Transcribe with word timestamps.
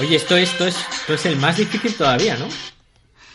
Oye, 0.00 0.16
esto, 0.16 0.36
esto, 0.36 0.66
es, 0.66 0.76
esto 0.76 1.14
es 1.14 1.26
el 1.26 1.36
más 1.36 1.56
difícil 1.56 1.94
todavía, 1.94 2.36
¿no? 2.36 2.48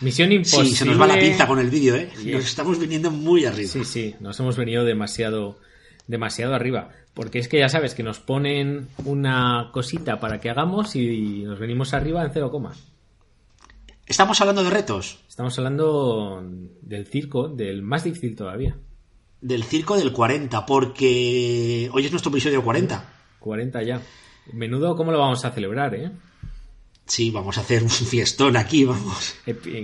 Misión 0.02 0.32
imposible. 0.32 0.70
Sí, 0.70 0.76
se 0.76 0.86
nos 0.86 1.00
va 1.00 1.08
la 1.08 1.18
pinza 1.18 1.48
con 1.48 1.60
el 1.60 1.70
vídeo, 1.70 1.96
¿eh? 1.96 2.10
Nos 2.26 2.46
estamos 2.46 2.78
viniendo 2.80 3.12
muy 3.12 3.46
arriba. 3.46 3.70
Sí, 3.70 3.86
sí, 3.86 4.16
nos 4.20 4.38
hemos 4.40 4.58
venido 4.58 4.84
demasiado, 4.84 5.58
demasiado 6.08 6.56
arriba. 6.56 6.90
Porque 7.14 7.40
es 7.40 7.48
que 7.48 7.60
ya 7.60 7.70
sabes 7.70 7.96
que 7.96 8.04
nos 8.04 8.20
ponen 8.20 8.90
una 9.06 9.70
cosita 9.72 10.20
para 10.20 10.40
que 10.40 10.50
hagamos 10.50 10.96
y 10.96 11.44
nos 11.44 11.60
venimos 11.60 11.94
arriba 11.94 12.24
en 12.24 12.32
cero 12.34 12.52
coma. 12.52 12.74
Estamos 14.06 14.42
hablando 14.42 14.64
de 14.64 14.70
retos. 14.70 15.20
Estamos 15.30 15.58
hablando 15.58 16.44
del 16.82 17.08
circo, 17.08 17.48
del 17.48 17.84
más 17.84 18.04
difícil 18.04 18.36
todavía. 18.36 18.76
Del 19.40 19.64
circo 19.64 19.98
del 19.98 20.12
40, 20.12 20.66
porque 20.66 21.90
hoy 21.94 22.06
es 22.06 22.12
nuestro 22.12 22.32
episodio 22.32 22.64
40. 22.64 23.06
40 23.40 23.84
ya. 23.84 24.02
Menudo, 24.52 24.96
¿cómo 24.96 25.12
lo 25.12 25.20
vamos 25.20 25.46
a 25.46 25.52
celebrar, 25.52 25.96
eh? 25.96 26.12
Sí, 27.10 27.32
vamos 27.32 27.58
a 27.58 27.62
hacer 27.62 27.82
un 27.82 27.90
fiestón 28.14 28.56
aquí, 28.56 28.86
vamos. 28.86 29.36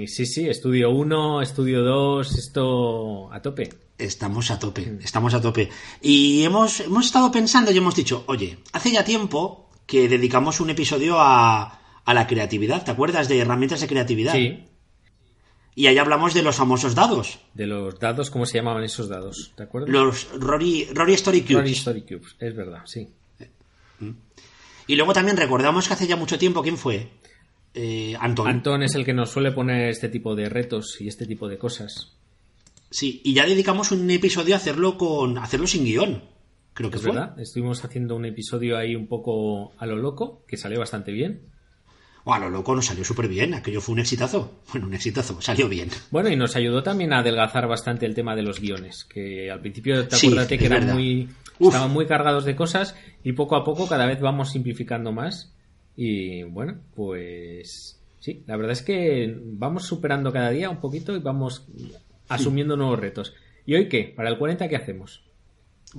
Sí, 0.08 0.26
sí, 0.26 0.48
estudio 0.48 0.92
1, 0.92 1.42
estudio 1.42 1.82
2, 1.82 2.36
esto 2.38 3.34
a 3.34 3.42
tope. 3.42 3.70
Estamos 3.98 4.52
a 4.52 4.60
tope, 4.60 4.86
mm. 4.86 5.00
estamos 5.04 5.34
a 5.34 5.42
tope. 5.42 5.70
Y 6.02 6.44
hemos, 6.44 6.82
hemos 6.82 7.08
estado 7.08 7.32
pensando 7.32 7.72
y 7.72 7.78
hemos 7.78 7.96
dicho, 7.96 8.24
oye, 8.28 8.60
hace 8.74 8.92
ya 8.92 9.04
tiempo 9.04 9.70
que 9.88 10.08
dedicamos 10.08 10.60
un 10.60 10.70
episodio 10.70 11.20
a, 11.20 11.80
a 12.06 12.14
la 12.14 12.28
creatividad. 12.28 12.86
¿Te 12.86 12.92
acuerdas 12.92 13.28
de 13.28 13.40
herramientas 13.40 13.82
de 13.82 13.88
creatividad? 13.88 14.34
Sí. 14.34 14.64
Y 15.74 15.88
ahí 15.88 15.98
hablamos 15.98 16.36
de 16.36 16.44
los 16.44 16.56
famosos 16.56 16.94
dados. 16.94 17.40
De 17.56 17.66
los 17.66 18.00
dados, 18.00 18.30
¿cómo 18.30 18.46
se 18.46 18.60
llamaban 18.60 18.84
esos 18.84 19.10
dados? 19.10 19.52
¿Te 19.56 19.64
acuerdas? 19.64 19.90
Los 19.90 20.30
Rory, 20.40 20.90
Rory 20.94 21.14
Story 21.16 21.42
Cubes. 21.42 21.56
Rory 21.56 21.72
Story 21.72 22.02
Cubes, 22.04 22.36
es 22.40 22.56
verdad, 22.56 22.84
sí. 22.86 23.10
Y 24.88 24.96
luego 24.96 25.14
también 25.14 25.38
recordamos 25.38 25.88
que 25.88 25.94
hace 25.94 26.08
ya 26.08 26.16
mucho 26.16 26.38
tiempo, 26.38 26.62
¿quién 26.62 26.78
fue? 26.78 27.10
Eh, 27.74 28.16
Antón. 28.20 28.48
Antón 28.48 28.84
es 28.84 28.96
el 28.96 29.04
que 29.04 29.14
nos 29.14 29.32
suele 29.32 29.52
poner 29.52 29.90
este 29.90 30.10
tipo 30.10 30.36
de 30.36 30.48
retos 30.48 31.02
y 31.02 31.08
este 31.08 31.26
tipo 31.26 31.48
de 31.48 31.58
cosas. 31.58 32.14
Sí, 32.90 33.22
y 33.26 33.34
ya 33.34 33.46
dedicamos 33.46 33.92
un 33.92 34.10
episodio 34.10 34.54
a 34.54 34.58
hacerlo 34.58 34.98
con 34.98 35.38
hacerlo 35.38 35.68
sin 35.68 35.84
guion. 35.84 36.24
Creo 36.74 36.90
que 36.90 36.98
es 36.98 37.04
fue. 37.04 37.12
verdad. 37.12 37.40
Estuvimos 37.40 37.84
haciendo 37.84 38.16
un 38.16 38.26
episodio 38.26 38.78
ahí 38.78 38.96
un 38.96 39.08
poco 39.08 39.74
a 39.78 39.86
lo 39.86 39.98
loco, 39.98 40.44
que 40.48 40.58
salió 40.58 40.80
bastante 40.80 41.12
bien. 41.12 41.42
O 42.24 42.34
a 42.34 42.40
lo 42.40 42.50
loco 42.50 42.74
nos 42.76 42.86
salió 42.88 43.04
súper 43.04 43.28
bien, 43.28 43.54
aquello 43.54 43.82
fue 43.82 43.94
un 43.94 44.00
exitazo. 44.00 44.62
Bueno, 44.72 44.88
un 44.88 44.94
exitazo, 44.94 45.42
salió 45.42 45.68
bien. 45.68 45.90
Bueno, 46.12 46.30
y 46.30 46.36
nos 46.36 46.56
ayudó 46.56 46.84
también 46.84 47.14
a 47.14 47.20
adelgazar 47.20 47.68
bastante 47.68 48.06
el 48.06 48.16
tema 48.16 48.36
de 48.36 48.44
los 48.44 48.60
guiones, 48.60 49.06
que 49.06 49.52
al 49.52 49.62
principio 49.62 50.08
te 50.08 50.16
acuerdas 50.16 50.48
que 50.48 50.66
eran 50.66 50.94
muy, 50.94 51.30
estaban 51.60 51.92
muy 51.92 52.06
cargados 52.06 52.46
de 52.46 52.56
cosas 52.56 52.96
y 53.24 53.34
poco 53.34 53.56
a 53.56 53.64
poco 53.64 53.88
cada 53.88 54.06
vez 54.06 54.20
vamos 54.20 54.52
simplificando 54.52 55.12
más. 55.12 55.54
Y 55.96 56.44
bueno, 56.44 56.76
pues 56.96 58.00
sí, 58.20 58.44
la 58.48 58.58
verdad 58.58 58.74
es 58.74 58.82
que 58.82 59.34
vamos 59.44 59.86
superando 59.86 60.32
cada 60.32 60.50
día 60.50 60.70
un 60.70 60.80
poquito 60.80 61.16
y 61.16 61.20
vamos 61.20 61.68
asumiendo 62.28 62.76
nuevos 62.76 63.00
retos. 63.00 63.34
¿Y 63.66 63.76
hoy 63.76 63.90
qué? 63.90 64.14
Para 64.16 64.30
el 64.30 64.38
40, 64.38 64.68
¿qué 64.68 64.76
hacemos? 64.76 65.24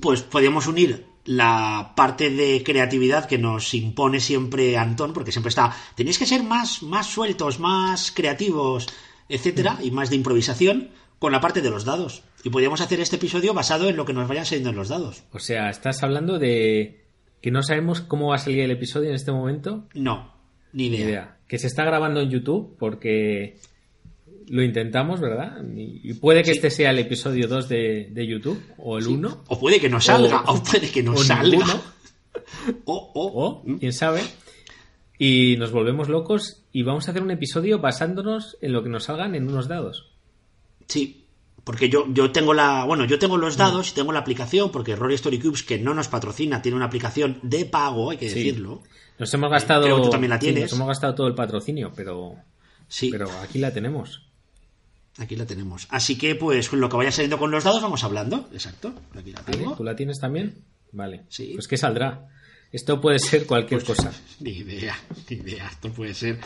Pues 0.01 0.23
podríamos 0.23 0.67
unir 0.67 1.07
la 1.25 1.93
parte 1.97 2.31
de 2.31 2.63
creatividad 2.65 3.27
que 3.27 3.39
nos 3.39 3.75
impone 3.75 4.21
siempre 4.21 4.77
Antón, 4.77 5.13
porque 5.13 5.33
siempre 5.33 5.49
está, 5.49 5.75
tenéis 5.95 6.19
que 6.19 6.27
ser 6.27 6.43
más, 6.43 6.83
más 6.83 7.07
sueltos, 7.07 7.59
más 7.59 8.13
creativos, 8.13 8.87
etcétera, 9.29 9.79
y 9.83 9.91
más 9.91 10.11
de 10.11 10.17
improvisación, 10.17 10.91
con 11.19 11.33
la 11.33 11.41
parte 11.41 11.63
de 11.63 11.71
los 11.71 11.85
dados. 11.85 12.23
Y 12.47 12.51
podríamos 12.51 12.81
hacer 12.81 13.01
este 13.01 13.17
episodio 13.17 13.55
basado 13.55 13.89
en 13.89 13.97
lo 13.97 14.05
que 14.05 14.13
nos 14.13 14.29
vayan 14.29 14.47
saliendo 14.47 14.71
en 14.71 14.77
los 14.77 14.89
dados. 14.89 15.25
O 15.33 15.41
sea, 15.41 15.69
¿estás 15.69 16.05
hablando 16.05 16.39
de 16.39 17.05
que 17.43 17.51
no 17.51 17.61
sabemos 17.65 18.03
cómo 18.03 18.29
va 18.29 18.37
a 18.37 18.39
salir 18.39 18.61
el 18.61 18.71
episodio 18.71 19.09
en 19.09 19.17
este 19.17 19.33
momento? 19.33 19.89
No, 19.95 20.33
ni 20.73 20.87
idea. 20.87 20.99
Ni 20.99 21.05
idea. 21.07 21.39
Que 21.49 21.59
se 21.59 21.67
está 21.67 21.85
grabando 21.85 22.21
en 22.21 22.31
YouTube 22.31 22.77
porque 22.79 23.59
lo 24.47 24.63
intentamos, 24.63 25.21
¿verdad? 25.21 25.61
Y 25.75 26.15
puede 26.15 26.45
que 26.45 26.53
este 26.53 26.71
sea 26.71 26.91
el 26.91 27.01
episodio 27.01 27.49
2 27.49 27.69
de, 27.69 28.27
YouTube, 28.29 28.63
o 28.79 28.97
el 28.97 29.09
1. 29.09 29.45
O 29.49 29.59
puede 29.59 29.81
que 29.81 29.89
no 29.89 30.01
salga, 30.01 30.43
o, 30.43 30.63
puede 30.71 30.89
que 30.89 31.03
no 31.03 31.17
salga. 31.17 31.67
o, 32.85 33.11
o, 33.13 33.65
quién 33.81 33.93
sabe. 33.93 34.23
Y 35.19 35.57
nos 35.59 35.73
volvemos 35.73 36.09
locos 36.09 36.63
y 36.71 36.85
vamos 36.85 37.09
a 37.09 37.11
hacer 37.11 37.25
un 37.25 37.33
episodio 37.33 37.81
basándonos 37.81 38.57
en 38.61 38.73
lo 38.73 38.85
que 38.85 38.89
nos 38.89 39.03
salgan 39.03 39.35
en 39.35 39.49
unos 39.49 39.67
dados. 39.67 40.13
Sí, 40.87 41.26
porque 41.67 41.89
yo, 41.89 42.07
yo 42.11 42.31
tengo 42.31 42.55
la. 42.55 42.85
Bueno, 42.85 43.07
yo 43.07 43.19
tengo 43.19 43.37
los 43.37 43.57
dados 43.57 43.91
y 43.91 43.95
tengo 43.95 44.13
la 44.13 44.21
aplicación, 44.21 44.71
porque 44.71 44.95
Rory 44.95 45.17
Story 45.17 45.41
Cubes, 45.41 45.65
que 45.65 45.81
no 45.81 45.95
nos 45.95 46.07
patrocina, 46.07 46.63
tiene 46.63 46.77
una 46.77 46.85
aplicación 46.85 47.41
de 47.43 47.65
pago, 47.65 48.13
hay 48.13 48.19
que 48.19 48.27
decirlo. 48.27 48.85
Nos 49.19 49.35
hemos 49.35 49.51
gastado. 49.51 49.83
Creo 49.83 49.97
que 49.97 50.03
tú 50.05 50.11
también 50.11 50.31
la 50.31 50.39
tienes. 50.39 50.63
nos 50.63 50.75
hemos 50.75 50.87
gastado 50.87 51.17
todo 51.17 51.27
el 51.27 51.35
patrocinio, 51.35 51.93
pero. 51.97 52.37
Sí. 52.87 53.11
Pero 53.11 53.29
aquí 53.43 53.59
la 53.59 53.73
tenemos. 53.73 54.29
Aquí 55.19 55.35
la 55.35 55.45
tenemos. 55.45 55.89
Así 55.91 56.17
que, 56.17 56.37
pues, 56.37 56.73
lo 56.73 56.89
que 56.89 56.99
vaya 56.99 57.11
saliendo 57.11 57.37
con 57.37 57.51
los 57.51 57.65
dados, 57.65 57.83
vamos 57.83 58.05
hablando. 58.05 58.49
Exacto. 58.53 58.95
Aquí 59.19 59.33
la 59.33 59.41
tengo. 59.41 59.75
¿Tú 59.75 59.83
la 59.83 59.97
tienes 59.97 60.21
también? 60.21 60.63
Vale. 60.93 61.25
Sí. 61.31 61.51
Pues 61.55 61.67
que 61.67 61.77
saldrá. 61.77 62.29
Esto 62.71 63.01
puede 63.01 63.19
ser 63.19 63.45
cualquier 63.45 63.83
pues, 63.83 63.99
cosa. 63.99 64.13
Ni 64.39 64.51
idea, 64.51 64.97
ni 65.29 65.39
idea. 65.39 65.67
Esto 65.67 65.91
puede 65.93 66.15
ser. 66.15 66.39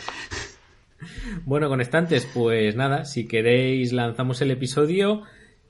Bueno, 1.45 1.69
conectantes, 1.69 2.27
pues 2.33 2.75
nada, 2.75 3.05
si 3.05 3.27
queréis 3.27 3.93
lanzamos 3.93 4.41
el 4.41 4.51
episodio 4.51 5.23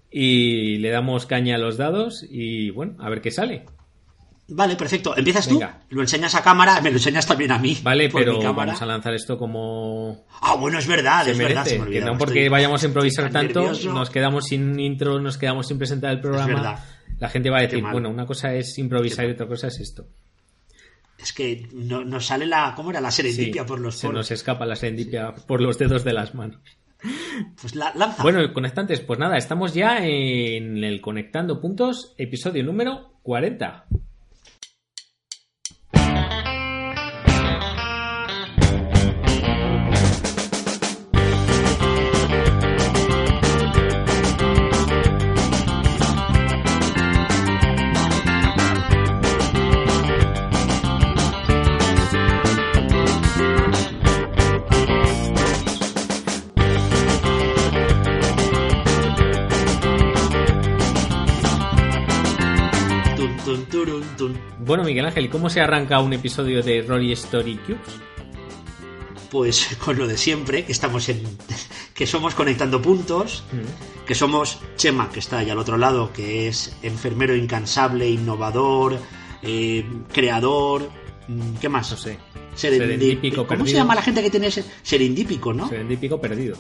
y 0.10 0.78
le 0.78 0.90
damos 0.90 1.26
caña 1.26 1.56
a 1.56 1.60
los 1.60 1.78
dados 1.78 2.26
y 2.30 2.70
bueno, 2.72 2.96
a 3.00 3.10
ver 3.10 3.22
qué 3.22 3.32
sale. 3.32 3.66
Vale, 4.54 4.76
perfecto. 4.76 5.16
¿Empiezas 5.16 5.48
tú? 5.48 5.62
Lo 5.90 6.02
enseñas 6.02 6.36
a 6.36 6.44
cámara, 6.44 6.82
me 6.82 6.90
lo 6.90 6.98
enseñas 6.98 7.26
también 7.26 7.54
a 7.54 7.58
mí. 7.58 7.78
Vale, 7.82 8.10
pero 8.10 8.42
vamos 8.54 8.82
a 8.82 8.86
lanzar 8.86 9.14
esto 9.14 9.38
como... 9.38 10.26
Ah, 10.42 10.56
bueno, 10.56 10.78
es 10.78 10.88
verdad, 10.88 11.28
es 11.28 11.38
verdad. 11.38 11.64
Se 11.64 11.80
que 11.80 12.02
no 12.02 12.18
porque 12.18 12.50
vayamos 12.50 12.84
a 12.84 12.88
improvisar 12.88 13.32
tanto, 13.32 13.72
nos 13.72 14.10
quedamos 14.10 14.46
sin 14.46 14.78
intro, 14.80 15.20
nos 15.20 15.38
quedamos 15.38 15.68
sin 15.68 15.78
presentar 15.78 16.12
el 16.12 16.20
programa. 16.20 16.84
La 17.20 17.30
gente 17.30 17.50
va 17.50 17.60
a 17.60 17.62
decir, 17.62 17.82
bueno, 17.82 18.10
una 18.10 18.26
cosa 18.26 18.54
es 18.54 18.78
improvisar 18.78 19.28
y 19.28 19.32
otra 19.32 19.48
cosa 19.48 19.68
es 19.68 19.80
esto. 19.80 20.08
Es 21.22 21.34
que 21.34 21.68
nos 21.74 22.26
sale 22.26 22.46
la... 22.46 22.74
¿Cómo 22.76 22.90
era? 22.90 23.00
La 23.00 23.12
serendipia 23.12 23.66
por 23.66 23.80
los 23.80 23.98
Se 23.98 24.10
nos 24.10 24.32
escapa 24.32 24.66
la 24.66 24.76
serendipia 24.76 25.34
por 25.34 25.62
los 25.62 25.78
dedos 25.78 26.04
de 26.04 26.14
las 26.14 26.34
manos. 26.34 26.60
Pues 27.60 27.76
la, 27.76 27.94
lanza. 27.96 28.22
Bueno, 28.24 28.54
conectantes, 28.54 29.02
pues 29.02 29.20
nada, 29.20 29.38
estamos 29.38 29.74
ya 29.74 30.06
en 30.06 30.84
el 30.84 31.02
Conectando 31.02 31.60
Puntos, 31.60 32.14
episodio 32.18 32.64
número 32.64 33.14
40. 33.24 33.86
Bueno, 64.60 64.84
Miguel 64.84 65.06
Ángel, 65.06 65.30
¿cómo 65.30 65.50
se 65.50 65.62
arranca 65.62 66.00
un 66.00 66.14
episodio 66.14 66.64
de 66.64 66.82
Rory 66.82 67.12
Story 67.14 67.58
Cubes? 67.58 67.80
Pues 69.30 69.78
con 69.84 69.98
lo 69.98 70.08
de 70.08 70.18
siempre, 70.18 70.66
que 70.66 70.72
estamos 70.72 71.08
en. 71.10 71.24
que 71.94 72.08
somos 72.08 72.36
conectando 72.36 72.82
puntos, 72.82 73.44
mm. 73.52 74.06
que 74.06 74.16
somos 74.16 74.60
Chema, 74.76 75.10
que 75.10 75.20
está 75.20 75.40
allá 75.40 75.54
al 75.54 75.60
otro 75.60 75.78
lado, 75.78 76.12
que 76.14 76.48
es 76.48 76.76
enfermero 76.82 77.36
incansable, 77.36 78.10
innovador, 78.10 78.98
eh, 79.42 79.86
creador. 80.12 80.90
Mm, 81.28 81.56
¿Qué 81.62 81.70
más? 81.70 81.92
No 81.92 81.98
sé. 81.98 82.18
Serendípico, 82.56 83.48
¿Cómo 83.48 83.66
se 83.66 83.74
llama 83.74 83.96
la 83.96 84.02
gente 84.02 84.22
que 84.22 84.30
tiene 84.30 84.48
ese 84.48 84.66
serendípico, 84.84 85.54
no? 85.54 85.70
Serendípico 85.70 86.20
perdido. 86.20 86.58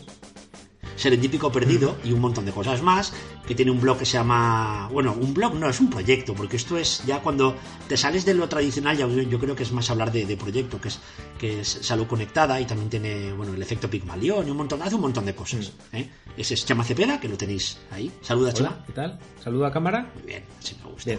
Serendípico 0.95 1.51
Perdido 1.51 1.97
y 2.03 2.11
un 2.11 2.19
montón 2.19 2.45
de 2.45 2.51
cosas 2.51 2.81
más, 2.81 3.13
que 3.47 3.55
tiene 3.55 3.71
un 3.71 3.79
blog 3.79 3.97
que 3.97 4.05
se 4.05 4.13
llama... 4.13 4.89
Bueno, 4.91 5.13
un 5.13 5.33
blog 5.33 5.55
no, 5.55 5.69
es 5.69 5.79
un 5.79 5.89
proyecto, 5.89 6.33
porque 6.33 6.57
esto 6.57 6.77
es 6.77 7.03
ya 7.05 7.19
cuando 7.19 7.55
te 7.87 7.97
sales 7.97 8.25
de 8.25 8.33
lo 8.33 8.47
tradicional, 8.47 8.97
ya 8.97 9.07
yo 9.07 9.39
creo 9.39 9.55
que 9.55 9.63
es 9.63 9.71
más 9.71 9.89
hablar 9.89 10.11
de, 10.11 10.37
proyecto, 10.37 10.79
que 10.79 10.87
es, 10.89 10.99
que 11.37 11.61
es 11.61 11.67
salud 11.67 12.07
conectada 12.07 12.59
y 12.59 12.65
también 12.65 12.89
tiene, 12.89 13.33
bueno, 13.33 13.53
el 13.53 13.61
efecto 13.61 13.89
Pigmalión 13.89 14.47
y 14.47 14.51
un 14.51 14.57
montón, 14.57 14.81
hace 14.81 14.95
un 14.95 15.01
montón 15.01 15.25
de 15.25 15.35
cosas. 15.35 15.73
¿eh? 15.93 16.09
Ese 16.37 16.53
es 16.53 16.65
Chema 16.65 16.83
Cepeda, 16.83 17.19
que 17.19 17.27
lo 17.27 17.37
tenéis 17.37 17.77
ahí. 17.91 18.11
Saluda, 18.21 18.53
Chema. 18.53 18.83
¿Qué 18.85 18.93
tal? 18.93 19.19
Saluda 19.43 19.67
a 19.67 19.71
cámara. 19.71 20.11
Muy 20.15 20.23
bien, 20.23 20.43
sí 20.59 20.75
me 20.83 20.91
gusta. 20.91 21.11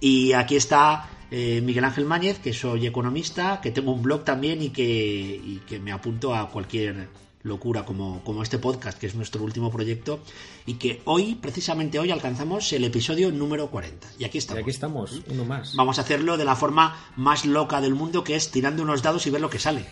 Y 0.00 0.32
aquí 0.32 0.56
está 0.56 1.08
eh, 1.30 1.60
Miguel 1.62 1.84
Ángel 1.84 2.06
Máñez, 2.06 2.38
que 2.38 2.52
soy 2.52 2.86
economista, 2.86 3.60
que 3.60 3.70
tengo 3.70 3.92
un 3.92 4.02
blog 4.02 4.24
también 4.24 4.62
y 4.62 4.70
que, 4.70 4.82
y 4.82 5.62
que 5.66 5.78
me 5.78 5.92
apunto 5.92 6.34
a 6.34 6.48
cualquier 6.48 7.08
locura 7.42 7.84
como, 7.84 8.22
como 8.24 8.42
este 8.42 8.58
podcast, 8.58 8.98
que 8.98 9.06
es 9.06 9.14
nuestro 9.14 9.42
último 9.42 9.70
proyecto, 9.70 10.20
y 10.66 10.74
que 10.74 11.00
hoy, 11.04 11.36
precisamente 11.36 11.98
hoy, 11.98 12.10
alcanzamos 12.10 12.72
el 12.72 12.84
episodio 12.84 13.30
número 13.30 13.70
40. 13.70 14.08
Y 14.18 14.24
aquí 14.24 14.38
estamos. 14.38 14.60
Y 14.60 14.62
aquí 14.62 14.70
estamos, 14.70 15.22
uno 15.28 15.44
más. 15.44 15.74
Vamos 15.74 15.98
a 15.98 16.02
hacerlo 16.02 16.36
de 16.36 16.44
la 16.44 16.56
forma 16.56 17.12
más 17.16 17.44
loca 17.44 17.80
del 17.80 17.94
mundo, 17.94 18.24
que 18.24 18.36
es 18.36 18.50
tirando 18.50 18.82
unos 18.82 19.02
dados 19.02 19.26
y 19.26 19.30
ver 19.30 19.40
lo 19.40 19.50
que 19.50 19.58
sale. 19.58 19.86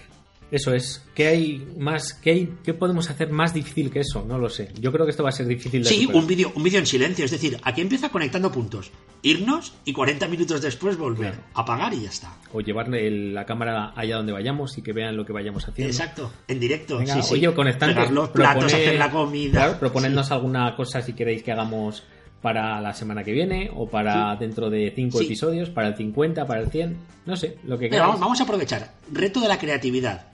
Eso 0.51 0.73
es. 0.73 1.05
¿Qué 1.15 1.29
hay 1.29 1.69
más? 1.77 2.15
¿Qué, 2.15 2.31
hay, 2.31 2.55
¿Qué 2.65 2.73
podemos 2.73 3.11
hacer 3.11 3.31
más 3.31 3.53
difícil 3.53 3.91
que 3.91 4.01
eso? 4.01 4.25
No 4.27 4.39
lo 4.39 4.49
sé. 4.49 4.71
Yo 4.81 4.93
creo 4.93 5.05
que 5.05 5.11
esto 5.11 5.23
va 5.23 5.29
a 5.29 5.33
ser 5.33 5.47
difícil 5.47 5.83
de 5.83 5.89
Sí, 5.89 6.09
un 6.13 6.27
vídeo 6.27 6.53
un 6.55 6.63
vídeo 6.63 6.79
en 6.79 6.87
silencio. 6.87 7.25
Es 7.25 7.31
decir, 7.31 7.59
aquí 7.63 7.81
empieza 7.81 8.09
conectando 8.09 8.51
puntos. 8.51 8.91
Irnos 9.23 9.75
y 9.85 9.93
40 9.93 10.27
minutos 10.29 10.63
después 10.63 10.97
volver. 10.97 11.35
Apagar 11.55 11.93
y 11.93 12.03
ya 12.03 12.09
está. 12.09 12.37
O 12.53 12.61
llevar 12.61 12.89
la 12.89 13.45
cámara 13.45 13.93
allá 13.95 14.17
donde 14.17 14.33
vayamos 14.33 14.79
y 14.79 14.83
que 14.83 14.93
vean 14.93 15.17
lo 15.17 15.27
que 15.27 15.33
vayamos 15.33 15.69
haciendo. 15.69 15.93
Exacto. 15.93 16.33
En 16.47 16.61
directo. 16.61 17.01
sí, 17.05 17.23
sí. 17.23 17.35
Oye, 17.35 17.53
conectando. 17.53 18.11
los 18.11 18.31
platos, 18.31 18.73
hacer 18.73 18.95
la 18.95 19.11
comida. 19.11 19.53
Claro, 19.53 19.79
proponednos 19.79 20.31
alguna 20.31 20.75
cosa 20.77 21.03
si 21.03 21.13
queréis 21.13 21.43
que 21.43 21.53
hagamos 21.53 22.05
para 22.43 22.81
la 22.81 22.95
semana 22.95 23.25
que 23.25 23.33
viene 23.33 23.71
o 23.75 23.89
para 23.89 24.37
dentro 24.37 24.71
de 24.71 24.93
5 24.95 25.23
episodios, 25.23 25.71
para 25.71 25.89
el 25.89 25.97
50, 25.97 26.47
para 26.47 26.61
el 26.61 26.71
100, 26.71 26.97
no 27.27 27.37
sé, 27.37 27.59
lo 27.65 27.79
que 27.79 27.89
quieras. 27.89 28.21
Vamos, 28.21 28.41
a 28.41 28.45
aprovechar. 28.45 28.93
Reto 29.13 29.41
de 29.41 29.49
la 29.49 29.59
creatividad. 29.59 30.27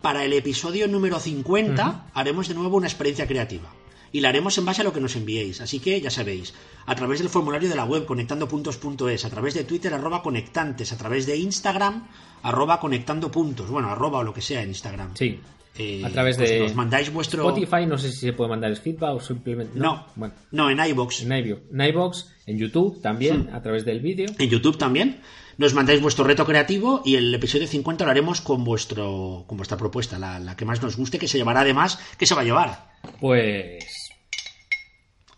Para 0.00 0.24
el 0.24 0.32
episodio 0.32 0.88
número 0.88 1.18
50 1.18 2.06
haremos 2.14 2.48
de 2.48 2.54
nuevo 2.54 2.76
una 2.76 2.86
experiencia 2.86 3.26
creativa. 3.26 3.70
Y 4.14 4.20
la 4.20 4.28
haremos 4.28 4.58
en 4.58 4.66
base 4.66 4.82
a 4.82 4.84
lo 4.84 4.92
que 4.92 5.00
nos 5.00 5.16
enviéis. 5.16 5.60
Así 5.62 5.80
que 5.80 6.00
ya 6.00 6.10
sabéis, 6.10 6.52
a 6.84 6.94
través 6.94 7.20
del 7.20 7.30
formulario 7.30 7.68
de 7.68 7.76
la 7.76 7.86
web 7.86 8.04
conectandopuntos.es, 8.04 9.24
a 9.24 9.30
través 9.30 9.54
de 9.54 9.64
Twitter 9.64 9.94
arroba 9.94 10.22
conectantes, 10.22 10.92
a 10.92 10.98
través 10.98 11.24
de 11.26 11.38
Instagram 11.38 12.06
arroba 12.42 12.78
conectando 12.80 13.30
puntos, 13.30 13.70
bueno, 13.70 13.88
arroba 13.88 14.18
o 14.18 14.24
lo 14.24 14.34
que 14.34 14.42
sea 14.42 14.62
en 14.62 14.68
Instagram. 14.68 15.14
Sí. 15.14 15.40
Eh, 15.78 16.02
a 16.04 16.10
través 16.10 16.36
pues 16.36 16.50
de 16.50 16.60
nos 16.60 16.74
mandáis 16.74 17.10
vuestro 17.10 17.48
Spotify, 17.48 17.86
no 17.86 17.96
sé 17.96 18.12
si 18.12 18.18
se 18.18 18.32
puede 18.34 18.50
mandar 18.50 18.76
feedback 18.76 19.14
o 19.14 19.20
simplemente 19.20 19.78
no. 19.78 20.06
Bueno. 20.16 20.34
No, 20.50 20.68
en 20.68 20.78
iBox. 20.78 21.22
En 21.22 21.80
iBox, 21.80 22.30
en 22.46 22.58
YouTube 22.58 23.00
también, 23.00 23.48
a 23.52 23.62
través 23.62 23.84
del 23.84 24.00
vídeo. 24.00 24.28
En 24.38 24.50
YouTube 24.50 24.76
también. 24.76 25.20
Nos 25.58 25.74
mandáis 25.74 26.00
vuestro 26.00 26.24
reto 26.24 26.44
creativo 26.46 27.02
y 27.04 27.16
el 27.16 27.34
episodio 27.34 27.66
50 27.66 28.04
lo 28.04 28.10
haremos 28.10 28.40
con 28.40 28.64
vuestro 28.64 29.44
con 29.46 29.56
vuestra 29.58 29.76
propuesta, 29.76 30.18
la, 30.18 30.56
que 30.56 30.64
más 30.64 30.82
nos 30.82 30.96
guste, 30.96 31.18
que 31.18 31.28
se 31.28 31.38
llevará 31.38 31.60
además, 31.60 31.98
¿qué 32.18 32.26
se 32.26 32.34
va 32.34 32.40
a 32.40 32.44
llevar? 32.44 32.92
Pues 33.20 34.10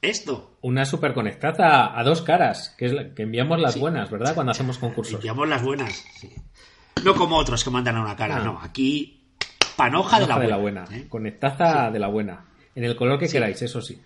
esto. 0.01 0.57
Una 0.61 0.85
super 0.85 1.15
conectada 1.15 1.99
a 1.99 2.03
dos 2.05 2.23
caras, 2.23 2.75
que 2.79 2.87
es 2.87 2.93
que 3.15 3.23
enviamos 3.23 3.61
las 3.61 3.79
buenas, 3.79 4.11
¿verdad? 4.11 4.35
Cuando 4.35 4.53
hacemos 4.53 4.79
concursos. 4.79 5.15
Enviamos 5.15 5.49
las 5.49 5.63
buenas, 5.63 6.05
No 7.05 7.15
como 7.15 7.37
otros 7.37 7.63
que 7.65 7.71
mandan 7.71 7.97
a 7.97 8.03
una 8.03 8.17
cara, 8.17 8.39
no. 8.39 8.59
Aquí 8.63 9.24
Panoja 9.77 10.21
de 10.21 10.27
la 10.27 10.37
buena. 10.37 10.45
De 10.45 10.51
la 10.51 10.57
buena. 10.59 10.85
¿eh? 10.93 11.07
Conectaza 11.09 11.91
de 11.91 11.99
la 11.99 12.09
buena. 12.09 12.45
En 12.75 12.85
el 12.85 12.97
color 12.97 13.19
que 13.19 13.29
queráis, 13.29 13.61
eso 13.63 13.81
sí. 13.81 14.01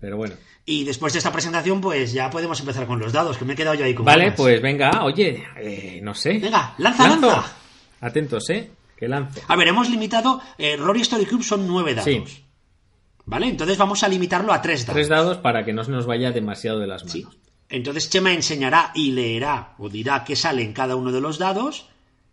Pero 0.00 0.16
bueno. 0.16 0.34
Y 0.64 0.84
después 0.84 1.12
de 1.12 1.18
esta 1.18 1.32
presentación, 1.32 1.80
pues 1.80 2.12
ya 2.12 2.30
podemos 2.30 2.58
empezar 2.60 2.86
con 2.86 2.98
los 2.98 3.12
dados, 3.12 3.36
que 3.36 3.44
me 3.44 3.52
he 3.52 3.56
quedado 3.56 3.74
yo 3.74 3.84
ahí 3.84 3.94
con 3.94 4.06
Vale, 4.06 4.32
pues 4.32 4.62
venga, 4.62 5.04
oye, 5.04 5.44
eh, 5.58 6.00
no 6.02 6.14
sé. 6.14 6.38
Venga, 6.38 6.74
lanza, 6.78 7.08
lanza. 7.08 7.52
Atentos, 8.00 8.48
¿eh? 8.50 8.70
Que 8.96 9.08
lance. 9.08 9.42
A 9.46 9.56
ver, 9.56 9.68
hemos 9.68 9.90
limitado. 9.90 10.40
Eh, 10.56 10.76
Rory 10.76 11.02
Story 11.02 11.26
Club 11.26 11.42
son 11.42 11.66
nueve 11.66 11.94
dados. 11.94 12.42
¿Vale? 13.26 13.48
Entonces 13.48 13.78
vamos 13.78 14.02
a 14.02 14.08
limitarlo 14.08 14.52
a 14.52 14.60
tres 14.60 14.86
dados. 14.86 14.94
Tres 14.94 15.08
dados 15.08 15.36
para 15.38 15.64
que 15.64 15.72
no 15.72 15.84
se 15.84 15.90
nos 15.90 16.06
vaya 16.06 16.32
demasiado 16.32 16.80
de 16.80 16.86
las 16.86 17.04
manos. 17.04 17.38
Entonces 17.68 18.10
Chema 18.10 18.32
enseñará 18.32 18.90
y 18.94 19.12
leerá 19.12 19.74
o 19.78 19.88
dirá 19.88 20.24
qué 20.24 20.34
sale 20.34 20.62
en 20.62 20.72
cada 20.72 20.96
uno 20.96 21.12
de 21.12 21.20
los 21.20 21.38
dados. 21.38 21.88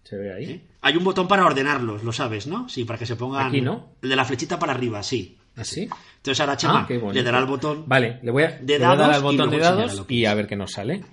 Se 0.08 0.16
ve 0.16 0.34
ahí. 0.34 0.66
Hay 0.80 0.96
un 0.96 1.04
botón 1.04 1.28
para 1.28 1.46
ordenarlos, 1.46 2.02
lo 2.02 2.14
sabes, 2.14 2.48
¿no? 2.48 2.70
Sí, 2.70 2.86
para 2.86 2.98
que 2.98 3.06
se 3.06 3.18
pongan. 3.18 3.48
Aquí, 3.48 3.60
¿no? 3.60 3.96
El 4.02 4.08
de 4.08 4.16
la 4.16 4.24
flechita 4.24 4.58
para 4.58 4.72
arriba, 4.72 5.04
sí. 5.04 5.38
¿Así? 5.58 5.90
¿Ah, 5.92 5.98
Entonces 6.16 6.40
ahora 6.40 6.56
Chema 6.56 6.88
ah, 6.90 7.12
le 7.12 7.24
dará 7.24 7.40
el 7.40 7.46
botón. 7.46 7.84
Vale, 7.88 8.22
le 8.24 8.32
voy 8.32 8.44
a, 8.44 8.58
dar 8.62 9.02
al 9.02 9.22
botón 9.22 9.50
de 9.50 9.60
dados 9.60 10.06
y 10.08 10.24
a 10.24 10.34
ver 10.34 10.48
qué 10.48 10.56
nos 10.56 10.72
sale. 10.72 11.04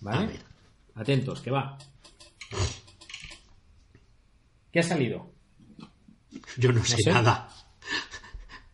¿Vale? 0.00 0.40
Atentos, 0.96 1.40
que 1.40 1.52
va. 1.52 1.78
¿Qué 4.72 4.80
ha 4.80 4.82
salido? 4.82 5.30
Yo 6.56 6.72
no, 6.72 6.84
sé, 6.84 7.08
nada. 7.08 7.48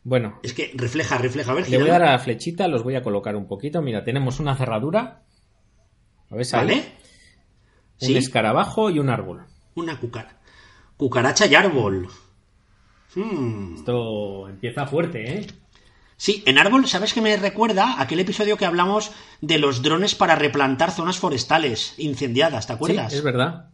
Bueno. 0.02 0.40
Es 0.42 0.54
que 0.54 0.72
refleja, 0.74 1.18
refleja. 1.18 1.52
A 1.52 1.56
ver, 1.56 1.68
le 1.68 1.76
voy 1.76 1.90
a 1.90 1.92
dar 1.92 2.04
a 2.04 2.12
la 2.12 2.18
flechita, 2.18 2.68
los 2.68 2.82
voy 2.82 2.94
a 2.94 3.02
colocar 3.02 3.36
un 3.36 3.46
poquito. 3.46 3.82
Mira, 3.82 4.02
tenemos 4.02 4.40
una 4.40 4.56
cerradura. 4.56 5.24
A 6.30 6.34
ver, 6.34 6.46
¿sale? 6.46 6.74
¿Vale? 6.74 7.01
Un 8.02 8.16
escarabajo 8.16 8.90
y 8.90 8.98
un 8.98 9.10
árbol. 9.10 9.46
Una 9.74 9.98
cucara. 9.98 10.40
Cucaracha 10.96 11.46
y 11.46 11.54
árbol. 11.54 12.08
Hmm. 13.14 13.74
Esto 13.76 14.48
empieza 14.48 14.86
fuerte, 14.86 15.38
¿eh? 15.38 15.46
Sí, 16.16 16.42
en 16.46 16.58
árbol, 16.58 16.86
¿sabes 16.86 17.14
qué 17.14 17.20
me 17.20 17.36
recuerda? 17.36 18.00
Aquel 18.00 18.20
episodio 18.20 18.56
que 18.56 18.64
hablamos 18.64 19.10
de 19.40 19.58
los 19.58 19.82
drones 19.82 20.14
para 20.14 20.36
replantar 20.36 20.92
zonas 20.92 21.18
forestales 21.18 21.94
incendiadas, 21.98 22.68
¿te 22.68 22.74
acuerdas? 22.74 23.10
Sí, 23.10 23.18
es 23.18 23.24
verdad. 23.24 23.70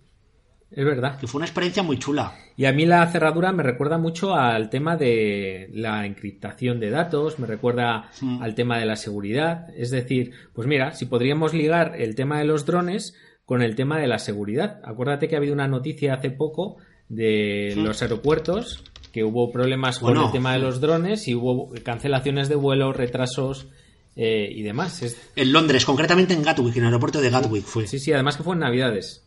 Es 0.70 0.84
verdad. 0.84 1.18
Que 1.18 1.26
fue 1.26 1.38
una 1.38 1.46
experiencia 1.46 1.82
muy 1.82 1.98
chula. 1.98 2.34
Y 2.56 2.66
a 2.66 2.72
mí 2.72 2.84
la 2.84 3.06
cerradura 3.10 3.52
me 3.52 3.62
recuerda 3.62 3.96
mucho 3.98 4.34
al 4.34 4.68
tema 4.70 4.96
de 4.96 5.70
la 5.72 6.04
encriptación 6.04 6.78
de 6.80 6.90
datos, 6.90 7.38
me 7.38 7.46
recuerda 7.46 8.10
al 8.40 8.54
tema 8.54 8.78
de 8.78 8.86
la 8.86 8.96
seguridad. 8.96 9.68
Es 9.76 9.90
decir, 9.90 10.32
pues 10.52 10.66
mira, 10.66 10.92
si 10.92 11.06
podríamos 11.06 11.54
ligar 11.54 11.94
el 11.98 12.14
tema 12.14 12.38
de 12.38 12.44
los 12.44 12.66
drones 12.66 13.14
con 13.48 13.62
el 13.62 13.76
tema 13.76 13.98
de 13.98 14.06
la 14.06 14.18
seguridad. 14.18 14.78
Acuérdate 14.84 15.26
que 15.26 15.34
ha 15.34 15.38
habido 15.38 15.54
una 15.54 15.66
noticia 15.66 16.12
hace 16.12 16.30
poco 16.30 16.76
de 17.08 17.72
los 17.78 18.02
aeropuertos 18.02 18.84
que 19.10 19.24
hubo 19.24 19.50
problemas 19.50 19.98
con 20.00 20.18
el 20.18 20.30
tema 20.30 20.52
de 20.52 20.58
los 20.58 20.82
drones 20.82 21.26
y 21.28 21.34
hubo 21.34 21.72
cancelaciones 21.82 22.50
de 22.50 22.56
vuelos, 22.56 22.94
retrasos 22.94 23.68
eh, 24.16 24.52
y 24.54 24.62
demás. 24.64 25.32
En 25.34 25.50
Londres, 25.50 25.86
concretamente 25.86 26.34
en 26.34 26.42
Gatwick, 26.42 26.76
en 26.76 26.82
el 26.82 26.88
aeropuerto 26.88 27.22
de 27.22 27.30
Gatwick 27.30 27.64
fue. 27.64 27.86
Sí, 27.86 27.98
sí, 27.98 28.12
además 28.12 28.36
que 28.36 28.42
fue 28.42 28.52
en 28.52 28.60
Navidades. 28.60 29.26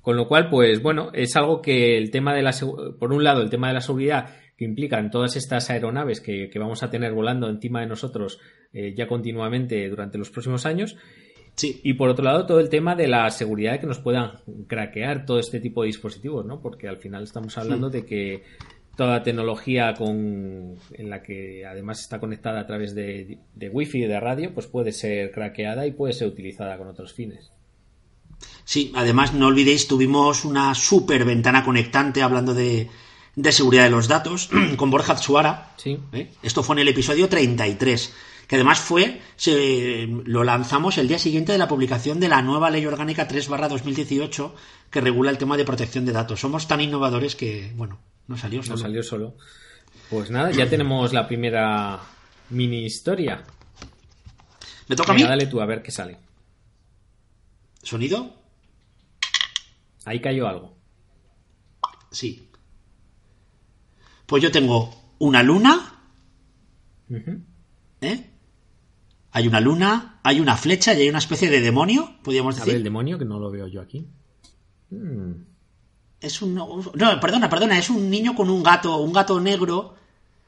Con 0.00 0.16
lo 0.16 0.28
cual, 0.28 0.48
pues 0.48 0.80
bueno, 0.80 1.10
es 1.12 1.34
algo 1.34 1.60
que 1.60 1.98
el 1.98 2.12
tema 2.12 2.36
de 2.36 2.42
la 2.42 2.54
por 3.00 3.12
un 3.12 3.24
lado, 3.24 3.42
el 3.42 3.50
tema 3.50 3.66
de 3.66 3.74
la 3.74 3.80
seguridad 3.80 4.30
que 4.56 4.64
implican 4.64 5.10
todas 5.10 5.34
estas 5.34 5.70
aeronaves 5.70 6.20
que, 6.20 6.48
vamos 6.54 6.84
a 6.84 6.90
tener 6.90 7.12
volando 7.14 7.48
encima 7.48 7.80
de 7.80 7.88
nosotros 7.88 8.38
eh, 8.72 8.94
ya 8.96 9.08
continuamente 9.08 9.88
durante 9.88 10.18
los 10.18 10.30
próximos 10.30 10.66
años 10.66 10.96
y 11.62 11.94
por 11.94 12.08
otro 12.08 12.24
lado, 12.24 12.46
todo 12.46 12.60
el 12.60 12.68
tema 12.68 12.94
de 12.94 13.08
la 13.08 13.30
seguridad 13.30 13.72
de 13.72 13.80
que 13.80 13.86
nos 13.86 13.98
puedan 13.98 14.32
craquear 14.66 15.26
todo 15.26 15.38
este 15.38 15.60
tipo 15.60 15.82
de 15.82 15.88
dispositivos, 15.88 16.44
¿no? 16.44 16.60
Porque 16.60 16.88
al 16.88 16.98
final 16.98 17.24
estamos 17.24 17.56
hablando 17.58 17.90
de 17.90 18.04
que 18.04 18.44
toda 18.96 19.22
tecnología 19.22 19.94
con, 19.94 20.76
en 20.92 21.10
la 21.10 21.22
que 21.22 21.64
además 21.64 22.00
está 22.00 22.18
conectada 22.18 22.60
a 22.60 22.66
través 22.66 22.94
de, 22.94 23.38
de 23.54 23.68
wifi 23.68 23.98
y 23.98 24.06
de 24.06 24.18
radio, 24.18 24.52
pues 24.52 24.66
puede 24.66 24.92
ser 24.92 25.30
craqueada 25.30 25.86
y 25.86 25.92
puede 25.92 26.12
ser 26.12 26.28
utilizada 26.28 26.76
con 26.76 26.88
otros 26.88 27.12
fines. 27.12 27.52
Sí, 28.64 28.92
además 28.94 29.34
no 29.34 29.46
olvidéis, 29.46 29.88
tuvimos 29.88 30.44
una 30.44 30.74
super 30.74 31.24
ventana 31.24 31.64
conectante 31.64 32.22
hablando 32.22 32.54
de, 32.54 32.88
de 33.36 33.52
seguridad 33.52 33.84
de 33.84 33.90
los 33.90 34.08
datos 34.08 34.50
con 34.76 34.90
Borja 34.90 35.14
Tsuara. 35.14 35.74
Sí. 35.76 35.98
¿Eh? 36.12 36.30
Esto 36.42 36.62
fue 36.62 36.74
en 36.74 36.80
el 36.80 36.88
episodio 36.88 37.28
33 37.28 38.12
que 38.48 38.56
además 38.56 38.80
fue, 38.80 39.20
se, 39.36 40.08
lo 40.24 40.42
lanzamos 40.42 40.96
el 40.96 41.06
día 41.06 41.18
siguiente 41.18 41.52
de 41.52 41.58
la 41.58 41.68
publicación 41.68 42.18
de 42.18 42.28
la 42.28 42.40
nueva 42.40 42.70
Ley 42.70 42.84
Orgánica 42.86 43.28
3 43.28 43.46
2018 43.46 44.54
que 44.90 45.02
regula 45.02 45.30
el 45.30 45.36
tema 45.36 45.58
de 45.58 45.66
protección 45.66 46.06
de 46.06 46.12
datos. 46.12 46.40
Somos 46.40 46.66
tan 46.66 46.80
innovadores 46.80 47.36
que, 47.36 47.72
bueno, 47.76 48.00
no 48.26 48.38
salió 48.38 48.62
solo. 48.62 48.76
No 48.76 48.82
salió 48.82 49.02
solo. 49.02 49.36
Pues 50.08 50.30
nada, 50.30 50.50
ya 50.50 50.68
tenemos 50.68 51.12
la 51.12 51.28
primera 51.28 52.00
mini 52.48 52.86
historia. 52.86 53.44
¿Me 54.88 54.96
toca 54.96 55.12
a 55.12 55.14
mí? 55.14 55.22
Dale 55.22 55.46
tú 55.46 55.60
a 55.60 55.66
ver 55.66 55.82
qué 55.82 55.90
sale. 55.90 56.16
¿Sonido? 57.82 58.34
Ahí 60.06 60.20
cayó 60.20 60.48
algo. 60.48 60.74
Sí. 62.10 62.48
Pues 64.24 64.42
yo 64.42 64.50
tengo 64.50 65.14
una 65.18 65.42
luna. 65.42 66.00
¿Eh? 68.00 68.27
Hay 69.30 69.46
una 69.46 69.60
luna, 69.60 70.20
hay 70.22 70.40
una 70.40 70.56
flecha 70.56 70.94
y 70.94 71.02
hay 71.02 71.08
una 71.08 71.18
especie 71.18 71.50
de 71.50 71.60
demonio, 71.60 72.16
podríamos 72.22 72.56
decir. 72.56 72.70
A 72.70 72.72
ver, 72.72 72.76
el 72.76 72.84
demonio, 72.84 73.18
que 73.18 73.24
no 73.24 73.38
lo 73.38 73.50
veo 73.50 73.66
yo 73.66 73.80
aquí. 73.80 74.06
Hmm. 74.90 75.32
Es 76.20 76.42
un. 76.42 76.54
No, 76.54 76.82
perdona, 77.20 77.48
perdona, 77.48 77.78
es 77.78 77.90
un 77.90 78.10
niño 78.10 78.34
con 78.34 78.50
un 78.50 78.62
gato, 78.62 78.96
un 78.98 79.12
gato 79.12 79.40
negro 79.40 79.94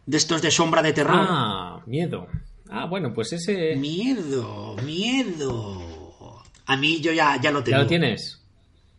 de 0.07 0.17
estos 0.17 0.43
de 0.43 0.51
sombra 0.51 0.83
de 0.83 0.93
terror. 0.93 1.27
Ah, 1.29 1.83
miedo. 1.87 2.27
Ah, 2.71 2.87
bueno, 2.87 3.13
pues 3.13 3.33
ese. 3.33 3.77
Miedo, 3.77 4.77
miedo. 4.85 6.43
A 6.67 6.77
mí 6.77 7.01
yo 7.01 7.13
ya, 7.13 7.41
ya 7.41 7.51
lo 7.51 7.63
tengo. 7.63 7.79
¿Ya 7.79 7.83
lo 7.83 7.89
tienes? 7.89 8.43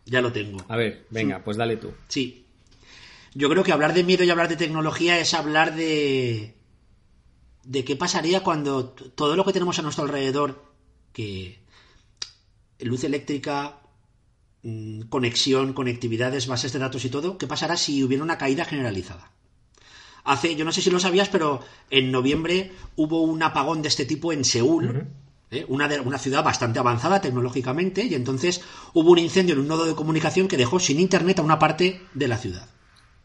Ya 0.06 0.22
lo 0.22 0.32
tengo. 0.32 0.60
A 0.68 0.78
ver, 0.78 1.06
venga, 1.10 1.44
pues 1.44 1.58
dale 1.58 1.78
tú. 1.78 1.92
Sí. 2.08 2.46
Yo 3.34 3.50
creo 3.50 3.64
que 3.64 3.72
hablar 3.72 3.94
de 3.94 4.04
miedo 4.04 4.24
y 4.24 4.30
hablar 4.30 4.50
de 4.50 4.58
tecnología 4.58 5.20
es 5.20 5.34
hablar 5.34 5.74
de 5.76 6.56
de 7.64 7.84
qué 7.84 7.96
pasaría 7.96 8.44
cuando 8.44 8.90
todo 8.90 9.36
lo 9.36 9.46
que 9.46 9.54
tenemos 9.54 9.78
a 9.80 9.82
nuestro 9.82 10.04
alrededor, 10.04 10.64
que 11.14 11.60
luz 12.80 13.04
eléctrica, 13.04 13.82
mm, 14.64 15.04
conexión, 15.04 15.74
conectividades, 15.74 16.48
bases 16.48 16.74
de 16.74 16.80
datos 16.80 17.06
y 17.06 17.10
todo, 17.10 17.38
¿qué 17.38 17.48
pasará 17.48 17.78
si 17.78 18.04
hubiera 18.04 18.24
una 18.24 18.38
caída 18.38 18.66
generalizada? 18.66 19.32
Hace, 20.24 20.56
yo 20.56 20.66
no 20.66 20.72
sé 20.72 20.82
si 20.82 20.92
lo 20.92 21.00
sabías, 21.00 21.30
pero 21.30 21.62
en 21.90 22.12
noviembre 22.12 22.72
hubo 22.96 23.22
un 23.22 23.42
apagón 23.42 23.82
de 23.82 23.88
este 23.88 24.06
tipo 24.06 24.32
en 24.32 24.46
Seúl, 24.46 25.08
¿eh? 25.50 25.66
una, 25.68 25.90
una 26.02 26.20
ciudad 26.20 26.44
bastante 26.44 26.80
avanzada 26.80 27.22
tecnológicamente, 27.22 28.06
y 28.06 28.14
entonces 28.14 28.62
hubo 28.94 29.12
un 29.12 29.20
incendio 29.20 29.56
en 29.56 29.62
un 29.62 29.68
nodo 29.68 29.86
de 29.86 29.96
comunicación 29.96 30.48
que 30.48 30.58
dejó 30.58 30.80
sin 30.80 31.00
internet 31.00 31.40
a 31.40 31.44
una 31.44 31.60
parte 31.60 32.02
de 32.14 32.28
la 32.28 32.38
ciudad. 32.38 32.70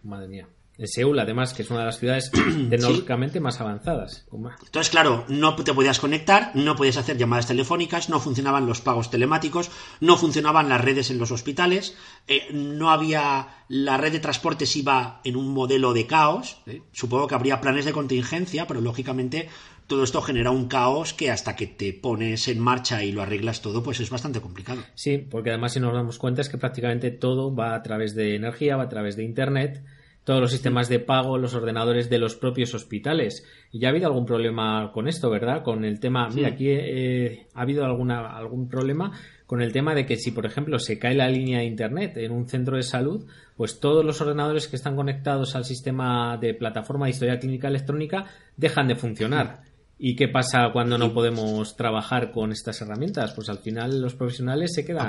Madre 0.02 0.28
mía. 0.28 0.48
En 0.78 0.88
Seúl, 0.88 1.18
además, 1.18 1.54
que 1.54 1.62
es 1.62 1.70
una 1.70 1.80
de 1.80 1.86
las 1.86 1.98
ciudades 1.98 2.30
tecnológicamente 2.70 3.40
más 3.40 3.60
avanzadas. 3.60 4.26
Entonces, 4.30 4.90
claro, 4.90 5.24
no 5.28 5.56
te 5.56 5.72
podías 5.72 5.98
conectar, 5.98 6.50
no 6.54 6.76
podías 6.76 6.98
hacer 6.98 7.16
llamadas 7.16 7.46
telefónicas, 7.46 8.10
no 8.10 8.20
funcionaban 8.20 8.66
los 8.66 8.82
pagos 8.82 9.10
telemáticos, 9.10 9.70
no 10.00 10.16
funcionaban 10.18 10.68
las 10.68 10.82
redes 10.82 11.10
en 11.10 11.18
los 11.18 11.30
hospitales, 11.30 11.96
eh, 12.28 12.48
no 12.52 12.90
había. 12.90 13.48
La 13.68 13.96
red 13.96 14.12
de 14.12 14.20
transportes 14.20 14.76
iba 14.76 15.20
en 15.24 15.34
un 15.34 15.52
modelo 15.52 15.92
de 15.92 16.06
caos. 16.06 16.58
¿eh? 16.66 16.82
Supongo 16.92 17.26
que 17.26 17.34
habría 17.34 17.60
planes 17.60 17.84
de 17.84 17.92
contingencia, 17.92 18.68
pero 18.68 18.80
lógicamente 18.80 19.48
todo 19.88 20.04
esto 20.04 20.20
genera 20.22 20.50
un 20.50 20.68
caos 20.68 21.14
que 21.14 21.30
hasta 21.30 21.56
que 21.56 21.66
te 21.66 21.92
pones 21.92 22.46
en 22.48 22.60
marcha 22.60 23.02
y 23.02 23.12
lo 23.12 23.22
arreglas 23.22 23.62
todo, 23.62 23.82
pues 23.82 23.98
es 24.00 24.10
bastante 24.10 24.40
complicado. 24.40 24.82
Sí, 24.94 25.18
porque 25.18 25.50
además, 25.50 25.72
si 25.72 25.80
nos 25.80 25.94
damos 25.94 26.18
cuenta, 26.18 26.42
es 26.42 26.48
que 26.48 26.58
prácticamente 26.58 27.10
todo 27.10 27.54
va 27.54 27.74
a 27.74 27.82
través 27.82 28.14
de 28.14 28.36
energía, 28.36 28.76
va 28.76 28.84
a 28.84 28.88
través 28.88 29.16
de 29.16 29.24
Internet 29.24 29.82
todos 30.26 30.40
los 30.40 30.50
sistemas 30.50 30.88
de 30.88 30.98
pago, 30.98 31.38
los 31.38 31.54
ordenadores 31.54 32.10
de 32.10 32.18
los 32.18 32.34
propios 32.34 32.74
hospitales. 32.74 33.44
Y 33.70 33.78
ya 33.78 33.88
ha 33.88 33.90
habido 33.92 34.08
algún 34.08 34.26
problema 34.26 34.90
con 34.92 35.06
esto, 35.06 35.30
¿verdad? 35.30 35.62
Con 35.62 35.84
el 35.84 36.00
tema, 36.00 36.28
mira, 36.28 36.48
aquí 36.48 36.66
eh, 36.68 37.46
ha 37.54 37.62
habido 37.62 37.84
alguna, 37.84 38.36
algún 38.36 38.68
problema 38.68 39.12
con 39.46 39.62
el 39.62 39.72
tema 39.72 39.94
de 39.94 40.04
que 40.04 40.16
si, 40.16 40.32
por 40.32 40.44
ejemplo, 40.44 40.80
se 40.80 40.98
cae 40.98 41.14
la 41.14 41.28
línea 41.28 41.60
de 41.60 41.66
Internet 41.66 42.16
en 42.16 42.32
un 42.32 42.48
centro 42.48 42.76
de 42.76 42.82
salud, 42.82 43.24
pues 43.56 43.78
todos 43.78 44.04
los 44.04 44.20
ordenadores 44.20 44.66
que 44.66 44.74
están 44.74 44.96
conectados 44.96 45.54
al 45.54 45.64
sistema 45.64 46.36
de 46.38 46.54
plataforma 46.54 47.06
de 47.06 47.10
historia 47.12 47.38
clínica 47.38 47.68
electrónica 47.68 48.24
dejan 48.56 48.88
de 48.88 48.96
funcionar. 48.96 49.62
¿Y 49.96 50.16
qué 50.16 50.26
pasa 50.26 50.70
cuando 50.72 50.98
no 50.98 51.14
podemos 51.14 51.76
trabajar 51.76 52.32
con 52.32 52.50
estas 52.50 52.80
herramientas? 52.82 53.32
Pues 53.32 53.48
al 53.48 53.58
final 53.58 54.00
los 54.02 54.16
profesionales 54.16 54.72
se 54.74 54.84
quedan. 54.84 55.08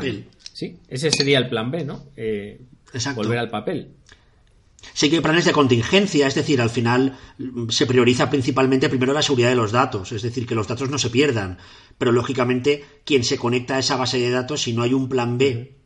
Sí, 0.54 0.78
ese 0.88 1.10
sería 1.10 1.40
el 1.40 1.50
plan 1.50 1.72
B, 1.72 1.84
¿no? 1.84 2.04
Eh, 2.16 2.62
volver 3.16 3.40
al 3.40 3.50
papel. 3.50 3.96
Sí 4.94 5.10
que 5.10 5.17
hay 5.17 5.22
planes 5.22 5.46
de 5.46 5.51
contingencia, 5.51 6.27
es 6.27 6.36
decir, 6.36 6.62
al 6.62 6.70
final 6.70 7.17
mm, 7.38 7.70
se 7.70 7.86
prioriza 7.86 8.29
principalmente 8.29 8.89
primero 8.89 9.13
la 9.13 9.22
seguridad 9.22 9.50
de 9.50 9.56
los 9.56 9.72
datos, 9.72 10.12
es 10.12 10.22
decir, 10.22 10.46
que 10.46 10.56
los 10.56 10.67
datos 10.67 10.89
no 10.89 10.98
se 10.98 11.10
pierdan. 11.10 11.58
Pero 11.98 12.12
lógicamente, 12.12 12.86
quien 13.06 13.24
se 13.24 13.38
conecta 13.38 13.75
a 13.75 13.79
esa 13.79 13.98
base 13.98 14.20
de 14.20 14.29
datos, 14.29 14.62
si 14.62 14.74
no 14.74 14.84
hay 14.84 14.94
un 14.94 15.10
plan 15.10 15.38
B 15.38 15.77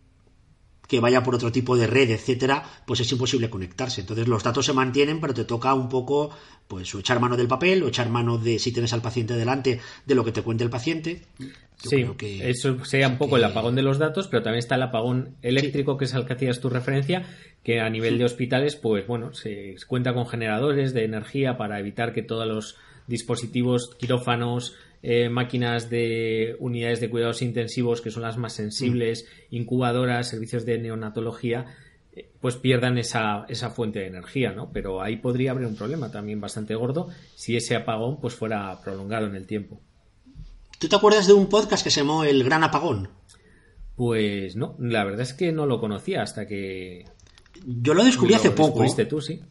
que 0.92 1.00
vaya 1.00 1.24
por 1.24 1.36
otro 1.36 1.54
tipo 1.54 1.78
de 1.78 1.88
red, 1.88 2.10
etcétera, 2.12 2.66
pues 2.86 3.00
es 3.00 3.10
imposible 3.14 3.50
conectarse. 3.50 4.02
Entonces 4.02 4.28
los 4.28 4.44
datos 4.44 4.66
se 4.66 4.74
mantienen, 4.74 5.22
pero 5.22 5.34
te 5.34 5.46
toca 5.46 5.74
un 5.74 5.88
poco, 5.88 6.32
pues, 6.68 6.94
o 6.94 7.00
echar 7.00 7.22
mano 7.22 7.38
del 7.38 7.48
papel, 7.48 7.82
o 7.84 7.88
echar 7.88 8.10
mano 8.10 8.38
de, 8.38 8.60
si 8.60 8.74
tienes 8.74 8.92
al 8.92 9.02
paciente 9.02 9.36
delante, 9.36 9.80
de 10.06 10.16
lo 10.16 10.26
que 10.26 10.34
te 10.34 10.42
cuente 10.42 10.66
el 10.66 10.70
paciente. 10.70 11.22
Sí, 11.84 12.06
eso 12.42 12.84
sería 12.86 13.08
un 13.08 13.18
poco 13.18 13.38
el 13.38 13.44
apagón 13.44 13.76
de 13.76 13.82
los 13.82 13.98
datos, 13.98 14.28
pero 14.28 14.44
también 14.44 14.60
está 14.60 14.76
el 14.76 14.84
apagón 14.84 15.36
eléctrico, 15.42 15.98
que 15.98 16.06
es 16.06 16.14
al 16.14 16.26
que 16.26 16.34
hacías 16.34 16.60
tu 16.60 16.70
referencia, 16.70 17.24
que 17.64 17.80
a 17.80 17.90
nivel 17.90 18.18
de 18.18 18.26
hospitales, 18.26 18.76
pues 18.76 19.06
bueno, 19.08 19.34
se 19.34 19.76
cuenta 19.88 20.14
con 20.14 20.28
generadores 20.28 20.94
de 20.94 21.04
energía 21.06 21.58
para 21.58 21.80
evitar 21.80 22.14
que 22.14 22.24
todos 22.24 22.48
los 22.48 22.78
dispositivos, 23.08 23.96
quirófanos, 24.00 24.76
eh, 25.04 25.30
máquinas 25.30 25.90
de 25.90 26.56
unidades 26.60 27.02
de 27.02 27.10
cuidados 27.10 27.42
intensivos 27.42 28.02
que 28.02 28.12
son 28.12 28.22
las 28.22 28.38
más 28.38 28.54
sensibles, 28.54 29.26
mm. 29.50 29.56
incubadoras, 29.56 30.30
servicios 30.30 30.66
de 30.66 30.78
neonatología, 30.78 31.66
eh, 32.14 32.30
pues 32.40 32.56
pierdan 32.58 32.98
esa, 33.00 33.46
esa 33.50 33.72
fuente 33.72 34.00
de 34.00 34.08
energía, 34.08 34.52
¿no? 34.52 34.72
Pero 34.72 35.02
ahí 35.02 35.18
podría 35.18 35.52
haber 35.52 35.66
un 35.66 35.76
problema 35.76 36.12
también 36.12 36.40
bastante 36.40 36.76
gordo 36.76 37.10
si 37.36 37.56
ese 37.56 37.76
apagón 37.76 38.20
pues 38.20 38.36
fuera 38.36 38.80
prolongado 38.84 39.26
en 39.26 39.36
el 39.36 39.48
tiempo. 39.48 39.82
¿Tú 40.82 40.90
te 40.90 40.96
acuerdas 40.96 41.28
de 41.28 41.34
un 41.34 41.46
podcast 41.46 41.84
que 41.84 41.92
se 41.92 42.00
llamó 42.00 42.24
El 42.24 42.44
Gran 42.44 42.64
Apagón? 42.64 43.08
Pues 43.96 44.56
no, 44.56 44.76
la 44.80 45.04
verdad 45.04 45.22
es 45.22 45.36
que 45.36 45.52
no 45.52 45.68
lo 45.68 45.80
conocía 45.80 46.24
hasta 46.24 46.48
que... 46.48 47.06
Yo 47.64 47.94
lo 47.94 48.04
descubrí 48.04 48.34
hace 48.34 48.50
poco. 48.50 48.84
tú, 49.08 49.22
sí 49.22 49.44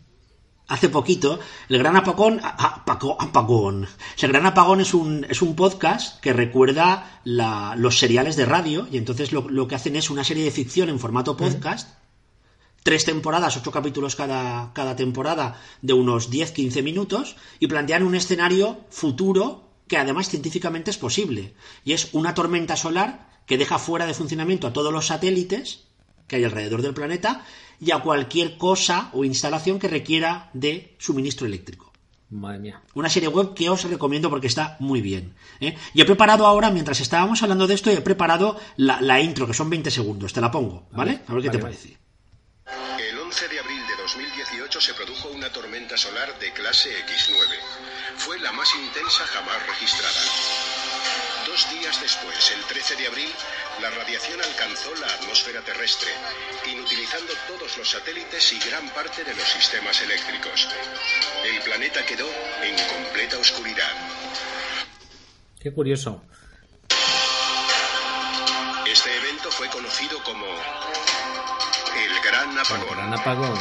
hace 0.67 0.89
poquito, 0.89 1.39
el 1.69 1.79
Gran 1.79 1.97
Apagón, 1.97 2.41
apagón, 2.43 3.87
el 4.21 4.29
Gran 4.33 4.47
Apagón 4.47 4.81
es 4.81 4.93
un, 4.93 5.25
es 5.29 5.41
un 5.43 5.55
podcast 5.55 6.21
que 6.21 6.33
recuerda 6.33 7.21
los 7.25 7.99
seriales 7.99 8.35
de 8.35 8.47
radio 8.47 8.89
y 8.91 8.97
entonces 8.97 9.33
lo, 9.33 9.69
que 9.69 9.75
hacen 9.77 9.95
es 9.95 10.11
una 10.11 10.25
serie 10.25 10.45
de 10.45 10.51
ficción 10.51 10.89
en 10.89 10.99
formato 10.99 11.37
podcast, 11.37 11.97
tres 12.83 13.05
temporadas, 13.05 13.57
ocho 13.57 13.71
capítulos 13.71 14.17
cada, 14.17 14.73
cada 14.73 14.97
temporada 14.97 15.61
de 15.81 15.93
unos 15.93 16.31
10-15 16.31 16.83
minutos 16.83 17.37
y 17.61 17.69
plantean 17.69 18.05
un 18.05 18.17
escenario 18.17 18.81
futuro 18.91 19.70
que 19.91 19.99
además 19.99 20.29
científicamente 20.29 20.93
es 20.93 20.99
posible 20.99 21.53
y 21.85 21.95
es 21.95 22.11
una 22.13 22.33
tormenta 22.33 22.77
solar 22.77 23.29
que 23.45 23.59
deja 23.59 23.77
fuera 23.77 24.07
de 24.07 24.15
funcionamiento 24.15 24.69
a 24.69 24.73
todos 24.73 24.93
los 24.93 25.07
satélites 25.07 25.89
que 26.29 26.37
hay 26.37 26.45
alrededor 26.45 26.81
del 26.81 26.95
planeta 26.95 27.45
y 27.81 27.91
a 27.91 27.99
cualquier 27.99 28.57
cosa 28.57 29.11
o 29.13 29.25
instalación 29.25 29.81
que 29.81 29.89
requiera 29.89 30.49
de 30.53 30.95
suministro 31.01 31.45
eléctrico. 31.45 31.93
Madre 32.31 32.61
mía. 32.61 32.83
Una 32.95 33.11
serie 33.11 33.29
web 33.29 33.53
que 33.53 33.69
os 33.69 33.83
recomiendo 33.83 34.31
porque 34.31 34.47
está 34.47 34.77
muy 34.79 35.01
bien. 35.01 35.35
¿eh? 35.59 35.77
Y 35.93 36.01
he 36.01 36.05
preparado 36.05 36.47
ahora, 36.47 36.71
mientras 36.71 37.01
estábamos 37.01 37.43
hablando 37.43 37.67
de 37.67 37.75
esto, 37.75 37.91
he 37.91 38.01
preparado 38.01 38.61
la, 38.77 39.21
intro, 39.21 39.49
que 39.49 39.55
son 39.55 39.69
20 39.71 39.91
segundos. 39.91 40.33
Te 40.33 40.41
la 40.41 40.53
pongo, 40.53 40.87
¿vale? 40.93 41.23
A 41.27 41.35
ver 41.35 41.43
qué 41.43 41.51
te 41.51 41.59
parece. 41.59 41.99
El 43.11 43.19
11 43.19 43.49
de 43.49 43.59
abril 43.59 43.83
de 43.89 44.03
2018 44.03 44.81
se 44.81 44.95
produjo 44.95 45.31
una 45.31 45.51
tormenta 45.51 45.97
solar 45.97 46.39
de 46.39 46.53
clase 46.53 46.91
X9. 46.91 47.90
Fue 48.21 48.39
la 48.39 48.53
más 48.53 48.69
intensa 48.75 49.25
jamás 49.25 49.67
registrada. 49.67 50.21
Dos 51.47 51.71
días 51.71 51.99
después, 52.03 52.53
el 52.55 52.63
13 52.65 52.97
de 52.97 53.07
abril, 53.07 53.31
la 53.81 53.89
radiación 53.89 54.39
alcanzó 54.43 54.95
la 54.97 55.07
atmósfera 55.07 55.63
terrestre, 55.63 56.11
inutilizando 56.71 57.33
todos 57.49 57.79
los 57.79 57.89
satélites 57.89 58.53
y 58.53 58.59
gran 58.69 58.87
parte 58.91 59.25
de 59.25 59.35
los 59.35 59.49
sistemas 59.49 60.03
eléctricos. 60.03 60.69
El 61.47 61.63
planeta 61.63 62.05
quedó 62.05 62.27
en 62.63 62.77
completa 62.95 63.39
oscuridad. 63.39 63.91
Qué 65.59 65.73
curioso. 65.73 66.23
Este 68.87 69.17
evento 69.17 69.51
fue 69.51 69.69
conocido 69.71 70.23
como 70.25 70.45
el 70.45 72.21
Gran 72.23 72.59
Apagón. 72.59 72.89
El 72.91 72.97
Gran 72.97 73.15
Apagón. 73.15 73.59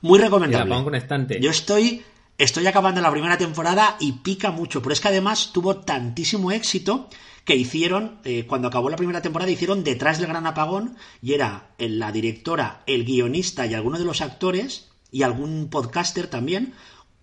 Muy 0.00 0.18
recomendable. 0.18 0.64
El 0.64 0.72
apagón 0.72 0.84
conectante. 0.84 1.40
Yo 1.40 1.52
estoy 1.52 2.04
Estoy 2.38 2.66
acabando 2.66 3.00
la 3.00 3.10
primera 3.10 3.38
temporada 3.38 3.96
y 3.98 4.12
pica 4.12 4.50
mucho, 4.50 4.82
pero 4.82 4.92
es 4.92 5.00
que 5.00 5.08
además 5.08 5.52
tuvo 5.52 5.76
tantísimo 5.76 6.52
éxito 6.52 7.08
que 7.46 7.56
hicieron, 7.56 8.18
eh, 8.24 8.44
cuando 8.46 8.68
acabó 8.68 8.90
la 8.90 8.96
primera 8.96 9.22
temporada, 9.22 9.50
hicieron 9.50 9.84
detrás 9.84 10.18
del 10.18 10.28
gran 10.28 10.46
apagón 10.46 10.96
y 11.22 11.32
era 11.32 11.70
la 11.78 12.12
directora, 12.12 12.82
el 12.86 13.04
guionista 13.04 13.66
y 13.66 13.74
algunos 13.74 14.00
de 14.00 14.04
los 14.04 14.20
actores 14.20 14.90
y 15.10 15.22
algún 15.22 15.70
podcaster 15.70 16.26
también 16.26 16.74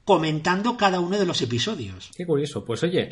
comentando 0.06 0.78
cada 0.78 1.00
uno 1.00 1.20
de 1.20 1.26
los 1.26 1.42
episodios. 1.42 2.10
Qué 2.16 2.26
curioso. 2.26 2.66
Pues 2.66 2.84
oye, 2.84 3.10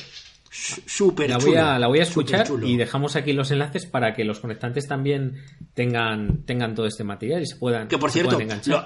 súper 0.50 1.30
la 1.30 1.38
voy 1.38 1.56
a, 1.56 1.80
la 1.80 1.88
voy 1.88 2.00
a 2.00 2.04
escuchar 2.04 2.48
y 2.64 2.78
dejamos 2.78 3.16
aquí 3.16 3.32
los 3.32 3.52
enlaces 3.52 3.86
para 3.86 4.14
que 4.14 4.26
los 4.26 4.40
conectantes 4.40 4.88
también 4.88 5.36
tengan, 5.74 6.44
tengan 6.46 6.76
todo 6.76 6.88
este 6.88 7.04
material 7.04 7.42
y 7.42 7.46
se 7.46 7.56
puedan. 7.56 7.88
Que 7.88 7.98
por 7.98 8.12
cierto, 8.12 8.38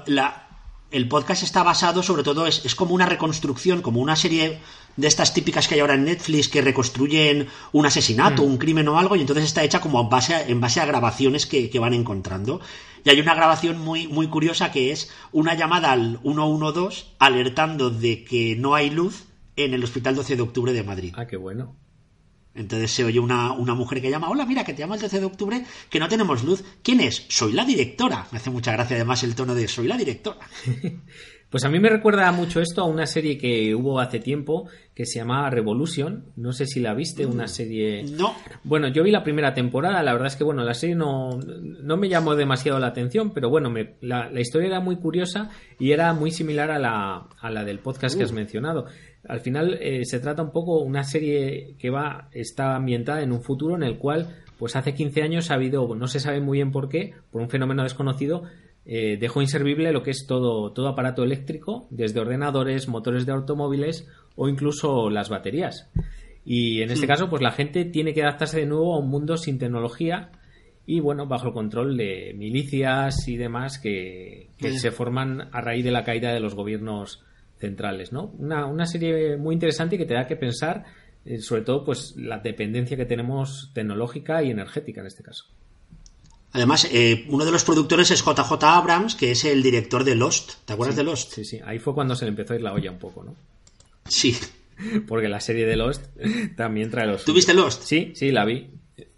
la, 0.05 0.44
el 0.91 1.07
podcast 1.07 1.43
está 1.43 1.63
basado 1.63 2.03
sobre 2.03 2.23
todo, 2.23 2.47
es, 2.47 2.63
es, 2.65 2.75
como 2.75 2.93
una 2.93 3.05
reconstrucción, 3.05 3.81
como 3.81 3.99
una 3.99 4.15
serie 4.15 4.59
de 4.97 5.07
estas 5.07 5.33
típicas 5.33 5.67
que 5.67 5.75
hay 5.75 5.81
ahora 5.81 5.95
en 5.95 6.05
Netflix 6.05 6.47
que 6.47 6.61
reconstruyen 6.61 7.47
un 7.73 7.85
asesinato, 7.85 8.43
mm. 8.43 8.45
un 8.45 8.57
crimen 8.57 8.87
o 8.87 8.97
algo, 8.97 9.15
y 9.15 9.21
entonces 9.21 9.45
está 9.45 9.63
hecha 9.63 9.81
como 9.81 10.01
en 10.01 10.09
base 10.09 10.35
a, 10.35 10.47
en 10.47 10.61
base 10.61 10.79
a 10.79 10.85
grabaciones 10.85 11.45
que, 11.45 11.69
que, 11.69 11.79
van 11.79 11.93
encontrando. 11.93 12.61
Y 13.03 13.09
hay 13.09 13.19
una 13.19 13.35
grabación 13.35 13.79
muy, 13.79 14.07
muy 14.07 14.27
curiosa 14.27 14.71
que 14.71 14.91
es 14.91 15.11
una 15.31 15.53
llamada 15.53 15.91
al 15.91 16.19
112 16.23 17.05
alertando 17.19 17.89
de 17.89 18.23
que 18.23 18.55
no 18.55 18.73
hay 18.73 18.89
luz 18.89 19.25
en 19.55 19.73
el 19.73 19.83
Hospital 19.83 20.15
12 20.15 20.35
de 20.35 20.41
Octubre 20.41 20.73
de 20.73 20.83
Madrid. 20.83 21.13
Ah, 21.17 21.27
qué 21.27 21.37
bueno. 21.37 21.75
Entonces 22.55 22.91
se 22.91 23.03
oye 23.03 23.19
una, 23.19 23.53
mujer 23.53 24.01
que 24.01 24.09
llama, 24.09 24.29
hola, 24.29 24.45
mira, 24.45 24.63
que 24.63 24.73
te 24.73 24.79
llama 24.79 24.95
el 24.95 25.01
13 25.01 25.19
de 25.19 25.25
octubre, 25.25 25.65
que 25.89 25.99
no 25.99 26.07
tenemos 26.07 26.43
luz. 26.43 26.63
¿Quién 26.81 27.01
es? 27.01 27.25
Soy 27.29 27.51
la 27.51 27.65
directora. 27.65 28.27
Me 28.31 28.37
hace 28.37 28.49
mucha 28.49 28.71
gracia 28.71 28.95
además 28.95 29.23
el 29.23 29.35
tono 29.35 29.53
de 29.53 29.67
soy 29.67 29.87
la 29.87 29.97
directora. 29.97 30.39
Pues 31.55 31.63
a 31.63 31.69
mí 31.69 31.79
me 31.79 31.87
recuerda 31.87 32.29
mucho 32.33 32.59
esto 32.59 32.81
a 32.81 32.85
una 32.85 33.05
serie 33.05 33.37
que 33.37 33.73
hubo 33.75 34.01
hace 34.01 34.19
tiempo 34.19 34.67
que 34.93 35.05
se 35.05 35.19
llamaba 35.19 35.49
Revolution. 35.49 36.33
No 36.35 36.51
sé 36.51 36.65
si 36.65 36.81
la 36.81 36.93
viste, 36.93 37.25
una 37.25 37.45
mm, 37.45 37.47
serie. 37.47 38.03
No. 38.03 38.35
Bueno, 38.65 38.89
yo 38.89 39.03
vi 39.03 39.11
la 39.11 39.23
primera 39.23 39.53
temporada. 39.53 40.03
La 40.03 40.11
verdad 40.11 40.27
es 40.27 40.35
que, 40.35 40.43
bueno, 40.43 40.65
la 40.65 40.73
serie 40.73 40.95
no, 40.95 41.39
no 41.39 41.95
me 41.95 42.09
llamó 42.09 42.35
demasiado 42.35 42.77
la 42.79 42.87
atención, 42.87 43.31
pero 43.33 43.49
bueno, 43.49 43.73
la, 44.01 44.29
historia 44.37 44.67
era 44.67 44.79
muy 44.81 44.97
curiosa 44.97 45.49
y 45.79 45.91
era 45.91 46.13
muy 46.13 46.31
similar 46.31 46.71
a 46.71 46.79
la, 46.79 47.29
a 47.39 47.49
la 47.49 47.63
del 47.63 47.79
podcast 47.79 48.17
que 48.17 48.23
has 48.25 48.31
uh. 48.31 48.35
mencionado. 48.35 48.87
Al 49.27 49.39
final 49.39 49.77
eh, 49.81 50.05
se 50.05 50.19
trata 50.19 50.43
un 50.43 50.51
poco 50.51 50.79
una 50.79 51.03
serie 51.03 51.75
que 51.79 51.89
va 51.89 52.29
está 52.31 52.75
ambientada 52.75 53.21
en 53.21 53.31
un 53.31 53.41
futuro 53.41 53.75
en 53.75 53.83
el 53.83 53.97
cual, 53.97 54.35
pues 54.57 54.75
hace 54.75 54.93
15 54.93 55.21
años 55.21 55.51
ha 55.51 55.55
habido, 55.55 55.95
no 55.95 56.07
se 56.07 56.19
sabe 56.19 56.41
muy 56.41 56.59
bien 56.59 56.71
por 56.71 56.89
qué, 56.89 57.13
por 57.31 57.41
un 57.41 57.49
fenómeno 57.49 57.83
desconocido, 57.83 58.43
eh, 58.85 59.17
dejó 59.19 59.41
inservible 59.41 59.91
lo 59.91 60.03
que 60.03 60.11
es 60.11 60.27
todo, 60.27 60.71
todo 60.71 60.87
aparato 60.87 61.23
eléctrico, 61.23 61.87
desde 61.89 62.19
ordenadores, 62.19 62.87
motores 62.87 63.25
de 63.25 63.31
automóviles 63.31 64.07
o 64.35 64.47
incluso 64.47 65.09
las 65.09 65.29
baterías. 65.29 65.89
Y 66.45 66.83
en 66.83 66.91
este 66.91 67.07
caso, 67.07 67.27
pues 67.27 67.41
la 67.41 67.51
gente 67.51 67.85
tiene 67.85 68.13
que 68.13 68.21
adaptarse 68.21 68.59
de 68.59 68.67
nuevo 68.67 68.93
a 68.93 68.99
un 68.99 69.09
mundo 69.09 69.35
sin 69.37 69.57
tecnología 69.57 70.29
y 70.85 70.99
bueno, 70.99 71.25
bajo 71.25 71.47
el 71.47 71.53
control 71.53 71.97
de 71.97 72.33
milicias 72.37 73.27
y 73.27 73.37
demás 73.37 73.79
que, 73.79 74.49
se 74.59 74.91
forman 74.91 75.49
a 75.51 75.61
raíz 75.61 75.83
de 75.83 75.91
la 75.91 76.03
caída 76.03 76.31
de 76.31 76.39
los 76.39 76.53
gobiernos 76.53 77.23
centrales, 77.65 78.11
¿no? 78.11 78.33
Una, 78.37 78.65
una 78.65 78.85
serie 78.85 79.37
muy 79.37 79.53
interesante 79.53 79.95
y 79.95 79.97
que 79.97 80.05
te 80.05 80.13
da 80.13 80.27
que 80.27 80.35
pensar, 80.35 80.85
eh, 81.25 81.39
sobre 81.39 81.63
todo, 81.63 81.83
pues 81.83 82.13
la 82.15 82.37
dependencia 82.39 82.95
que 82.95 83.05
tenemos 83.05 83.71
tecnológica 83.73 84.43
y 84.43 84.51
energética 84.51 85.01
en 85.01 85.07
este 85.07 85.23
caso. 85.23 85.45
Además, 86.51 86.87
eh, 86.91 87.25
uno 87.29 87.43
de 87.43 87.51
los 87.51 87.63
productores 87.63 88.11
es 88.11 88.23
JJ 88.23 88.63
Abrams, 88.63 89.15
que 89.15 89.31
es 89.31 89.43
el 89.43 89.61
director 89.61 90.03
de 90.03 90.15
Lost. 90.15 90.53
¿Te 90.65 90.73
acuerdas 90.73 90.95
de 90.95 91.03
Lost? 91.03 91.33
Sí, 91.33 91.43
sí. 91.43 91.59
Ahí 91.65 91.79
fue 91.79 91.93
cuando 91.93 92.15
se 92.15 92.25
le 92.25 92.29
empezó 92.29 92.53
a 92.53 92.55
ir 92.55 92.61
la 92.61 92.73
olla 92.73 92.91
un 92.91 92.99
poco, 92.99 93.23
¿no? 93.23 93.35
Sí. 94.05 94.37
Porque 95.07 95.27
la 95.27 95.39
serie 95.39 95.65
de 95.65 95.75
Lost 95.75 96.05
también 96.55 96.89
trae 96.91 97.07
los. 97.07 97.25
¿Tuviste 97.25 97.53
Lost? 97.53 97.83
Sí, 97.83 98.13
sí, 98.15 98.31
la 98.31 98.45
vi. 98.45 98.69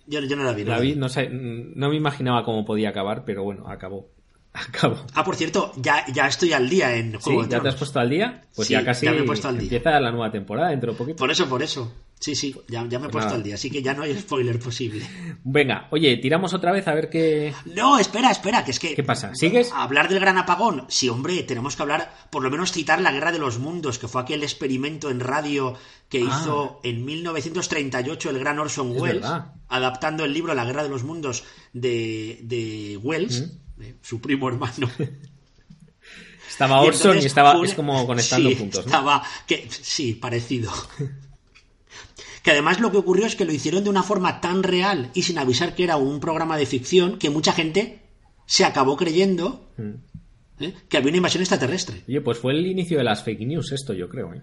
Yo, 0.08 0.22
no 0.22 0.44
la 0.44 0.54
vi. 0.54 0.64
la, 0.64 0.80
vi, 0.80 0.96
no, 0.96 1.10
sé, 1.10 1.30
no 1.30 1.90
me 1.90 1.96
imaginaba 1.96 2.44
cómo 2.46 2.64
podía 2.64 2.90
acabar, 2.90 3.26
pero 3.26 3.44
bueno, 3.44 3.68
acabó. 3.68 4.10
Acabó. 4.58 5.06
Ah, 5.14 5.24
por 5.24 5.36
cierto, 5.36 5.72
ya, 5.76 6.06
ya 6.12 6.28
estoy 6.28 6.54
al 6.54 6.70
día 6.70 6.96
en 6.96 7.20
Juego 7.20 7.44
¿Sí? 7.44 7.50
¿Ya 7.50 7.62
te 7.62 7.70
has 7.70 7.76
puesto 7.76 8.00
al 8.00 8.10
día? 8.10 8.42
Pues 8.56 8.68
ya 8.70 8.84
casi 8.84 9.06
empieza 9.06 10.00
la 10.00 10.12
nueva 10.12 10.32
temporada 10.32 10.70
dentro 10.70 10.92
de 10.92 10.98
poquito. 10.98 11.18
Por 11.18 11.30
eso, 11.30 11.48
por 11.48 11.62
eso. 11.62 11.94
Sí, 12.20 12.36
sí, 12.36 12.56
ya, 12.68 12.82
me 12.84 12.88
he 12.88 13.00
pues 13.00 13.12
puesto 13.12 13.36
al 13.36 13.44
día, 13.44 13.54
así 13.56 13.70
que 13.70 13.84
ya 13.84 13.94
no 13.94 14.02
hay 14.02 14.18
spoiler 14.18 14.58
posible. 14.60 15.08
Venga, 15.44 15.88
oye, 15.92 16.18
tiramos 16.18 16.52
otra 16.52 16.72
vez 16.72 16.88
a 16.88 16.96
ver 16.96 17.10
qué. 17.12 17.54
No, 17.66 18.00
espera, 18.00 18.32
espera, 18.32 18.66
que 18.66 18.72
es 18.72 18.80
que. 18.80 18.96
¿Qué 18.96 19.04
pasa? 19.04 19.36
¿Sigues? 19.36 19.72
Hablar 19.72 20.10
del 20.10 20.20
gran 20.20 20.38
apagón. 20.40 20.86
Sí, 20.88 21.10
hombre, 21.10 21.44
tenemos 21.44 21.76
que 21.76 21.84
hablar, 21.84 22.12
por 22.32 22.42
lo 22.42 22.50
menos 22.50 22.72
citar 22.72 23.02
la 23.02 23.12
Guerra 23.12 23.32
de 23.32 23.38
los 23.38 23.60
Mundos, 23.60 24.00
que 24.00 24.08
fue 24.08 24.22
aquel 24.22 24.42
experimento 24.42 25.12
en 25.12 25.20
radio 25.20 25.76
que 26.10 26.22
ah. 26.22 26.40
hizo 26.42 26.80
en 26.84 27.06
1938 27.06 28.32
el 28.32 28.40
gran 28.40 28.58
Orson 28.58 29.00
Welles, 29.00 29.28
adaptando 29.68 30.26
el 30.26 30.34
libro 30.34 30.56
La 30.56 30.66
Guerra 30.66 30.82
de 30.82 30.90
los 30.90 31.04
Mundos 31.04 31.44
de, 31.74 32.40
de 32.42 32.98
Wells, 32.98 33.42
mm. 33.42 33.67
Su 34.02 34.20
primo 34.22 34.50
hermano. 34.50 34.90
Estaba 36.50 36.82
Orson 36.82 37.18
y, 37.18 37.26
estaba. 37.26 37.64
Es 37.64 37.74
como 37.76 38.08
conectando 38.08 38.50
puntos, 38.58 38.86
¿no? 38.86 38.92
Estaba. 38.92 39.24
Que, 39.46 39.68
sí, 39.70 40.14
parecido. 40.14 40.72
que 42.42 42.52
además 42.52 42.80
lo 42.80 42.90
que 42.90 42.98
ocurrió 42.98 43.26
es 43.28 43.36
que 43.36 43.46
lo 43.46 43.52
hicieron 43.52 43.84
de 43.84 43.90
una 43.90 44.02
forma 44.02 44.42
tan 44.42 44.64
real 44.64 45.12
y 45.14 45.24
sin 45.24 45.38
avisar 45.38 45.76
que 45.76 45.84
era 45.84 45.98
un 45.98 46.20
programa 46.20 46.58
de 46.58 46.66
ficción 46.66 47.20
que 47.20 47.30
mucha 47.30 47.52
gente 47.52 48.00
se 48.48 48.66
acabó 48.66 48.96
creyendo 48.98 49.70
mm. 49.78 50.64
¿eh? 50.64 50.74
que 50.90 50.98
había 50.98 51.10
una 51.10 51.18
invasión 51.18 51.42
extraterrestre. 51.42 52.02
Oye, 52.08 52.22
pues 52.22 52.40
fue 52.40 52.54
el 52.54 52.66
inicio 52.66 52.98
de 52.98 53.04
las 53.04 53.24
fake 53.24 53.46
news 53.46 53.72
esto, 53.72 53.94
yo 53.94 54.10
creo. 54.10 54.34
¿eh? 54.34 54.42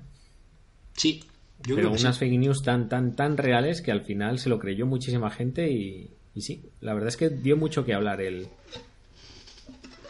Sí. 0.96 1.24
Yo 1.66 1.76
Pero 1.76 1.90
unas 1.90 2.18
fake 2.18 2.38
news 2.38 2.62
tan, 2.62 2.88
tan, 2.88 3.16
tan 3.16 3.38
reales 3.38 3.80
que 3.80 3.90
al 3.90 4.02
final 4.02 4.38
se 4.38 4.50
lo 4.50 4.58
creyó 4.58 4.86
muchísima 4.86 5.30
gente 5.30 5.70
y, 5.70 6.10
y 6.34 6.42
sí, 6.42 6.70
la 6.80 6.92
verdad 6.92 7.08
es 7.08 7.16
que 7.16 7.30
dio 7.30 7.56
mucho 7.56 7.84
que 7.84 7.94
hablar 7.94 8.20
el... 8.20 8.48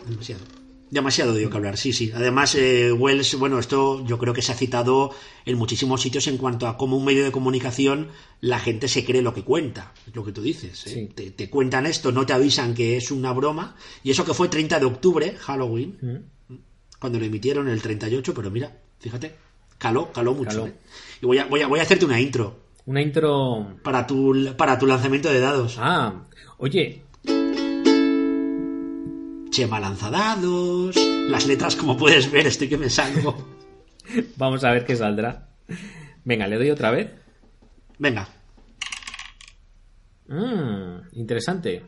Demasiado. 0.07 0.43
Demasiado 0.91 1.35
dio 1.35 1.51
que 1.51 1.57
hablar, 1.57 1.77
sí, 1.77 1.93
sí. 1.93 2.13
Además, 2.15 2.55
eh, 2.55 2.93
Wells, 2.93 3.37
bueno, 3.37 3.59
esto 3.59 4.05
yo 4.07 4.17
creo 4.19 4.33
que 4.33 4.43
se 4.43 4.53
ha 4.53 4.55
citado 4.55 5.11
en 5.45 5.59
muchísimos 5.59 6.01
sitios 6.03 6.29
en 6.29 6.37
cuanto 6.37 6.69
a 6.69 6.77
cómo 6.77 6.97
un 6.97 7.05
medio 7.05 7.25
de 7.25 7.33
comunicación 7.33 8.11
la 8.41 8.61
gente 8.61 8.87
se 8.87 9.05
cree 9.05 9.23
lo 9.23 9.35
que 9.35 9.43
cuenta, 9.43 9.93
lo 10.13 10.25
que 10.25 10.31
tú 10.31 10.43
dices. 10.43 10.87
¿eh? 10.87 11.11
Te, 11.15 11.51
cuentan 11.51 11.87
esto, 11.87 12.13
no 12.13 12.27
te 12.27 12.33
avisan 12.33 12.75
que 12.75 12.97
es 12.97 13.11
una 13.11 13.33
broma. 13.33 13.77
Y 14.05 14.11
eso 14.11 14.25
que 14.25 14.35
fue 14.35 14.49
30 14.49 14.79
de 14.79 14.87
octubre, 14.87 15.37
Halloween, 15.37 15.99
mm. 16.49 16.55
cuando 17.01 17.19
lo 17.19 17.25
emitieron 17.25 17.67
el 17.69 17.83
38, 17.83 18.33
pero 18.33 18.51
mira, 18.51 18.79
fíjate, 19.01 19.35
caló, 19.79 20.13
caló 20.13 20.35
mucho. 20.35 20.67
¿eh? 20.67 20.75
Y 21.21 21.27
voy 21.27 21.39
a, 21.39 21.47
voy, 21.47 21.63
a, 21.63 21.67
voy 21.67 21.81
a 21.81 21.83
hacerte 21.83 22.05
una 22.05 22.21
intro. 22.21 22.61
Una 22.87 23.01
intro. 23.03 23.79
Para 23.83 24.07
tu, 24.07 24.55
para 24.57 24.79
tu 24.79 24.87
lanzamiento 24.87 25.31
de 25.31 25.41
dados. 25.41 25.77
Ah, 25.81 26.27
oye, 26.59 27.03
Chema 29.55 29.79
lanzadados, 29.79 30.97
las 30.97 31.47
letras 31.47 31.77
como 31.77 31.97
puedes 31.97 32.29
ver, 32.29 32.49
estoy 32.49 32.69
que 32.69 32.77
me 32.77 32.91
salgo. 32.91 33.37
Vamos 34.37 34.65
a 34.65 34.73
ver 34.73 34.85
qué 34.85 34.97
saldrá. 34.97 35.49
Venga, 36.25 36.49
le 36.49 36.57
doy 36.57 36.71
otra 36.71 36.91
vez. 36.91 37.13
Venga. 37.97 38.29
Mmm, 40.27 41.07
interesante. 41.13 41.87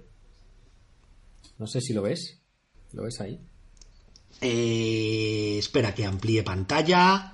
No 1.58 1.66
sé 1.66 1.80
si 1.80 1.92
lo 1.92 2.02
ves. 2.02 2.40
¿Lo 2.92 3.02
ves 3.02 3.20
ahí? 3.20 3.40
Eh, 4.40 5.56
espera 5.58 5.92
que 5.92 6.06
amplíe 6.06 6.44
pantalla. 6.44 7.32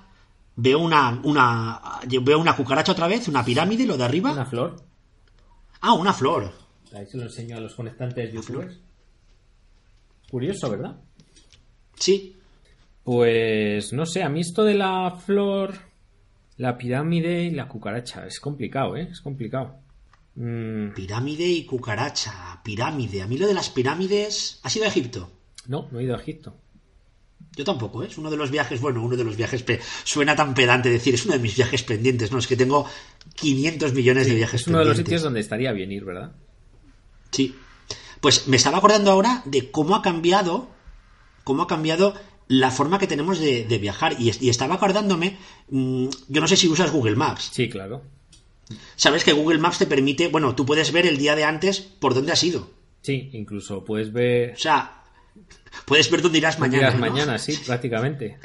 Veo 0.57 0.79
una, 0.79 1.21
una. 1.25 2.01
Veo 2.23 2.39
una 2.39 2.57
cucaracha 2.57 2.93
otra 2.93 3.07
vez, 3.07 3.29
una 3.29 3.45
pirámide, 3.45 3.85
lo 3.85 3.99
de 3.99 4.05
arriba. 4.05 4.33
Una 4.33 4.47
flor. 4.47 4.83
Ah, 5.83 5.93
una 5.93 6.15
flor. 6.15 6.51
Ahí 6.97 7.05
se 7.07 7.19
lo 7.19 7.25
enseño 7.25 7.59
a 7.59 7.61
los 7.61 7.75
conectantes 7.75 8.33
youtubers. 8.33 8.81
Curioso, 10.33 10.71
¿verdad? 10.71 10.97
Sí. 11.95 12.39
Pues 13.05 13.93
no 13.93 14.07
sé, 14.07 14.23
a 14.23 14.31
mí 14.31 14.41
esto 14.41 14.65
de 14.65 14.73
la 14.73 15.11
flor, 15.11 15.75
la 16.57 16.79
pirámide 16.79 17.45
y 17.45 17.51
la 17.51 17.69
cucaracha 17.69 18.27
es 18.27 18.41
complicado, 18.41 18.97
¿eh? 18.97 19.09
Es 19.13 19.21
complicado. 19.21 19.77
Mm. 20.37 20.95
Pirámide 20.95 21.47
y 21.47 21.67
cucaracha, 21.67 22.63
pirámide. 22.65 23.21
A 23.21 23.27
mí 23.27 23.37
lo 23.37 23.47
de 23.47 23.53
las 23.53 23.69
pirámides... 23.69 24.59
¿Has 24.63 24.75
ido 24.75 24.87
a 24.87 24.89
Egipto? 24.89 25.31
No, 25.67 25.89
no 25.93 26.01
he 26.01 26.05
ido 26.05 26.17
a 26.17 26.21
Egipto. 26.21 26.57
Yo 27.55 27.65
tampoco, 27.67 28.03
¿eh? 28.03 28.07
es 28.07 28.17
uno 28.17 28.31
de 28.31 28.39
los 28.39 28.51
viajes, 28.51 28.81
bueno, 28.81 29.05
uno 29.05 29.19
de 29.19 29.25
los 29.25 29.37
viajes, 29.37 29.63
suena 30.03 30.35
tan 30.35 30.55
pedante 30.55 30.89
decir, 30.89 31.13
es 31.13 31.27
uno 31.27 31.35
de 31.35 31.41
mis 31.41 31.57
viajes 31.57 31.83
pendientes, 31.83 32.33
¿no? 32.33 32.39
Es 32.39 32.47
que 32.47 32.57
tengo 32.57 32.87
500 33.35 33.93
millones 33.93 34.27
de 34.29 34.35
viajes 34.35 34.63
pendientes. 34.63 34.63
Es 34.63 34.69
uno 34.69 34.79
de 34.79 34.85
los 34.87 34.97
sitios 34.97 35.23
donde 35.23 35.41
estaría 35.41 35.73
bien 35.73 35.93
ir, 35.93 36.07
¿verdad? 36.07 36.33
Sí, 37.31 37.55
pues 38.23 38.47
me 38.47 38.57
estaba 38.57 38.79
acordando 38.79 39.11
ahora 39.11 39.43
de 39.45 39.71
cómo 39.73 39.97
ha 39.97 40.01
cambiado, 40.01 40.69
cómo 41.43 41.65
ha 41.65 41.67
cambiado 41.67 42.15
la 42.47 42.71
forma 42.71 42.99
que 43.01 43.09
tenemos 43.09 43.41
de, 43.41 43.79
viajar. 43.81 44.15
Y, 44.19 44.49
estaba 44.49 44.77
acordándome, 44.77 45.39
mm, 45.69 46.07
yo 46.29 46.41
no 46.41 46.47
sé 46.47 46.57
si 46.57 46.69
usas 46.69 46.93
Google 46.93 47.17
Maps. 47.17 47.51
Sí, 47.53 47.69
claro. 47.69 48.03
Sabes 48.95 49.25
que 49.25 49.33
Google 49.33 49.59
Maps 49.59 49.79
te 49.79 49.87
permite, 49.87 50.29
bueno, 50.29 50.55
tú 50.55 50.65
puedes 50.65 50.93
ver 50.93 51.05
el 51.05 51.19
día 51.19 51.35
de 51.35 51.43
antes 51.43 51.81
por 51.81 52.15
dónde 52.15 52.31
has 52.31 52.45
ido. 52.45 52.71
Sí, 53.01 53.29
incluso 53.33 53.85
puedes 53.85 54.13
ver. 54.13 54.53
O 54.53 54.59
sea, 54.59 55.03
puedes 55.85 56.09
ver 56.09 56.23
dónde 56.23 56.39
irás 56.39 56.61
mañana. 56.61 56.89
Irás 56.89 57.01
mañana, 57.01 57.39
sí, 57.39 57.59
prácticamente. 57.67 58.39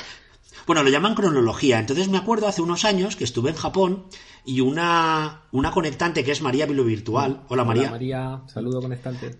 Bueno, 0.65 0.81
lo 0.81 0.89
llaman 0.89 1.13
cronología. 1.13 1.79
Entonces 1.79 2.09
me 2.09 2.17
acuerdo 2.17 2.47
hace 2.47 2.63
unos 2.63 2.83
años 2.83 3.15
que 3.15 3.25
estuve 3.25 3.51
en 3.51 3.55
Japón 3.55 4.07
y 4.43 4.61
una, 4.61 5.43
una 5.51 5.69
conectante 5.69 6.23
que 6.23 6.31
es 6.31 6.41
María 6.41 6.65
Vilo 6.65 6.83
Virtual. 6.83 7.43
Hola, 7.47 7.63
María. 7.63 7.83
Hola 7.83 7.91
María, 7.91 8.41
saludo 8.47 8.81
conectante 8.81 9.37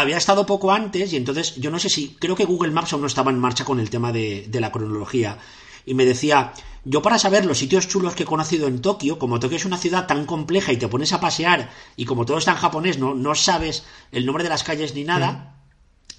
había 0.00 0.16
estado 0.16 0.46
poco 0.46 0.72
antes 0.72 1.12
y 1.12 1.16
entonces 1.16 1.56
yo 1.56 1.70
no 1.70 1.78
sé 1.78 1.88
si, 1.88 2.16
creo 2.18 2.36
que 2.36 2.44
Google 2.44 2.72
Maps 2.72 2.92
aún 2.92 3.02
no 3.02 3.06
estaba 3.06 3.30
en 3.30 3.38
marcha 3.38 3.64
con 3.64 3.80
el 3.80 3.90
tema 3.90 4.12
de, 4.12 4.48
la 4.52 4.72
cronología. 4.72 5.38
Y 5.84 5.94
me 5.94 6.04
decía, 6.04 6.52
yo 6.84 7.02
para 7.02 7.18
saber 7.18 7.46
los 7.46 7.58
sitios 7.58 7.88
chulos 7.88 8.14
que 8.14 8.24
he 8.24 8.26
conocido 8.26 8.68
en 8.68 8.80
Tokio, 8.80 9.18
como 9.18 9.40
Tokio 9.40 9.56
es 9.56 9.64
una 9.64 9.78
ciudad 9.78 10.06
tan 10.06 10.26
compleja 10.26 10.72
y 10.72 10.76
te 10.76 10.88
pones 10.88 11.12
a 11.12 11.20
pasear 11.20 11.70
y 11.96 12.04
como 12.04 12.26
todo 12.26 12.38
está 12.38 12.52
en 12.52 12.58
japonés 12.58 12.98
no, 12.98 13.14
no 13.14 13.34
sabes 13.34 13.84
el 14.12 14.26
nombre 14.26 14.44
de 14.44 14.50
las 14.50 14.64
calles 14.64 14.94
ni 14.94 15.04
nada, 15.04 15.62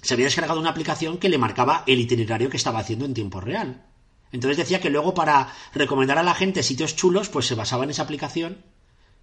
se 0.02 0.14
había 0.14 0.26
descargado 0.26 0.60
una 0.60 0.70
aplicación 0.70 1.18
que 1.18 1.28
le 1.28 1.38
marcaba 1.38 1.84
el 1.86 2.00
itinerario 2.00 2.50
que 2.50 2.56
estaba 2.56 2.80
haciendo 2.80 3.04
en 3.04 3.14
tiempo 3.14 3.40
real. 3.40 3.84
Entonces 4.32 4.56
decía 4.56 4.80
que 4.80 4.90
luego 4.90 5.14
para 5.14 5.52
recomendar 5.74 6.18
a 6.18 6.22
la 6.22 6.34
gente 6.34 6.62
sitios 6.62 6.96
chulos, 6.96 7.28
pues 7.28 7.46
se 7.46 7.54
basaba 7.54 7.84
en 7.84 7.90
esa 7.90 8.02
aplicación 8.02 8.64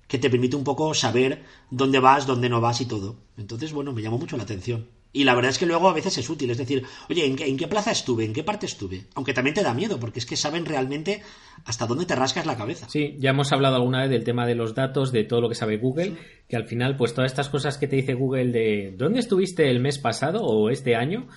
que 0.08 0.18
te 0.18 0.30
permite 0.30 0.56
un 0.56 0.64
poco 0.64 0.94
saber 0.94 1.44
dónde 1.70 2.00
vas, 2.00 2.26
dónde 2.26 2.50
no 2.50 2.62
vas 2.62 2.82
y 2.82 2.86
todo. 2.86 3.18
Entonces, 3.38 3.74
bueno, 3.74 3.94
me 3.94 4.02
llamó 4.02 4.18
mucho 4.18 4.38
la 4.38 4.44
atención. 4.44 4.88
Y 5.14 5.24
la 5.24 5.34
verdad 5.34 5.52
es 5.52 5.58
que 5.58 5.66
luego 5.66 5.90
a 5.90 5.94
veces 5.94 6.18
es 6.18 6.30
útil, 6.30 6.52
es 6.52 6.58
decir, 6.58 6.84
oye, 7.10 7.26
¿en 7.26 7.58
qué, 7.58 7.68
plaza 7.68 7.92
estuve? 7.92 8.26
¿En 8.26 8.34
qué 8.34 8.44
parte 8.44 8.66
estuve? 8.66 9.06
Aunque 9.16 9.34
también 9.34 9.56
te 9.56 9.64
da 9.64 9.74
miedo, 9.74 10.00
porque 10.00 10.20
es 10.20 10.26
que 10.26 10.36
saben 10.36 10.66
realmente 10.66 11.24
hasta 11.66 11.88
dónde 11.88 12.06
te 12.06 12.16
rascas 12.16 12.46
la 12.46 12.58
cabeza. 12.58 12.88
Sí, 12.90 13.16
ya 13.18 13.32
hemos 13.32 13.52
hablado 13.52 13.76
alguna 13.76 14.02
vez 14.02 14.10
del 14.12 14.24
tema 14.24 14.46
de 14.46 14.56
los 14.56 14.76
datos, 14.76 15.12
de 15.12 15.24
todo 15.24 15.42
lo 15.42 15.50
que 15.50 15.56
sabe 15.56 15.78
Google, 15.78 16.18
que 16.48 16.56
al 16.56 16.68
final, 16.68 16.98
pues 16.98 17.14
todas 17.14 17.32
estas 17.32 17.50
cosas 17.50 17.78
que 17.78 17.88
te 17.88 17.96
dice 17.96 18.14
Google 18.14 18.52
de 18.52 18.94
¿dónde 18.96 19.20
estuviste 19.20 19.70
el 19.72 19.80
mes 19.80 19.98
pasado 19.98 20.44
o 20.44 20.70
este 20.70 20.96
año? 20.96 21.28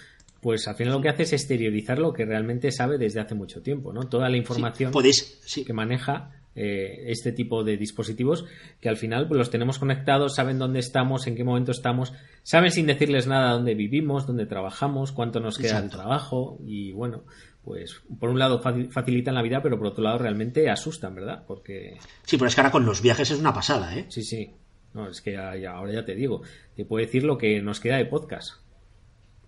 Pues 0.40 0.66
al 0.68 0.74
final 0.74 0.94
lo 0.94 1.00
que 1.00 1.09
hace 1.09 1.22
es 1.22 1.33
exteriorizar 1.33 1.98
lo 1.98 2.12
que 2.12 2.24
realmente 2.24 2.72
sabe 2.72 2.98
desde 2.98 3.20
hace 3.20 3.35
mucho 3.35 3.62
tiempo, 3.62 3.92
¿no? 3.92 4.09
Toda 4.09 4.28
la 4.28 4.37
información 4.37 4.92
que 4.92 5.72
maneja 5.72 6.39
eh, 6.55 7.05
este 7.07 7.33
tipo 7.33 7.63
de 7.63 7.77
dispositivos 7.77 8.45
que 8.81 8.89
al 8.89 8.97
final 8.97 9.29
pues, 9.29 9.39
los 9.39 9.51
tenemos 9.51 9.79
conectados, 9.79 10.35
saben 10.35 10.59
dónde 10.59 10.81
estamos, 10.81 11.27
en 11.27 11.37
qué 11.37 11.45
momento 11.45 11.71
estamos, 11.71 12.13
saben 12.43 12.73
sin 12.73 12.87
decirles 12.87 13.27
nada 13.27 13.53
dónde 13.53 13.75
vivimos, 13.75 14.27
dónde 14.27 14.47
trabajamos, 14.47 15.13
cuánto 15.13 15.41
nos 15.41 15.59
queda 15.59 15.81
de 15.81 15.89
trabajo 15.89 16.59
y 16.67 16.93
bueno, 16.93 17.25
pues 17.65 18.03
por 18.19 18.31
un 18.31 18.39
lado 18.39 18.61
facilitan 18.61 19.35
la 19.35 19.43
vida, 19.43 19.63
pero 19.63 19.79
por 19.79 19.89
otro 19.89 20.03
lado 20.03 20.19
realmente 20.19 20.69
asustan, 20.71 21.15
¿verdad? 21.15 21.45
Porque... 21.47 21.99
Sí, 22.25 22.37
pero 22.37 22.49
es 22.49 22.55
que 22.55 22.61
ahora 22.61 22.73
con 22.73 22.85
los 22.85 23.03
viajes 23.03 23.31
es 23.31 23.39
una 23.39 23.55
pasada, 23.55 23.97
¿eh? 23.97 24.07
Sí, 24.09 24.23
sí. 24.23 24.51
No, 24.93 25.09
es 25.09 25.21
que 25.21 25.37
ahora 25.37 25.93
ya 25.93 26.05
te 26.05 26.15
digo, 26.15 26.43
te 26.75 26.85
puedo 26.85 27.05
decir 27.05 27.23
lo 27.23 27.39
que 27.39 27.63
nos 27.63 27.79
queda 27.79 27.97
de 27.97 28.07
podcast. 28.07 28.55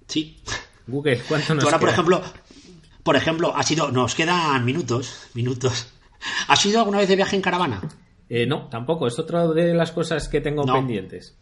Sí. 0.06 0.40
Google, 0.86 1.20
¿cuánto 1.28 1.54
nos 1.54 1.64
ahora, 1.64 1.80
por 1.80 1.88
ejemplo, 1.88 2.22
por 3.02 3.16
ejemplo, 3.16 3.56
ha 3.56 3.62
sido, 3.62 3.90
nos 3.90 4.14
quedan 4.14 4.64
minutos, 4.64 5.30
minutos. 5.34 5.92
¿Has 6.48 6.64
ido 6.66 6.80
alguna 6.80 6.98
vez 6.98 7.08
de 7.08 7.16
viaje 7.16 7.36
en 7.36 7.42
caravana? 7.42 7.80
Eh, 8.28 8.46
no, 8.46 8.68
tampoco. 8.68 9.06
Es 9.06 9.18
otra 9.18 9.46
de 9.48 9.74
las 9.74 9.92
cosas 9.92 10.28
que 10.28 10.40
tengo 10.40 10.64
pendientes. 10.64 11.36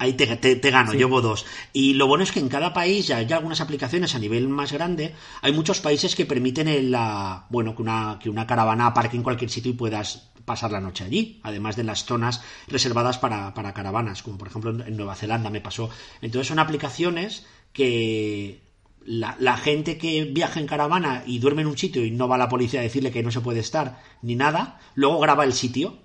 Ahí 0.00 0.12
te, 0.12 0.36
te, 0.36 0.70
gano, 0.70 0.92
llevo 0.92 1.20
dos. 1.20 1.44
Y 1.72 1.94
lo 1.94 2.06
bueno 2.06 2.22
es 2.22 2.30
que 2.30 2.38
en 2.38 2.48
cada 2.48 2.72
país, 2.72 3.08
ya 3.08 3.16
hay 3.16 3.32
algunas 3.32 3.60
aplicaciones 3.60 4.14
a 4.14 4.20
nivel 4.20 4.48
más 4.48 4.72
grande, 4.72 5.14
hay 5.42 5.52
muchos 5.52 5.80
países 5.80 6.14
que 6.14 6.24
permiten 6.24 6.92
la, 6.92 7.46
bueno, 7.50 7.74
que 7.74 7.82
una, 7.82 8.16
que 8.22 8.30
una 8.30 8.46
caravana 8.46 8.86
aparque 8.86 9.16
en 9.16 9.24
cualquier 9.24 9.50
sitio 9.50 9.72
y 9.72 9.74
puedas 9.74 10.30
pasar 10.44 10.70
la 10.70 10.80
noche 10.80 11.02
allí, 11.02 11.40
además 11.42 11.74
de 11.74 11.82
las 11.82 12.04
zonas 12.04 12.42
reservadas 12.68 13.18
para, 13.18 13.52
para 13.54 13.74
caravanas, 13.74 14.22
como 14.22 14.38
por 14.38 14.46
ejemplo 14.46 14.70
en 14.70 14.96
Nueva 14.96 15.16
Zelanda 15.16 15.50
me 15.50 15.60
pasó. 15.60 15.90
Entonces 16.22 16.46
son 16.46 16.60
aplicaciones 16.60 17.44
que 17.72 18.67
la, 19.08 19.36
la, 19.40 19.56
gente 19.56 19.96
que 19.96 20.24
viaja 20.24 20.60
en 20.60 20.66
caravana 20.66 21.22
y 21.26 21.38
duerme 21.38 21.62
en 21.62 21.68
un 21.68 21.78
sitio 21.78 22.04
y 22.04 22.10
no 22.10 22.28
va 22.28 22.34
a 22.34 22.38
la 22.38 22.48
policía 22.48 22.80
a 22.80 22.82
decirle 22.82 23.10
que 23.10 23.22
no 23.22 23.30
se 23.30 23.40
puede 23.40 23.60
estar 23.60 24.02
ni 24.20 24.34
nada, 24.34 24.78
luego 24.94 25.18
graba 25.18 25.44
el 25.44 25.54
sitio. 25.54 25.98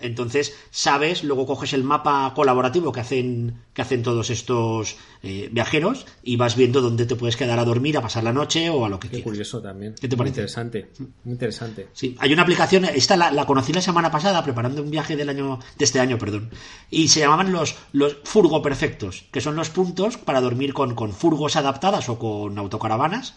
Entonces, 0.00 0.54
sabes, 0.70 1.22
luego 1.22 1.46
coges 1.46 1.72
el 1.72 1.84
mapa 1.84 2.32
colaborativo 2.34 2.90
que 2.90 3.00
hacen, 3.00 3.62
que 3.72 3.82
hacen 3.82 4.02
todos 4.02 4.28
estos 4.30 4.96
eh, 5.22 5.48
viajeros 5.52 6.04
y 6.22 6.36
vas 6.36 6.56
viendo 6.56 6.80
dónde 6.80 7.06
te 7.06 7.14
puedes 7.14 7.36
quedar 7.36 7.60
a 7.60 7.64
dormir, 7.64 7.96
a 7.96 8.02
pasar 8.02 8.24
la 8.24 8.32
noche 8.32 8.68
o 8.70 8.84
a 8.84 8.88
lo 8.88 8.98
que 8.98 9.08
Qué 9.08 9.22
curioso 9.22 9.62
también. 9.62 9.94
¿Qué 10.00 10.08
te 10.08 10.16
parece? 10.16 10.40
Muy 10.40 10.42
interesante, 10.42 10.90
muy 11.22 11.32
interesante. 11.32 11.88
Sí, 11.92 12.16
hay 12.18 12.32
una 12.32 12.42
aplicación, 12.42 12.84
esta 12.86 13.16
la, 13.16 13.46
conocí 13.46 13.72
la 13.72 13.80
semana 13.80 14.10
pasada 14.10 14.42
preparando 14.42 14.82
un 14.82 14.90
viaje 14.90 15.14
del 15.14 15.28
año, 15.28 15.60
de 15.78 15.84
este 15.84 16.00
año, 16.00 16.18
perdón, 16.18 16.50
y 16.90 17.08
se 17.08 17.20
llamaban 17.20 17.52
los, 17.52 17.76
los 17.92 18.16
furgo 18.24 18.62
perfectos, 18.62 19.26
que 19.30 19.40
son 19.40 19.54
los 19.54 19.70
puntos 19.70 20.16
para 20.16 20.40
dormir 20.40 20.74
con, 20.74 20.96
con 20.96 21.12
furgos 21.12 21.54
adaptadas 21.54 22.08
o 22.08 22.18
con 22.18 22.58
autocaravanas 22.58 23.34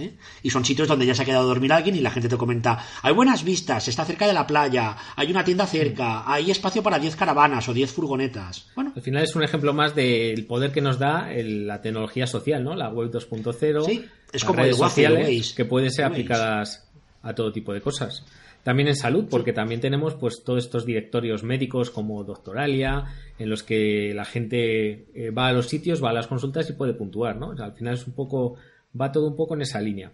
¿eh? 0.00 0.14
Y 0.42 0.50
son 0.50 0.64
sitios 0.64 0.88
donde 0.88 1.06
ya 1.06 1.14
se 1.14 1.22
ha 1.22 1.24
quedado 1.24 1.44
a 1.44 1.48
dormir 1.48 1.72
alguien 1.72 1.96
y 1.96 2.00
la 2.00 2.10
gente 2.10 2.28
te 2.28 2.36
comenta, 2.36 2.84
hay 3.02 3.12
buenas 3.12 3.44
vistas, 3.44 3.88
está 3.88 4.04
cerca 4.04 4.26
de 4.26 4.32
la 4.32 4.46
playa, 4.46 4.96
hay 5.16 5.30
una 5.30 5.44
tienda 5.44 5.66
cerca, 5.66 6.30
hay 6.30 6.50
espacio 6.50 6.82
para 6.82 6.98
10 6.98 7.16
caravanas 7.16 7.68
o 7.68 7.74
10 7.74 7.92
furgonetas. 7.92 8.68
Bueno. 8.74 8.92
Al 8.94 9.02
final 9.02 9.22
es 9.22 9.34
un 9.36 9.42
ejemplo 9.42 9.72
más 9.72 9.94
del 9.94 10.44
poder 10.46 10.72
que 10.72 10.80
nos 10.80 10.98
da 10.98 11.28
la 11.32 11.80
tecnología 11.80 12.26
social, 12.26 12.62
¿no? 12.64 12.74
La 12.74 12.88
web 12.88 13.10
2.0. 13.10 13.84
Sí, 13.84 14.04
es 14.32 14.44
como 14.44 14.60
redes 14.60 14.76
sociales 14.76 15.52
que 15.54 15.64
pueden 15.64 15.90
ser 15.90 16.04
aplicadas 16.04 16.88
a 17.22 17.34
todo 17.34 17.52
tipo 17.52 17.72
de 17.72 17.80
cosas. 17.80 18.24
También 18.62 18.88
en 18.88 18.96
salud, 18.96 19.24
porque 19.30 19.54
también 19.54 19.80
tenemos 19.80 20.14
pues 20.14 20.44
todos 20.44 20.64
estos 20.64 20.84
directorios 20.84 21.42
médicos 21.42 21.90
como 21.90 22.24
Doctoralia, 22.24 23.04
en 23.38 23.48
los 23.48 23.62
que 23.62 24.12
la 24.14 24.26
gente 24.26 25.06
eh, 25.14 25.30
va 25.30 25.48
a 25.48 25.52
los 25.52 25.66
sitios, 25.66 26.04
va 26.04 26.10
a 26.10 26.12
las 26.12 26.26
consultas 26.26 26.68
y 26.68 26.74
puede 26.74 26.92
puntuar, 26.92 27.36
¿no? 27.36 27.52
al 27.52 27.72
final 27.72 27.94
es 27.94 28.06
un 28.06 28.12
poco 28.12 28.56
va 28.98 29.12
todo 29.12 29.26
un 29.28 29.36
poco 29.36 29.54
en 29.54 29.62
esa 29.62 29.80
línea. 29.80 30.12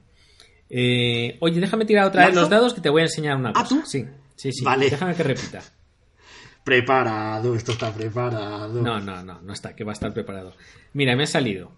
Eh, 0.68 1.36
oye, 1.40 1.60
déjame 1.60 1.84
tirar 1.84 2.06
otra 2.06 2.26
vez 2.26 2.34
los 2.34 2.50
dados 2.50 2.74
que 2.74 2.80
te 2.80 2.90
voy 2.90 3.02
a 3.02 3.04
enseñar 3.04 3.36
una 3.36 3.50
¿Ah, 3.50 3.62
cosa. 3.62 3.68
tú? 3.68 3.82
Sí, 3.86 4.04
sí, 4.34 4.52
sí. 4.52 4.64
Vale. 4.64 4.90
Déjame 4.90 5.14
que 5.14 5.22
repita. 5.22 5.62
Preparado, 6.64 7.54
esto 7.54 7.72
está 7.72 7.92
preparado. 7.92 8.82
No, 8.82 8.98
no, 8.98 9.22
no, 9.22 9.40
no 9.40 9.52
está, 9.52 9.76
que 9.76 9.84
va 9.84 9.92
a 9.92 9.94
estar 9.94 10.12
preparado. 10.12 10.54
Mira, 10.94 11.14
me 11.14 11.22
ha 11.22 11.26
salido. 11.26 11.70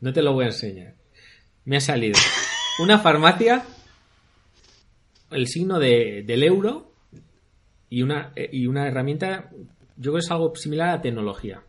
No 0.00 0.12
te 0.12 0.20
lo 0.22 0.32
voy 0.32 0.44
a 0.44 0.48
enseñar. 0.48 0.94
Me 1.64 1.76
ha 1.76 1.80
salido 1.80 2.18
una 2.80 2.98
farmacia, 2.98 3.62
el 5.30 5.46
signo 5.46 5.78
de, 5.78 6.24
del 6.26 6.42
euro 6.42 6.92
y 7.88 8.02
una, 8.02 8.32
eh, 8.34 8.50
y 8.52 8.66
una 8.66 8.88
herramienta, 8.88 9.50
yo 9.96 10.10
creo 10.10 10.14
que 10.14 10.20
es 10.20 10.30
algo 10.32 10.56
similar 10.56 10.88
a 10.88 11.00
tecnología. 11.00 11.62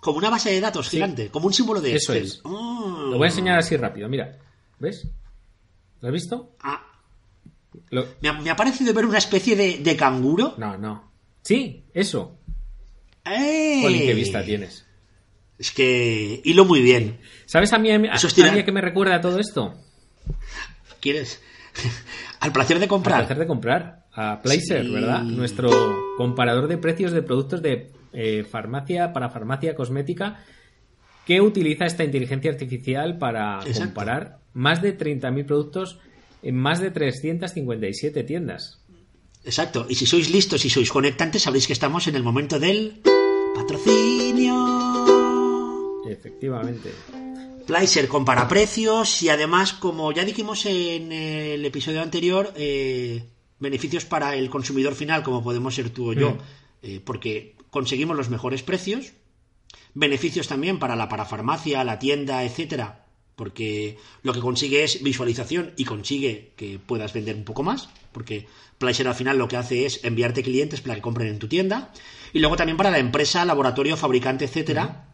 Como 0.00 0.18
una 0.18 0.30
base 0.30 0.50
de 0.50 0.60
datos 0.60 0.88
gigante, 0.88 1.28
como 1.28 1.46
un 1.46 1.52
símbolo 1.52 1.80
de 1.80 1.94
Eso 1.94 2.12
es. 2.12 2.40
Ah. 2.44 3.08
Lo 3.10 3.18
voy 3.18 3.26
a 3.26 3.30
enseñar 3.30 3.58
así 3.58 3.76
rápido, 3.76 4.08
mira. 4.08 4.38
¿Ves? 4.78 5.08
¿Lo 6.00 6.08
has 6.08 6.14
visto? 6.14 6.54
Ah. 6.60 6.84
Me, 7.90 8.50
ha, 8.50 8.56
parecido 8.56 8.92
ver 8.94 9.06
una 9.06 9.18
especie 9.18 9.56
de, 9.56 9.96
canguro. 9.96 10.54
No, 10.58 10.76
no. 10.76 11.10
Sí, 11.42 11.84
eso. 11.94 12.38
¡Eh! 13.24 13.82
qué 14.06 14.14
vista 14.14 14.44
tienes. 14.44 14.86
Es 15.58 15.72
que 15.72 16.40
hilo 16.44 16.64
muy 16.64 16.80
bien. 16.82 17.18
¿Sabes 17.46 17.72
a 17.72 17.78
mí, 17.78 17.90
a, 17.90 17.96
a, 17.96 18.64
que 18.64 18.72
me 18.72 18.80
recuerda 18.80 19.16
a 19.16 19.20
todo 19.20 19.38
esto? 19.40 19.74
¿Quieres? 21.00 21.42
Al 22.40 22.52
placer 22.52 22.78
de 22.78 22.86
comprar. 22.86 23.20
Al 23.20 23.26
placer 23.26 23.38
de 23.38 23.46
comprar. 23.46 24.06
A 24.12 24.42
Placer, 24.42 24.88
¿verdad? 24.88 25.22
Nuestro 25.22 25.70
comparador 26.16 26.66
de 26.66 26.76
precios 26.76 27.12
de 27.12 27.22
productos 27.22 27.62
de 27.62 27.92
eh, 28.12 28.44
farmacia 28.44 29.12
para 29.12 29.30
farmacia 29.30 29.74
cosmética 29.74 30.44
que 31.26 31.40
utiliza 31.40 31.84
esta 31.84 32.04
inteligencia 32.04 32.50
artificial 32.50 33.18
para 33.18 33.60
comparar 33.76 34.38
más 34.54 34.80
de 34.80 34.96
30.000 34.96 35.44
productos 35.44 35.98
en 36.42 36.56
más 36.56 36.80
de 36.80 36.90
357 36.90 38.24
tiendas. 38.24 38.80
Exacto, 39.44 39.86
y 39.88 39.94
si 39.94 40.06
sois 40.06 40.30
listos 40.30 40.64
y 40.64 40.70
sois 40.70 40.90
conectantes, 40.90 41.42
sabréis 41.42 41.66
que 41.66 41.72
estamos 41.72 42.06
en 42.08 42.16
el 42.16 42.22
momento 42.22 42.58
del 42.58 43.00
patrocinio. 43.54 44.56
Efectivamente. 46.08 46.92
Placer 47.66 48.08
compara 48.08 48.48
precios 48.48 49.22
y 49.22 49.28
además, 49.28 49.74
como 49.74 50.10
ya 50.12 50.24
dijimos 50.24 50.64
en 50.64 51.12
el 51.12 51.64
episodio 51.64 52.00
anterior, 52.00 52.52
eh, 52.56 53.22
beneficios 53.58 54.06
para 54.06 54.34
el 54.34 54.48
consumidor 54.48 54.94
final, 54.94 55.22
como 55.22 55.42
podemos 55.44 55.74
ser 55.74 55.90
tú 55.90 56.10
o 56.10 56.12
yo, 56.14 56.30
mm. 56.30 56.38
eh, 56.82 57.00
porque 57.04 57.54
conseguimos 57.70 58.16
los 58.16 58.30
mejores 58.30 58.62
precios, 58.62 59.12
beneficios 59.94 60.48
también 60.48 60.78
para 60.78 60.96
la 60.96 61.08
parafarmacia, 61.08 61.84
la 61.84 61.98
tienda, 61.98 62.44
etcétera, 62.44 63.06
porque 63.36 63.98
lo 64.22 64.32
que 64.32 64.40
consigue 64.40 64.84
es 64.84 65.02
visualización 65.02 65.72
y 65.76 65.84
consigue 65.84 66.52
que 66.56 66.78
puedas 66.78 67.12
vender 67.12 67.36
un 67.36 67.44
poco 67.44 67.62
más, 67.62 67.88
porque 68.12 68.46
Placer 68.78 69.08
al 69.08 69.14
final 69.14 69.38
lo 69.38 69.48
que 69.48 69.56
hace 69.56 69.86
es 69.86 70.04
enviarte 70.04 70.42
clientes 70.42 70.80
para 70.80 70.94
que 70.94 71.00
compren 71.02 71.28
en 71.28 71.38
tu 71.38 71.48
tienda, 71.48 71.92
y 72.32 72.38
luego 72.38 72.56
también 72.56 72.76
para 72.76 72.90
la 72.90 72.98
empresa, 72.98 73.44
laboratorio, 73.44 73.96
fabricante, 73.96 74.44
etcétera, 74.44 75.08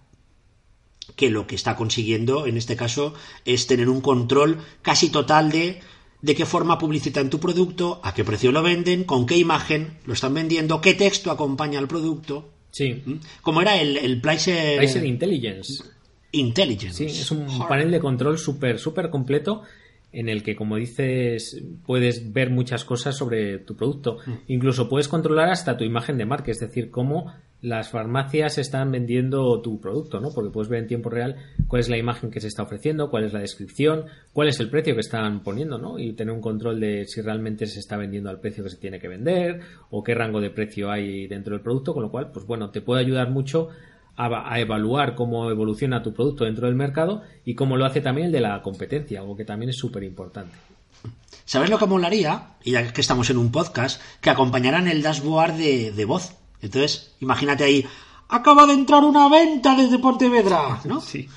que 1.17 1.31
lo 1.31 1.47
que 1.47 1.55
está 1.55 1.77
consiguiendo 1.77 2.47
en 2.47 2.57
este 2.57 2.77
caso 2.77 3.15
es 3.45 3.67
tener 3.67 3.89
un 3.89 4.01
control 4.01 4.63
casi 4.83 5.11
total 5.11 5.51
de 5.51 5.81
de 6.25 6.35
qué 6.35 6.47
forma 6.47 6.79
publicitan 6.79 7.29
tu 7.29 7.39
producto, 7.39 8.01
a 8.03 8.15
qué 8.15 8.25
precio 8.25 8.51
lo 8.51 8.63
venden, 8.63 9.05
con 9.05 9.27
qué 9.27 9.37
imagen 9.37 9.99
lo 10.07 10.15
están 10.15 10.33
vendiendo, 10.33 10.81
qué 10.81 10.95
texto 10.95 11.31
acompaña 11.31 11.79
al 11.79 11.87
producto. 11.87 12.49
Sí. 12.71 13.03
¿Mm? 13.05 13.17
Como 13.43 13.61
era 13.61 13.79
el, 13.79 13.99
el 13.99 14.23
Pricer... 14.23 14.83
Intelligence. 15.05 15.85
Intelligence. 16.33 17.09
Sí, 17.11 17.21
es 17.21 17.31
un 17.31 17.47
panel 17.69 17.91
de 17.91 18.01
control 18.01 18.39
súper, 18.39 18.79
súper 18.79 19.11
completo 19.11 19.65
en 20.13 20.31
el 20.31 20.43
que, 20.43 20.57
como 20.57 20.77
dices, 20.77 21.63
puedes 21.85 22.33
ver 22.33 22.49
muchas 22.49 22.87
cosas 22.87 23.15
sobre 23.19 23.59
tu 23.59 23.77
producto. 23.77 24.17
Mm. 24.25 24.33
Incluso 24.49 24.89
puedes 24.89 25.09
controlar 25.09 25.51
hasta 25.51 25.77
tu 25.77 25.85
imagen 25.85 26.17
de 26.17 26.25
marca, 26.25 26.51
es 26.51 26.61
decir, 26.61 26.91
cómo 26.91 27.35
las 27.65 27.89
farmacias 27.89 28.59
están 28.59 28.93
vendiendo 28.93 29.63
tu 29.63 29.81
producto, 29.81 30.21
¿no? 30.21 30.31
Porque 30.35 30.51
puedes 30.51 30.69
ver 30.69 30.81
en 30.81 30.87
tiempo 30.87 31.09
real 31.09 31.37
cuál 31.67 31.81
es 31.81 31.89
la 31.89 31.97
imagen 31.97 32.31
que 32.31 32.41
se 32.41 32.49
está 32.49 32.63
ofreciendo, 32.63 33.09
cuál 33.09 33.25
es 33.25 33.33
la 33.33 33.41
descripción, 33.41 34.05
cuál 34.35 34.49
es 34.49 34.61
el 34.61 34.69
precio 34.69 34.93
que 34.95 35.01
están 35.01 35.43
poniendo, 35.43 35.79
¿no? 35.79 35.99
Y 35.99 36.13
tener 36.13 36.35
un 36.35 36.43
control 36.43 36.79
de 36.79 37.07
si 37.07 37.23
realmente 37.23 37.65
se 37.67 37.81
está 37.81 37.97
vendiendo 37.97 38.29
al 38.29 38.39
precio 38.39 38.63
que 38.63 38.69
se 38.69 38.77
tiene 38.77 39.01
que 39.01 39.09
vender 39.09 39.61
o 39.89 40.05
qué 40.05 40.15
rango 40.15 40.43
de 40.43 40.51
precio 40.51 40.91
hay 40.91 41.27
dentro 41.27 41.55
del 41.55 41.63
producto, 41.63 41.95
con 41.95 42.03
lo 42.03 42.11
cual, 42.11 42.31
pues 42.33 42.47
bueno, 42.47 42.69
te 42.69 42.83
puede 42.83 43.01
ayudar 43.01 43.31
mucho 43.31 43.71
a, 44.15 44.61
evaluar 44.61 45.15
cómo 45.15 45.51
evoluciona 45.51 46.03
tu 46.03 46.13
producto 46.13 46.45
dentro 46.45 46.67
del 46.67 46.77
mercado 46.77 47.23
y 47.47 47.55
cómo 47.55 47.79
lo 47.79 47.87
hace 47.87 48.03
también 48.03 48.27
el 48.27 48.33
de 48.33 48.41
la 48.41 48.61
competencia, 48.61 49.21
algo 49.21 49.37
que 49.37 49.47
también 49.47 49.71
es 49.71 49.77
súper 49.77 50.03
importante. 50.05 50.55
¿Sabes 51.47 51.71
lo 51.71 51.79
que 51.79 51.87
molaría? 51.87 52.57
Y 52.63 52.73
ya 52.73 52.93
que 52.93 53.01
estamos 53.01 53.31
en 53.31 53.39
un 53.39 53.51
podcast, 53.51 54.03
que 54.21 54.29
acompañaran 54.29 54.87
el 54.87 55.03
dashboard 55.03 55.55
de 55.55 56.05
voz 56.05 56.44
entonces, 56.61 57.15
imagínate 57.21 57.65
ahí, 57.65 57.87
acaba 58.29 58.67
de 58.67 58.75
entrar 58.75 59.05
una 59.05 59.29
venta 59.29 59.77
desde 59.77 59.99
Pontevedra, 59.99 60.81
¿no? 60.85 61.01
Sí, 61.01 61.29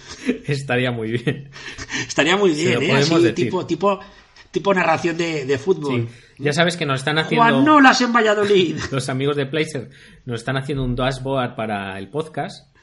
estaría 0.45 0.91
muy 0.91 1.12
bien. 1.12 1.49
estaría 2.08 2.38
muy 2.38 2.51
bien, 2.51 2.82
¿eh? 2.84 2.93
Así, 2.93 3.34
tipo, 3.34 3.65
tipo, 3.65 3.99
tipo 4.51 4.73
narración 4.73 5.17
de, 5.17 5.58
fútbol. 5.58 6.08
Ya 6.38 6.53
sabes 6.53 6.77
que 6.77 6.86
nos 6.86 6.99
están 6.99 7.17
haciendo. 7.17 7.43
Juan 7.43 7.65
Nolas 7.65 8.01
en 8.01 8.13
Valladolid. 8.13 8.77
Los 8.91 9.10
amigos 9.10 9.36
de 9.36 9.45
Placer 9.45 9.89
nos 10.25 10.41
están 10.41 10.58
haciendo 10.58 10.84
un 10.84 10.95
dashboard 10.95 11.56
para 11.56 11.97
el 11.97 12.10
podcast 12.10 12.75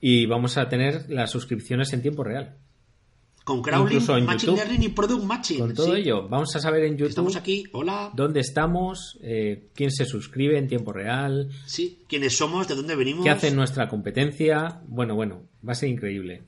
y 0.00 0.26
vamos 0.26 0.56
a 0.56 0.68
tener 0.68 1.06
las 1.08 1.30
suscripciones 1.30 1.92
en 1.92 2.02
tiempo 2.02 2.24
real. 2.24 2.56
Con 3.44 3.60
crawling, 3.60 4.24
Machine 4.24 4.56
Learning 4.56 4.82
y 4.84 4.88
Product 4.90 5.24
Matching. 5.24 5.58
Con 5.58 5.74
todo 5.74 5.96
ello, 5.96 6.28
vamos 6.28 6.54
a 6.54 6.60
saber 6.60 6.84
en 6.84 6.92
YouTube. 6.92 7.08
Estamos 7.08 7.34
aquí, 7.34 7.64
hola. 7.72 8.12
¿Dónde 8.14 8.40
estamos? 8.40 9.18
Eh, 9.20 9.70
¿Quién 9.74 9.90
se 9.90 10.04
suscribe 10.04 10.58
en 10.58 10.68
tiempo 10.68 10.92
real? 10.92 11.50
Sí, 11.66 12.04
quiénes 12.08 12.36
somos, 12.36 12.68
de 12.68 12.76
dónde 12.76 12.94
venimos. 12.94 13.24
¿Qué 13.24 13.30
hace 13.30 13.50
nuestra 13.50 13.88
competencia? 13.88 14.80
Bueno, 14.86 15.16
bueno, 15.16 15.42
va 15.66 15.72
a 15.72 15.74
ser 15.74 15.88
increíble. 15.88 16.44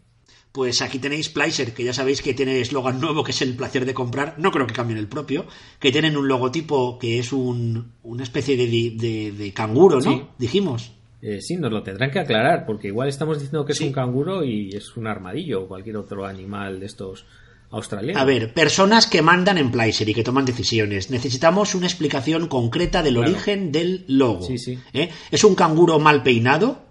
Pues 0.52 0.82
aquí 0.82 1.00
tenéis 1.00 1.30
Placer, 1.30 1.74
que 1.74 1.82
ya 1.82 1.92
sabéis 1.92 2.22
que 2.22 2.32
tiene 2.32 2.60
eslogan 2.60 3.00
nuevo 3.00 3.24
que 3.24 3.32
es 3.32 3.42
el 3.42 3.56
placer 3.56 3.84
de 3.84 3.92
comprar. 3.92 4.36
No 4.38 4.52
creo 4.52 4.68
que 4.68 4.72
cambien 4.72 5.00
el 5.00 5.08
propio. 5.08 5.46
Que 5.80 5.90
tienen 5.90 6.16
un 6.16 6.28
logotipo 6.28 6.96
que 6.96 7.18
es 7.18 7.32
un, 7.32 7.94
una 8.04 8.22
especie 8.22 8.56
de, 8.56 9.32
de, 9.36 9.52
canguro, 9.52 10.00
¿no? 10.00 10.30
Dijimos. 10.38 10.92
Eh, 11.26 11.40
sí, 11.40 11.56
nos 11.56 11.72
lo 11.72 11.82
tendrán 11.82 12.10
que 12.10 12.18
aclarar, 12.18 12.66
porque 12.66 12.88
igual 12.88 13.08
estamos 13.08 13.38
diciendo 13.38 13.64
que 13.64 13.72
es 13.72 13.80
un 13.80 13.92
canguro 13.92 14.44
y 14.44 14.68
es 14.76 14.94
un 14.94 15.06
armadillo 15.06 15.62
o 15.62 15.68
cualquier 15.68 15.96
otro 15.96 16.26
animal 16.26 16.80
de 16.80 16.86
estos 16.86 17.24
australiano. 17.70 18.20
A 18.20 18.24
ver, 18.26 18.52
personas 18.52 19.06
que 19.06 19.22
mandan 19.22 19.56
en 19.56 19.70
Placer 19.70 20.06
y 20.06 20.12
que 20.12 20.22
toman 20.22 20.44
decisiones. 20.44 21.10
Necesitamos 21.10 21.74
una 21.74 21.86
explicación 21.86 22.46
concreta 22.46 23.02
del 23.02 23.16
origen 23.16 23.72
del 23.72 24.04
logo. 24.06 24.42
Sí, 24.42 24.58
sí. 24.58 24.78
¿eh? 24.92 25.08
¿Es 25.30 25.44
un 25.44 25.54
canguro 25.54 25.98
mal 25.98 26.22
peinado? 26.22 26.82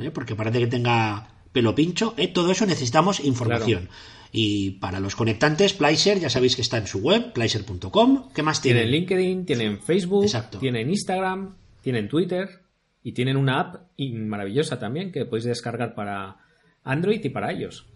¿Eh? 0.00 0.10
Porque 0.12 0.34
parece 0.34 0.58
que 0.58 0.66
tenga 0.66 1.32
pelo 1.50 1.74
pincho. 1.74 2.12
¿eh? 2.18 2.28
Todo 2.28 2.52
eso 2.52 2.66
necesitamos 2.66 3.20
información. 3.20 3.88
Y 4.32 4.72
para 4.72 5.00
los 5.00 5.16
conectantes, 5.16 5.72
Placer, 5.72 6.20
ya 6.20 6.28
sabéis 6.28 6.56
que 6.56 6.62
está 6.62 6.76
en 6.76 6.86
su 6.86 6.98
web, 6.98 7.32
placer.com. 7.32 8.28
¿Qué 8.34 8.42
más 8.42 8.60
tienen? 8.60 8.82
Tienen 8.82 9.00
LinkedIn, 9.00 9.46
tienen 9.46 9.80
Facebook, 9.80 10.26
tienen 10.60 10.90
Instagram, 10.90 11.56
tienen 11.80 12.06
Twitter 12.06 12.69
y 13.02 13.12
tienen 13.12 13.36
una 13.36 13.60
app 13.60 13.76
maravillosa 13.98 14.78
también 14.78 15.12
que 15.12 15.24
podéis 15.24 15.44
descargar 15.44 15.94
para 15.94 16.36
Android 16.84 17.24
y 17.24 17.28
para 17.30 17.52
ellos. 17.52 17.86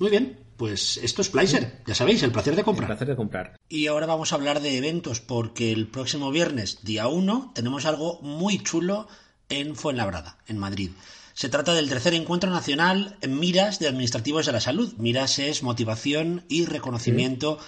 Muy 0.00 0.10
bien, 0.10 0.38
pues 0.56 0.98
esto 0.98 1.22
es 1.22 1.28
Placer, 1.28 1.82
ya 1.86 1.94
sabéis, 1.94 2.22
el 2.22 2.32
placer 2.32 2.54
de 2.56 2.64
comprar. 2.64 2.90
El 2.90 2.96
placer 2.96 3.08
de 3.08 3.16
comprar. 3.16 3.56
Y 3.68 3.86
ahora 3.86 4.06
vamos 4.06 4.32
a 4.32 4.36
hablar 4.36 4.60
de 4.60 4.76
eventos 4.76 5.20
porque 5.20 5.72
el 5.72 5.88
próximo 5.88 6.30
viernes, 6.30 6.84
día 6.84 7.08
1, 7.08 7.52
tenemos 7.54 7.86
algo 7.86 8.20
muy 8.22 8.62
chulo 8.62 9.08
en 9.48 9.74
Fuenlabrada, 9.74 10.38
en 10.46 10.58
Madrid. 10.58 10.90
Se 11.34 11.48
trata 11.48 11.72
del 11.74 11.88
tercer 11.88 12.14
encuentro 12.14 12.50
nacional 12.50 13.16
en 13.20 13.38
Miras 13.38 13.78
de 13.78 13.86
Administrativos 13.86 14.46
de 14.46 14.52
la 14.52 14.60
Salud. 14.60 14.94
Miras 14.98 15.38
es 15.38 15.62
motivación 15.62 16.44
y 16.48 16.64
reconocimiento 16.64 17.58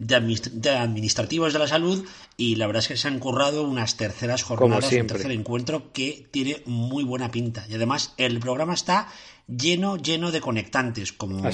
de, 0.00 0.70
administrativos 0.70 1.52
de 1.52 1.58
la 1.58 1.68
salud 1.68 2.04
y 2.36 2.56
la 2.56 2.66
verdad 2.66 2.82
es 2.82 2.88
que 2.88 2.96
se 2.96 3.06
han 3.06 3.20
currado 3.20 3.62
unas 3.62 3.96
terceras 3.96 4.42
jornadas, 4.42 4.90
un 4.90 5.06
tercer 5.06 5.30
encuentro 5.30 5.92
que 5.92 6.26
tiene 6.30 6.62
muy 6.66 7.04
buena 7.04 7.30
pinta. 7.30 7.66
Y 7.68 7.74
además 7.74 8.14
el 8.16 8.40
programa 8.40 8.74
está 8.74 9.08
lleno, 9.46 9.96
lleno 9.96 10.30
de 10.30 10.40
conectantes, 10.40 11.12
como 11.12 11.46
¿Ah, 11.46 11.50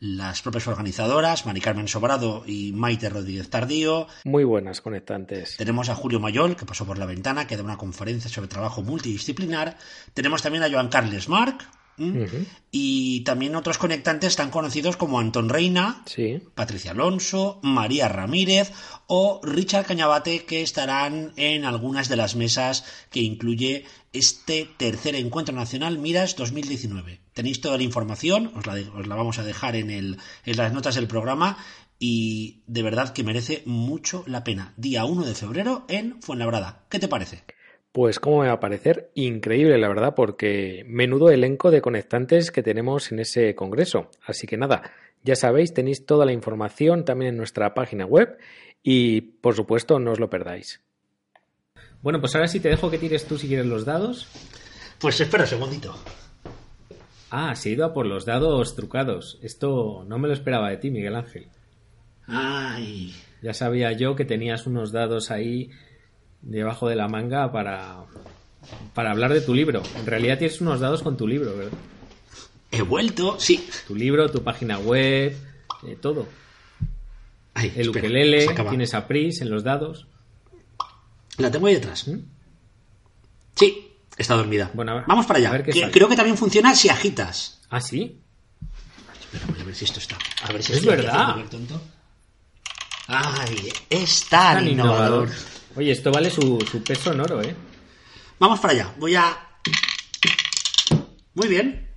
las 0.00 0.42
propias 0.42 0.68
organizadoras, 0.68 1.44
Mari 1.44 1.60
Carmen 1.60 1.88
Sobrado 1.88 2.44
y 2.46 2.72
Maite 2.72 3.08
Rodríguez 3.08 3.50
Tardío. 3.50 4.06
Muy 4.24 4.44
buenas 4.44 4.80
conectantes. 4.80 5.56
Tenemos 5.56 5.88
a 5.88 5.94
Julio 5.94 6.20
Mayol, 6.20 6.56
que 6.56 6.66
pasó 6.66 6.86
por 6.86 6.98
la 6.98 7.06
ventana, 7.06 7.46
que 7.46 7.56
da 7.56 7.64
una 7.64 7.78
conferencia 7.78 8.30
sobre 8.30 8.48
trabajo 8.48 8.82
multidisciplinar. 8.82 9.76
Tenemos 10.14 10.42
también 10.42 10.62
a 10.62 10.70
Joan 10.70 10.88
Carles 10.88 11.28
Marc, 11.28 11.68
y 12.70 13.20
también 13.20 13.56
otros 13.56 13.78
conectantes 13.78 14.36
tan 14.36 14.50
conocidos 14.50 14.96
como 14.96 15.18
Antón 15.18 15.48
Reina, 15.48 16.04
Patricia 16.54 16.92
Alonso, 16.92 17.60
María 17.62 18.08
Ramírez 18.08 18.72
o 19.06 19.40
Richard 19.42 19.86
Cañabate, 19.86 20.44
que 20.44 20.62
estarán 20.62 21.32
en 21.36 21.64
algunas 21.64 22.08
de 22.08 22.16
las 22.16 22.36
mesas 22.36 22.84
que 23.10 23.20
incluye 23.20 23.84
este 24.12 24.68
tercer 24.76 25.14
encuentro 25.14 25.54
nacional 25.54 25.98
Miras 25.98 26.36
2019. 26.36 27.20
Tenéis 27.34 27.60
toda 27.60 27.76
la 27.76 27.82
información, 27.82 28.52
os 28.54 28.66
la, 28.66 29.14
vamos 29.16 29.38
a 29.38 29.44
dejar 29.44 29.76
en, 29.76 29.90
el, 29.90 30.18
en 30.44 30.56
las 30.56 30.72
notas 30.72 30.94
del 30.94 31.08
programa 31.08 31.58
y 31.98 32.62
de 32.66 32.82
verdad 32.82 33.12
que 33.12 33.24
merece 33.24 33.62
mucho 33.66 34.24
la 34.26 34.44
pena. 34.44 34.72
Día 34.76 35.04
1 35.04 35.24
de 35.24 35.34
febrero 35.34 35.84
en 35.88 36.22
Fuenlabrada. 36.22 36.84
¿Qué 36.88 36.98
te 36.98 37.08
parece? 37.08 37.44
Pues 37.98 38.20
cómo 38.20 38.42
me 38.42 38.46
va 38.46 38.52
a 38.52 38.60
parecer 38.60 39.10
increíble, 39.16 39.76
la 39.76 39.88
verdad, 39.88 40.14
porque 40.14 40.84
menudo 40.86 41.30
elenco 41.30 41.72
de 41.72 41.82
conectantes 41.82 42.52
que 42.52 42.62
tenemos 42.62 43.10
en 43.10 43.18
ese 43.18 43.56
congreso. 43.56 44.08
Así 44.24 44.46
que 44.46 44.56
nada, 44.56 44.92
ya 45.24 45.34
sabéis, 45.34 45.74
tenéis 45.74 46.06
toda 46.06 46.24
la 46.24 46.30
información 46.30 47.04
también 47.04 47.30
en 47.30 47.36
nuestra 47.36 47.74
página 47.74 48.06
web 48.06 48.38
y 48.84 49.20
por 49.20 49.56
supuesto 49.56 49.98
no 49.98 50.12
os 50.12 50.20
lo 50.20 50.30
perdáis. 50.30 50.80
Bueno, 52.00 52.20
pues 52.20 52.36
ahora 52.36 52.46
sí 52.46 52.60
te 52.60 52.68
dejo 52.68 52.88
que 52.88 52.98
tires 52.98 53.24
tú 53.24 53.36
si 53.36 53.48
quieres 53.48 53.66
los 53.66 53.84
dados. 53.84 54.28
Pues 55.00 55.20
espera 55.20 55.42
un 55.42 55.48
segundito. 55.48 55.96
Ah, 57.32 57.56
se 57.56 57.70
ha 57.70 57.72
ido 57.72 57.84
a 57.84 57.92
por 57.92 58.06
los 58.06 58.24
dados 58.24 58.76
trucados. 58.76 59.40
Esto 59.42 60.04
no 60.06 60.20
me 60.20 60.28
lo 60.28 60.34
esperaba 60.34 60.70
de 60.70 60.76
ti, 60.76 60.92
Miguel 60.92 61.16
Ángel. 61.16 61.48
Ay. 62.28 63.12
Ya 63.42 63.54
sabía 63.54 63.90
yo 63.90 64.14
que 64.14 64.24
tenías 64.24 64.68
unos 64.68 64.92
dados 64.92 65.32
ahí 65.32 65.72
debajo 66.42 66.88
de 66.88 66.96
la 66.96 67.08
manga 67.08 67.50
para, 67.52 68.04
para 68.94 69.10
hablar 69.10 69.32
de 69.32 69.40
tu 69.40 69.54
libro. 69.54 69.82
En 69.96 70.06
realidad 70.06 70.38
tienes 70.38 70.60
unos 70.60 70.80
dados 70.80 71.02
con 71.02 71.16
tu 71.16 71.26
libro, 71.26 71.56
¿verdad? 71.56 71.78
He 72.70 72.82
vuelto, 72.82 73.38
sí. 73.40 73.66
Tu 73.86 73.94
libro, 73.94 74.30
tu 74.30 74.42
página 74.42 74.78
web, 74.78 75.36
eh, 75.86 75.96
todo. 76.00 76.26
el 77.54 77.88
ukelele, 77.88 78.46
tienes 78.68 78.94
a 78.94 79.06
Pris 79.06 79.40
en 79.40 79.50
los 79.50 79.64
dados. 79.64 80.06
La 81.38 81.50
tengo 81.50 81.66
ahí 81.66 81.74
detrás. 81.74 82.08
¿Mm? 82.08 82.18
Sí, 83.54 83.88
está 84.16 84.34
dormida. 84.34 84.70
Bueno, 84.74 85.02
Vamos 85.06 85.26
para 85.26 85.38
allá. 85.38 85.62
creo 85.90 86.08
que 86.08 86.16
también 86.16 86.36
funciona 86.36 86.74
si 86.74 86.88
agitas. 86.88 87.60
¿Ah, 87.70 87.80
sí? 87.80 88.20
Espera, 89.20 89.46
voy 89.52 89.60
a 89.60 89.64
ver 89.64 89.74
si 89.74 89.84
esto 89.84 89.98
está. 89.98 90.16
A 90.42 90.52
ver 90.52 90.62
si 90.62 90.72
es 90.72 90.84
verdad. 90.84 91.36
Ay, 93.06 93.72
es 93.88 94.28
tan, 94.28 94.68
innovador. 94.68 95.30
Oye, 95.76 95.92
esto 95.92 96.10
vale 96.10 96.30
su, 96.30 96.58
peso 96.86 97.12
en 97.12 97.20
oro, 97.20 97.42
¿eh? 97.42 97.54
Vamos 98.38 98.60
para 98.60 98.74
allá. 98.74 98.94
Voy 98.98 99.14
a... 99.14 99.36
Muy 101.34 101.48
bien. 101.48 101.88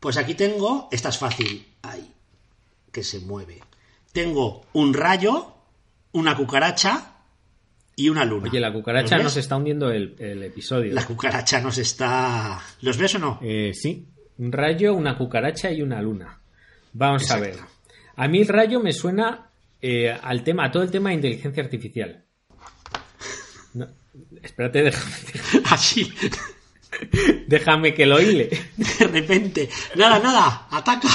Pues 0.00 0.16
aquí 0.16 0.34
tengo... 0.34 0.88
Esta 0.90 1.10
es 1.10 1.18
fácil. 1.18 1.66
Ay, 1.82 2.10
que 2.90 3.02
se 3.02 3.20
mueve. 3.20 3.60
Tengo 4.12 4.66
un 4.72 4.94
rayo, 4.94 5.54
una 6.12 6.36
cucaracha 6.36 7.16
y 7.96 8.08
una 8.08 8.24
luna. 8.24 8.48
Oye, 8.48 8.60
la 8.60 8.72
cucaracha 8.72 9.18
nos 9.18 9.36
está 9.36 9.56
hundiendo 9.56 9.90
el, 9.90 10.42
episodio. 10.42 10.94
La 10.94 11.04
cucaracha 11.04 11.60
nos 11.60 11.78
está... 11.78 12.60
¿Los 12.80 12.96
ves 12.98 13.14
o 13.16 13.18
no? 13.18 13.38
Eh, 13.42 13.72
sí. 13.74 14.06
Un 14.38 14.52
rayo, 14.52 14.94
una 14.94 15.16
cucaracha 15.16 15.70
y 15.70 15.82
una 15.82 16.00
luna. 16.00 16.40
Vamos 16.92 17.30
a 17.30 17.38
ver. 17.38 17.56
A 18.16 18.28
mí 18.28 18.40
el 18.40 18.48
rayo 18.48 18.80
me 18.80 18.92
suena 18.92 19.51
eh, 19.82 20.10
al 20.10 20.44
tema, 20.44 20.66
a 20.66 20.70
todo 20.70 20.84
el 20.84 20.90
tema 20.90 21.10
de 21.10 21.16
inteligencia 21.16 21.62
artificial. 21.62 22.24
espérate, 24.42 24.84
déjame. 24.84 25.14
Así. 25.70 26.12
déjame 27.48 27.92
que 27.92 28.06
lo 28.06 28.20
hile. 28.20 28.48
De 28.76 29.06
repente. 29.08 29.68
Nada, 29.96 30.20
nada, 30.20 30.68
ataca. 30.70 31.08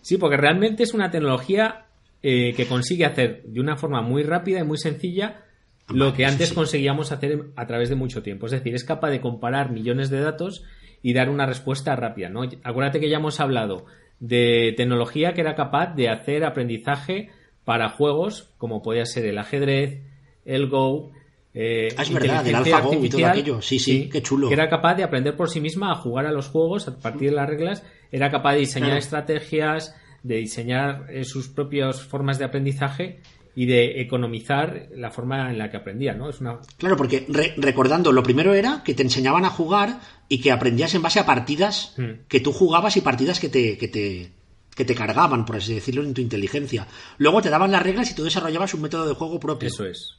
Sí, 0.00 0.18
porque 0.18 0.36
realmente 0.36 0.82
es 0.82 0.94
una 0.94 1.10
tecnología 1.10 1.86
eh, 2.22 2.52
que 2.56 2.66
consigue 2.66 3.06
hacer 3.06 3.44
de 3.44 3.60
una 3.60 3.76
forma 3.76 4.02
muy 4.02 4.24
rápida 4.24 4.60
y 4.60 4.64
muy 4.64 4.78
sencilla 4.78 5.44
lo 5.88 6.14
que 6.14 6.24
antes 6.24 6.52
conseguíamos 6.52 7.12
hacer 7.12 7.50
a 7.56 7.66
través 7.66 7.88
de 7.88 7.94
mucho 7.94 8.22
tiempo. 8.22 8.46
Es 8.46 8.52
decir, 8.52 8.74
es 8.74 8.84
capaz 8.84 9.10
de 9.10 9.20
comparar 9.20 9.70
millones 9.70 10.10
de 10.10 10.20
datos 10.20 10.64
y 11.02 11.12
dar 11.12 11.28
una 11.28 11.46
respuesta 11.46 11.94
rápida. 11.96 12.28
¿no? 12.28 12.42
Acuérdate 12.64 13.00
que 13.00 13.08
ya 13.08 13.18
hemos 13.18 13.40
hablado 13.40 13.86
de 14.20 14.72
tecnología 14.76 15.34
que 15.34 15.40
era 15.40 15.54
capaz 15.54 15.94
de 15.94 16.08
hacer 16.08 16.44
aprendizaje 16.44 17.30
para 17.64 17.90
juegos 17.90 18.50
como 18.58 18.82
podía 18.82 19.06
ser 19.06 19.26
el 19.26 19.38
ajedrez, 19.38 20.00
el 20.44 20.68
Go. 20.68 21.10
Eh, 21.54 21.88
ah, 21.96 22.02
es 22.02 22.12
verdad, 22.12 22.44
del 22.44 22.54
AlphaGo 22.54 23.04
y 23.04 23.08
todo 23.08 23.26
aquello. 23.26 23.62
Sí, 23.62 23.78
sí, 23.78 24.08
qué 24.10 24.22
chulo. 24.22 24.48
Que 24.48 24.54
era 24.54 24.68
capaz 24.68 24.94
de 24.94 25.04
aprender 25.04 25.36
por 25.36 25.50
sí 25.50 25.60
misma 25.60 25.92
a 25.92 25.96
jugar 25.96 26.26
a 26.26 26.32
los 26.32 26.48
juegos 26.48 26.88
a 26.88 26.98
partir 26.98 27.30
de 27.30 27.36
las 27.36 27.48
reglas. 27.48 27.84
Era 28.10 28.30
capaz 28.30 28.54
de 28.54 28.60
diseñar 28.60 28.96
estrategias, 28.96 29.94
de 30.22 30.36
diseñar 30.36 31.06
eh, 31.10 31.24
sus 31.24 31.48
propias 31.48 32.00
formas 32.00 32.38
de 32.38 32.44
aprendizaje 32.44 33.20
y 33.54 33.66
de 33.66 34.00
economizar 34.00 34.88
la 34.94 35.10
forma 35.10 35.50
en 35.50 35.58
la 35.58 35.70
que 35.70 35.76
aprendía, 35.76 36.14
¿no? 36.14 36.30
Es 36.30 36.40
una... 36.40 36.58
Claro, 36.78 36.96
porque 36.96 37.26
recordando, 37.58 38.10
lo 38.10 38.22
primero 38.22 38.54
era 38.54 38.82
que 38.82 38.94
te 38.94 39.02
enseñaban 39.02 39.44
a 39.44 39.50
jugar 39.50 40.00
y 40.28 40.40
que 40.40 40.50
aprendías 40.50 40.94
en 40.94 41.02
base 41.02 41.20
a 41.20 41.26
partidas 41.26 41.94
hmm. 41.98 42.26
que 42.28 42.40
tú 42.40 42.52
jugabas 42.52 42.96
y 42.96 43.02
partidas 43.02 43.40
que 43.40 43.50
te, 43.50 43.76
que 43.76 43.88
te, 43.88 44.32
que 44.74 44.84
te 44.84 44.94
cargaban, 44.94 45.44
por 45.44 45.56
así 45.56 45.74
decirlo, 45.74 46.02
en 46.02 46.14
tu 46.14 46.20
inteligencia. 46.20 46.86
Luego 47.18 47.42
te 47.42 47.50
daban 47.50 47.72
las 47.72 47.82
reglas 47.82 48.10
y 48.10 48.14
tú 48.14 48.24
desarrollabas 48.24 48.74
un 48.74 48.82
método 48.82 49.06
de 49.06 49.14
juego 49.14 49.38
propio. 49.38 49.68
Eso 49.68 49.84
es. 49.84 50.18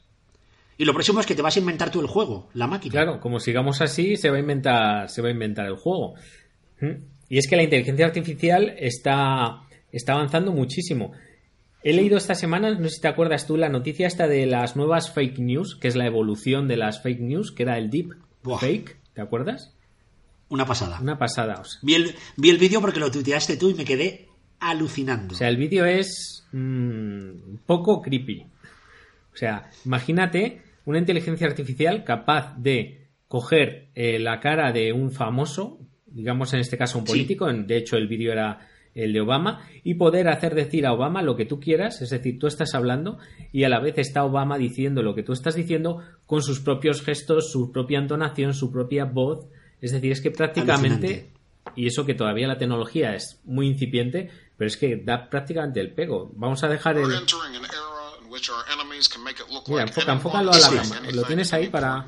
Y 0.76 0.84
lo 0.84 0.92
próximo 0.92 1.20
es 1.20 1.26
que 1.26 1.34
te 1.34 1.42
vas 1.42 1.56
a 1.56 1.60
inventar 1.60 1.90
tú 1.90 2.00
el 2.00 2.06
juego, 2.06 2.48
la 2.54 2.66
máquina. 2.66 2.92
Claro, 2.92 3.20
como 3.20 3.38
sigamos 3.38 3.80
así, 3.80 4.16
se 4.16 4.30
va 4.30 4.36
a 4.36 4.40
inventar, 4.40 5.08
se 5.08 5.22
va 5.22 5.28
a 5.28 5.32
inventar 5.32 5.66
el 5.66 5.76
juego. 5.76 6.14
¿Mm? 6.80 7.04
Y 7.28 7.38
es 7.38 7.48
que 7.48 7.56
la 7.56 7.62
inteligencia 7.62 8.06
artificial 8.06 8.74
está, 8.78 9.62
está 9.92 10.14
avanzando 10.14 10.52
muchísimo. 10.52 11.12
He 11.82 11.92
leído 11.92 12.16
esta 12.16 12.34
semana, 12.34 12.74
no 12.74 12.88
sé 12.88 12.96
si 12.96 13.00
te 13.02 13.08
acuerdas 13.08 13.46
tú, 13.46 13.56
la 13.56 13.68
noticia 13.68 14.06
esta 14.06 14.26
de 14.26 14.46
las 14.46 14.74
nuevas 14.74 15.12
fake 15.12 15.38
news, 15.38 15.76
que 15.76 15.88
es 15.88 15.96
la 15.96 16.06
evolución 16.06 16.66
de 16.66 16.76
las 16.76 17.02
fake 17.02 17.20
news, 17.20 17.52
que 17.52 17.62
era 17.62 17.78
el 17.78 17.90
deep 17.90 18.14
fake, 18.58 18.96
¿te 19.12 19.20
acuerdas? 19.20 19.74
Una 20.48 20.66
pasada. 20.66 20.98
Una 21.00 21.18
pasada. 21.18 21.62
Vi 21.82 21.94
el, 21.94 22.14
vi 22.36 22.50
el 22.50 22.58
vídeo 22.58 22.80
porque 22.80 23.00
lo 23.00 23.10
tuiteaste 23.10 23.56
tú 23.56 23.70
y 23.70 23.74
me 23.74 23.84
quedé 23.84 24.28
alucinando. 24.70 25.34
O 25.34 25.36
sea, 25.36 25.48
el 25.48 25.56
vídeo 25.56 25.84
es 25.84 26.46
mm, 26.52 27.56
poco 27.66 28.00
creepy. 28.00 28.46
O 29.32 29.36
sea, 29.36 29.70
imagínate 29.84 30.62
una 30.86 30.98
inteligencia 30.98 31.46
artificial 31.46 32.04
capaz 32.04 32.56
de 32.56 33.08
coger 33.28 33.88
eh, 33.94 34.18
la 34.18 34.40
cara 34.40 34.72
de 34.72 34.92
un 34.92 35.10
famoso, 35.10 35.78
digamos 36.06 36.52
en 36.54 36.60
este 36.60 36.78
caso 36.78 36.98
un 36.98 37.04
político, 37.04 37.52
de 37.52 37.76
hecho 37.76 37.96
el 37.96 38.06
vídeo 38.06 38.32
era 38.32 38.68
el 38.94 39.12
de 39.12 39.20
Obama, 39.20 39.60
y 39.82 39.94
poder 39.94 40.28
hacer 40.28 40.54
decir 40.54 40.86
a 40.86 40.92
Obama 40.92 41.20
lo 41.20 41.34
que 41.34 41.46
tú 41.46 41.58
quieras, 41.58 42.00
es 42.00 42.10
decir, 42.10 42.38
tú 42.38 42.46
estás 42.46 42.74
hablando 42.74 43.18
y 43.50 43.64
a 43.64 43.68
la 43.68 43.80
vez 43.80 43.98
está 43.98 44.24
Obama 44.24 44.56
diciendo 44.56 45.02
lo 45.02 45.16
que 45.16 45.24
tú 45.24 45.32
estás 45.32 45.56
diciendo 45.56 46.00
con 46.26 46.42
sus 46.42 46.60
propios 46.60 47.02
gestos, 47.02 47.50
su 47.50 47.72
propia 47.72 47.98
entonación, 47.98 48.54
su 48.54 48.70
propia 48.70 49.04
voz. 49.04 49.48
Es 49.80 49.90
decir, 49.90 50.12
es 50.12 50.20
que 50.20 50.30
prácticamente 50.30 51.26
y 51.76 51.86
eso 51.86 52.04
que 52.04 52.14
todavía 52.14 52.46
la 52.46 52.58
tecnología 52.58 53.14
es 53.14 53.40
muy 53.44 53.66
incipiente, 53.66 54.30
pero 54.56 54.68
es 54.68 54.76
que 54.76 54.96
da 54.96 55.28
prácticamente 55.28 55.80
el 55.80 55.92
pego. 55.92 56.30
Vamos 56.34 56.62
a 56.62 56.68
dejar 56.68 56.96
el... 56.98 57.08
Mira, 59.66 59.82
enfoca, 59.82 60.12
enfócalo 60.12 60.52
a 60.52 60.58
la 60.58 60.70
gama. 60.70 61.00
Lo 61.12 61.22
tienes 61.24 61.52
ahí 61.52 61.68
para... 61.68 62.06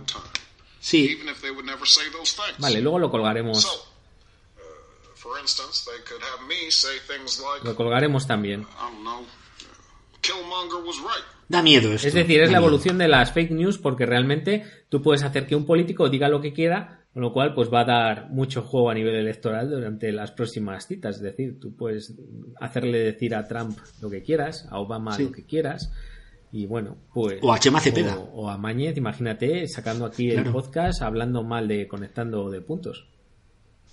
Sí. 0.80 1.18
Vale, 2.58 2.80
luego 2.80 2.98
lo 2.98 3.10
colgaremos. 3.10 3.66
Lo 7.64 7.76
colgaremos 7.76 8.26
también. 8.26 8.66
Da 11.48 11.62
miedo 11.62 11.92
esto. 11.92 12.08
Es 12.08 12.14
decir, 12.14 12.40
es 12.40 12.48
da 12.48 12.52
la 12.52 12.58
miedo. 12.58 12.68
evolución 12.68 12.98
de 12.98 13.08
las 13.08 13.32
fake 13.32 13.50
news 13.52 13.78
porque 13.78 14.06
realmente 14.06 14.64
tú 14.88 15.02
puedes 15.02 15.22
hacer 15.22 15.46
que 15.46 15.56
un 15.56 15.66
político 15.66 16.08
diga 16.08 16.28
lo 16.28 16.40
que 16.40 16.52
quiera, 16.52 17.05
con 17.16 17.22
lo 17.22 17.32
cual 17.32 17.54
pues 17.54 17.72
va 17.72 17.80
a 17.80 17.84
dar 17.86 18.28
mucho 18.28 18.60
juego 18.60 18.90
a 18.90 18.94
nivel 18.94 19.14
electoral 19.14 19.70
durante 19.70 20.12
las 20.12 20.32
próximas 20.32 20.86
citas. 20.86 21.16
Es 21.16 21.22
decir, 21.22 21.58
tú 21.58 21.74
puedes 21.74 22.14
hacerle 22.60 22.98
decir 22.98 23.34
a 23.34 23.48
Trump 23.48 23.78
lo 24.02 24.10
que 24.10 24.22
quieras, 24.22 24.68
a 24.70 24.78
Obama 24.80 25.16
Sí. 25.16 25.24
lo 25.24 25.32
que 25.32 25.46
quieras. 25.46 25.90
Y 26.52 26.66
bueno, 26.66 26.98
pues. 27.14 27.38
O 27.40 27.54
a 27.54 27.58
Chema 27.58 27.80
Cepeda. 27.80 28.18
O, 28.18 28.42
o 28.42 28.50
a 28.50 28.58
Mañez, 28.58 28.98
imagínate, 28.98 29.66
sacando 29.66 30.04
aquí 30.04 30.30
el 30.30 30.44
podcast, 30.52 31.00
hablando 31.00 31.42
mal 31.42 31.66
de 31.68 31.88
conectando 31.88 32.50
de 32.50 32.60
puntos. 32.60 33.08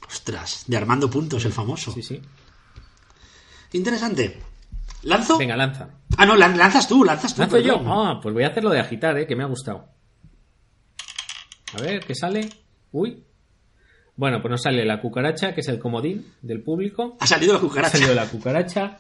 Ostras, 0.05 0.65
de 0.67 0.75
Armando 0.75 1.09
Puntos, 1.09 1.45
el 1.45 1.53
famoso. 1.53 1.93
Sí, 1.93 2.01
sí. 2.03 2.19
Interesante. 3.71 4.38
¿Lanzo? 5.03 5.38
Venga, 5.38 5.55
lanza. 5.55 5.91
Ah, 6.17 6.25
no, 6.25 6.36
lan- 6.36 6.57
lanzas 6.57 6.89
tú, 6.89 7.05
lanzas 7.05 7.33
tú. 7.33 7.41
¿Lanzo 7.41 7.59
yo? 7.59 7.81
Ah, 7.86 8.19
pues 8.21 8.33
voy 8.33 8.43
a 8.43 8.47
hacerlo 8.49 8.71
de 8.71 8.81
agitar, 8.81 9.17
eh, 9.17 9.25
que 9.25 9.38
me 9.38 9.43
ha 9.43 9.47
gustado. 9.47 9.88
A 11.77 11.81
ver, 11.81 12.01
¿qué 12.05 12.15
sale? 12.15 12.49
Uy. 12.93 13.23
Bueno, 14.15 14.41
pues 14.41 14.51
nos 14.51 14.62
sale 14.62 14.86
la 14.86 15.01
cucaracha, 15.01 15.53
que 15.53 15.62
es 15.62 15.67
el 15.67 15.79
comodín 15.79 16.25
del 16.41 16.62
público. 16.62 17.17
Ha 17.19 17.27
salido 17.27 17.53
la 17.53 17.60
Ha 17.60 17.62
cucaracha. 17.62 17.97
salido 17.97 18.13
la 18.13 18.29
cucaracha. 18.29 18.99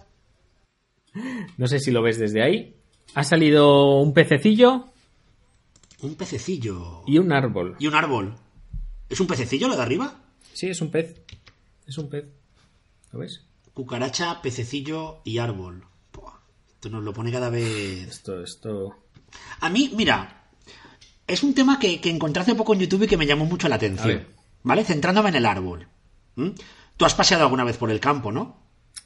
No 1.57 1.67
sé 1.67 1.79
si 1.79 1.91
lo 1.91 2.01
ves 2.01 2.17
desde 2.19 2.43
ahí. 2.43 2.75
Ha 3.15 3.23
salido 3.23 3.99
un 4.01 4.13
pececillo 4.13 4.85
Un 6.01 6.15
pececillo. 6.15 7.03
y 7.05 7.19
un 7.19 7.31
árbol. 7.31 7.75
Y 7.79 7.87
un 7.87 7.93
árbol. 7.95 8.35
¿Es 9.09 9.19
un 9.19 9.27
pececillo 9.27 9.67
lo 9.67 9.75
de 9.77 9.83
arriba? 9.83 10.19
Sí, 10.53 10.67
es 10.67 10.81
un 10.81 10.89
pez. 10.89 11.21
Es 11.85 11.97
un 11.99 12.09
pez. 12.09 12.25
¿Lo 13.11 13.19
ves? 13.19 13.45
Cucaracha, 13.75 14.41
pececillo 14.41 15.21
y 15.23 15.37
árbol. 15.37 15.85
Esto 16.73 16.89
nos 16.89 17.03
lo 17.03 17.13
pone 17.13 17.31
cada 17.31 17.49
vez. 17.49 18.07
Esto, 18.07 18.41
esto. 18.43 18.95
A 19.61 19.69
mí, 19.69 19.91
mira, 19.95 20.42
es 21.27 21.43
un 21.43 21.53
tema 21.53 21.79
que, 21.79 22.01
que 22.01 22.09
encontré 22.09 22.41
hace 22.41 22.55
poco 22.55 22.73
en 22.73 22.81
YouTube 22.81 23.03
y 23.03 23.07
que 23.07 23.17
me 23.17 23.25
llamó 23.25 23.45
mucho 23.45 23.67
la 23.69 23.75
atención. 23.75 24.25
¿Vale? 24.63 24.83
Centrándome 24.83 25.29
en 25.29 25.35
el 25.35 25.45
árbol. 25.45 25.87
¿Mm? 26.35 26.49
Tú 26.97 27.05
has 27.05 27.15
paseado 27.15 27.43
alguna 27.43 27.63
vez 27.63 27.77
por 27.77 27.91
el 27.91 27.99
campo, 27.99 28.31
¿no? 28.31 28.57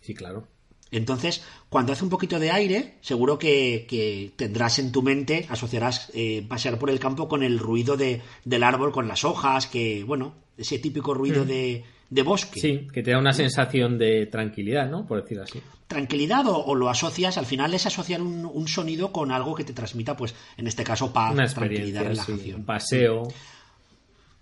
Sí, 0.02 0.14
claro. 0.14 0.48
Entonces, 0.92 1.44
cuando 1.70 1.92
hace 1.92 2.04
un 2.04 2.10
poquito 2.10 2.40
de 2.40 2.52
aire, 2.52 2.98
seguro 3.02 3.38
que, 3.38 3.86
que 3.90 4.32
tendrás 4.36 4.80
en 4.80 4.92
tu 4.92 5.02
mente, 5.02 5.46
asociarás 5.50 6.12
eh, 6.14 6.46
pasear 6.48 6.80
por 6.80 6.90
el 6.90 7.00
campo 7.00 7.28
con 7.28 7.44
el 7.44 7.60
ruido 7.60 7.98
de, 7.98 8.22
del 8.46 8.64
árbol, 8.64 8.92
con 8.92 9.08
las 9.08 9.26
hojas, 9.26 9.68
que, 9.68 10.04
bueno, 10.04 10.36
ese 10.58 10.80
típico 10.80 11.14
ruido 11.14 11.44
de, 11.44 11.84
de 12.10 12.22
bosque. 12.24 12.60
Mm. 12.60 12.62
Sí, 12.62 12.88
que 12.94 13.04
te 13.04 13.12
da 13.12 13.20
una 13.20 13.34
sensación 13.34 13.98
de 13.98 14.26
tranquilidad, 14.28 14.90
¿no? 14.90 15.06
Por 15.06 15.22
decirlo 15.22 15.44
así. 15.44 15.60
Tranquilidad 15.88 16.46
o, 16.48 16.58
o 16.66 16.76
lo 16.76 16.90
asocias, 16.90 17.38
al 17.38 17.46
final 17.46 17.74
es 17.74 17.86
asociar 17.86 18.22
un, 18.22 18.46
un 18.46 18.68
sonido 18.68 19.12
con 19.12 19.32
algo 19.32 19.56
que 19.56 19.64
te 19.64 19.74
transmita, 19.74 20.16
pues, 20.18 20.36
en 20.58 20.68
este 20.68 20.84
caso, 20.84 21.14
paz, 21.14 21.34
Una 21.34 21.48
tranquilidad, 21.48 22.04
experiencia, 22.04 22.24
sí, 22.26 22.32
relajación. 22.32 22.60
un 22.60 22.66
paseo. 22.66 23.28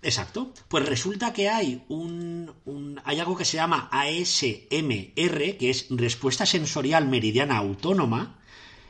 Exacto. 0.02 0.52
Pues 0.68 0.86
resulta 0.86 1.32
que 1.32 1.48
hay 1.48 1.82
un, 1.88 2.50
un- 2.64 3.00
hay 3.04 3.18
algo 3.18 3.36
que 3.36 3.44
se 3.44 3.56
llama 3.56 3.88
ASMR, 3.92 5.56
que 5.56 5.70
es 5.70 5.86
respuesta 5.90 6.46
sensorial 6.46 7.08
meridiana 7.08 7.56
autónoma, 7.58 8.38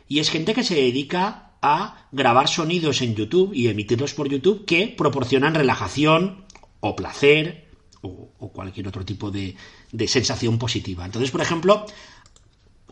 y 0.09 0.19
es 0.21 0.31
gente 0.31 0.53
que 0.55 0.62
se 0.65 0.75
dedica 0.75 1.53
a 1.62 2.07
grabar 2.12 2.49
sonidos 2.49 3.01
en 3.03 3.15
YouTube 3.15 3.53
y 3.55 3.69
emitirlos 3.69 4.15
por 4.15 4.29
YouTube 4.29 4.65
que 4.67 4.89
proporcionan 4.97 5.55
relajación 5.55 6.45
o 6.81 6.95
placer 6.95 7.66
o, 8.03 8.31
o 8.39 8.53
cualquier 8.53 8.89
otro 8.89 9.05
tipo 9.05 9.31
de, 9.31 9.55
de 9.93 10.09
sensación 10.09 10.59
positiva. 10.59 11.05
Entonces, 11.05 11.31
por 11.31 11.41
ejemplo, 11.41 11.87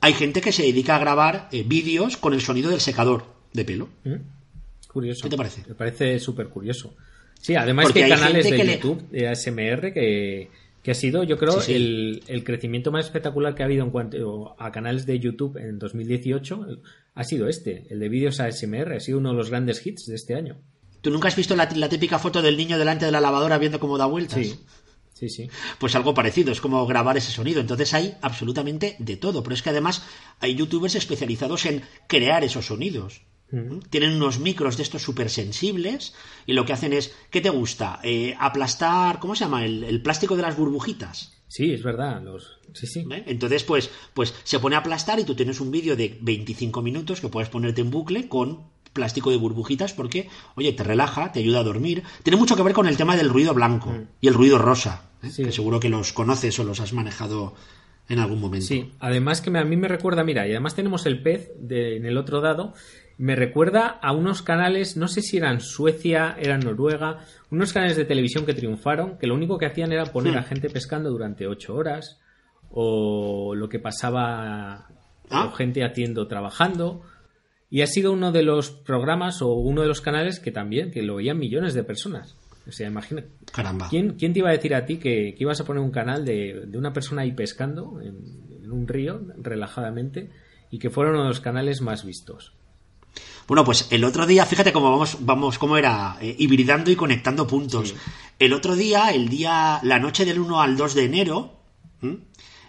hay 0.01 0.13
gente 0.15 0.41
que 0.41 0.53
se 0.53 0.63
dedica 0.63 0.97
a 0.97 0.99
grabar 0.99 1.49
eh, 1.53 1.63
vídeos 1.67 2.17
con 2.17 2.35
el 2.35 2.41
sonido 2.41 2.71
del 2.71 2.81
secador 2.81 3.27
de 3.53 3.65
pelo. 3.65 3.89
¿Mm? 4.05 4.15
Curioso. 4.89 5.23
¿Qué 5.25 5.31
te 5.31 5.37
parece? 5.37 5.65
Me 5.69 5.75
parece 5.75 6.19
súper 6.19 6.49
curioso. 6.49 6.95
Sí, 7.41 7.55
además 7.57 7.87
Porque 7.87 8.01
que 8.01 8.05
hay 8.07 8.13
hay 8.13 8.19
canales 8.19 8.45
de 8.51 8.57
que 8.57 8.65
le- 8.65 8.75
YouTube 8.77 9.09
de 9.11 9.29
ASMR 9.29 9.93
que, 9.93 10.51
que 10.83 10.91
ha 10.91 10.95
sido, 10.95 11.25
yo 11.25 11.37
creo, 11.37 11.61
Sí, 11.61 11.67
sí. 11.67 11.73
El, 11.75 12.23
el 12.29 12.45
crecimiento 12.45 12.91
más 12.93 13.05
espectacular 13.07 13.55
que 13.55 13.63
ha 13.63 13.67
habido 13.67 13.85
en 13.85 13.91
cuanto 13.91 14.55
a 14.59 14.71
canales 14.73 15.05
de 15.05 15.19
YouTube 15.19 15.57
en 15.59 15.79
2018 15.79 16.67
ha 17.17 17.25
sido 17.25 17.49
este, 17.49 17.87
el 17.91 17.99
de 18.01 18.09
vídeos 18.09 18.41
ASMR. 18.41 18.93
Ha 18.95 19.01
sido 19.01 19.19
uno 19.19 19.31
de 19.31 19.37
los 19.37 19.51
grandes 19.51 19.85
hits 19.87 20.07
de 20.07 20.15
este 20.15 20.35
año. 20.35 20.57
¿Tú 21.01 21.11
nunca 21.11 21.29
has 21.29 21.37
visto 21.37 21.55
la, 21.55 21.69
la 21.77 21.89
típica 21.89 22.19
foto 22.19 22.41
del 22.41 22.57
niño 22.57 22.79
delante 22.79 23.05
de 23.05 23.13
la 23.13 23.21
lavadora 23.21 23.59
viendo 23.59 23.79
cómo 23.79 23.99
da 23.99 24.07
vueltas? 24.07 24.39
Sí, 24.47 24.55
sí, 25.15 25.29
sí. 25.29 25.49
Pues 25.79 25.95
algo 25.95 26.13
parecido, 26.13 26.53
es 26.53 26.61
como 26.61 26.87
grabar 26.87 27.17
ese 27.17 27.33
sonido. 27.33 27.61
Entonces 27.61 27.95
hay 27.95 28.17
absolutamente 28.21 28.97
de 28.99 29.17
todo. 29.17 29.43
Pero 29.43 29.55
es 29.55 29.63
que 29.63 29.71
además 29.71 30.03
hay 30.41 30.55
youtubers 30.55 30.95
especializados 30.95 31.65
en 31.67 31.83
crear 32.07 32.45
esos 32.45 32.67
sonidos. 32.67 33.23
¿Mm? 33.51 33.79
Tienen 33.91 34.13
unos 34.13 34.39
micros 34.39 34.77
de 34.77 34.83
estos 34.83 35.03
súper 35.03 35.31
sensibles 35.31 36.15
y 36.47 36.53
lo 36.53 36.65
que 36.67 36.73
hacen 36.73 36.93
es, 36.93 37.15
¿qué 37.31 37.41
te 37.41 37.51
gusta? 37.51 38.01
Eh, 38.03 38.35
aplastar, 38.39 39.21
¿cómo 39.21 39.35
se 39.35 39.45
llama? 39.45 39.65
El, 39.65 39.85
el 39.85 40.03
plástico 40.03 40.37
de 40.37 40.43
las 40.43 40.57
burbujitas. 40.57 41.33
Sí, 41.49 41.73
es 41.73 41.83
verdad. 41.83 42.21
Los... 42.23 42.59
Sí, 42.73 42.87
sí. 42.89 43.07
¿eh? 43.13 43.23
Entonces, 43.27 43.63
pues, 43.63 43.91
pues 44.13 44.35
se 44.43 44.59
pone 44.59 44.75
a 44.75 44.81
aplastar 44.81 45.21
y 45.21 45.25
tú 45.25 45.37
tienes 45.37 45.61
un 45.61 45.71
vídeo 45.71 45.95
de 45.95 46.19
25 46.21 46.83
minutos 46.83 47.21
que 47.21 47.29
puedes 47.29 47.49
ponerte 47.49 47.81
en 47.81 47.91
bucle 47.91 48.29
con 48.29 48.74
plástico 48.95 49.31
de 49.31 49.37
burbujitas 49.37 49.93
porque, 49.93 50.31
oye, 50.55 50.73
te 50.73 50.83
relaja, 50.85 51.31
te 51.33 51.41
ayuda 51.41 51.61
a 51.61 51.65
dormir. 51.65 52.03
Tiene 52.23 52.39
mucho 52.39 52.57
que 52.57 52.63
ver 52.63 52.73
con 52.73 52.87
el 52.87 52.97
tema 52.97 53.17
del 53.17 53.29
ruido 53.29 53.53
blanco 53.53 53.93
y 54.23 54.29
el 54.29 54.35
ruido 54.35 54.57
rosa, 54.57 55.11
¿eh? 55.23 55.29
Sí. 55.29 55.45
que 55.45 55.53
seguro 55.53 55.79
que 55.81 55.91
los 55.91 56.13
conoces 56.15 56.59
o 56.59 56.65
los 56.65 56.81
has 56.81 56.93
manejado 56.95 57.55
en 58.09 58.19
algún 58.21 58.41
momento. 58.41 58.67
Sí, 58.67 58.93
además 59.01 59.41
que 59.43 59.51
a 59.57 59.65
mí 59.65 59.77
me 59.77 59.89
recuerda, 59.89 60.25
mira, 60.25 60.47
y 60.47 60.51
además 60.53 60.75
tenemos 60.75 61.05
el 61.07 61.23
pez 61.23 61.51
de- 61.59 61.97
en 61.97 62.07
el 62.07 62.17
otro 62.19 62.41
dado, 62.41 62.73
me 63.17 63.35
recuerda 63.37 63.87
a 64.03 64.13
unos 64.13 64.43
canales, 64.43 64.97
no 64.97 65.09
sé 65.09 65.23
si 65.23 65.37
eran 65.39 65.61
Suecia, 65.61 66.37
eran 66.39 66.61
Noruega, 66.61 67.21
unos 67.51 67.73
canales 67.73 67.97
de 67.97 68.05
televisión 68.05 68.45
que 68.45 68.53
triunfaron, 68.55 69.19
que 69.19 69.27
lo 69.27 69.35
único 69.35 69.57
que 69.57 69.67
hacían 69.67 69.93
era 69.93 70.05
poner 70.07 70.35
Hmm. 70.35 70.39
a 70.39 70.43
gente 70.43 70.69
pescando 70.69 71.11
durante 71.11 71.47
ocho 71.47 71.75
horas, 71.77 72.21
o 72.71 73.55
lo 73.55 73.69
que 73.69 73.79
pasaba 73.79 74.89
Ah. 75.31 75.47
o 75.47 75.53
gente 75.53 75.85
haciendo, 75.85 76.27
trabajando, 76.27 77.03
y 77.75 77.83
ha 77.83 77.89
sido 77.89 78.13
uno 78.13 78.31
de 78.31 78.45
los 78.45 78.71
programas 78.71 79.43
o 79.43 79.53
uno 79.53 79.83
de 79.83 79.89
los 79.89 80.01
canales 80.01 80.39
que 80.39 80.53
también, 80.53 80.93
que 80.93 81.03
lo 81.03 81.17
veían 81.17 81.41
millones 81.41 81.75
de 81.75 81.83
personas. 81.83 82.37
O 82.69 82.71
sea, 82.71 82.87
imagina, 82.87 83.25
Caramba. 83.53 83.89
¿Quién, 83.89 84.13
quién 84.13 84.33
te 84.33 84.39
iba 84.39 84.51
a 84.51 84.53
decir 84.53 84.77
a 84.77 84.87
ti 84.87 84.99
que, 84.99 85.35
que 85.37 85.43
ibas 85.43 85.61
a 85.61 85.65
poner 85.65 85.83
un 85.83 85.91
canal 85.91 86.25
de, 86.25 86.67
de 86.69 86.79
una 86.79 86.93
persona 86.93 87.23
ahí 87.23 87.33
pescando 87.33 88.01
en, 88.01 88.61
en 88.63 88.71
un 88.71 88.87
río 88.87 89.21
relajadamente 89.39 90.31
y 90.71 90.79
que 90.79 90.89
fuera 90.89 91.11
uno 91.11 91.23
de 91.23 91.29
los 91.31 91.41
canales 91.41 91.81
más 91.81 92.05
vistos? 92.05 92.53
Bueno, 93.49 93.65
pues 93.65 93.89
el 93.91 94.05
otro 94.05 94.25
día, 94.25 94.47
fíjate 94.47 94.73
cómo 94.73 94.93
vamos, 94.93 95.17
vamos 95.23 95.59
cómo 95.59 95.77
era, 95.77 96.17
eh, 96.21 96.33
hibridando 96.39 96.93
y 96.93 96.95
conectando 96.95 97.45
puntos. 97.45 97.89
Sí. 97.89 97.97
El 98.39 98.53
otro 98.53 98.77
día, 98.77 99.11
el 99.11 99.29
día, 99.29 99.81
la 99.83 99.99
noche 99.99 100.25
del 100.25 100.39
1 100.39 100.61
al 100.63 100.77
2 100.77 100.95
de 100.95 101.05
enero, 101.07 101.61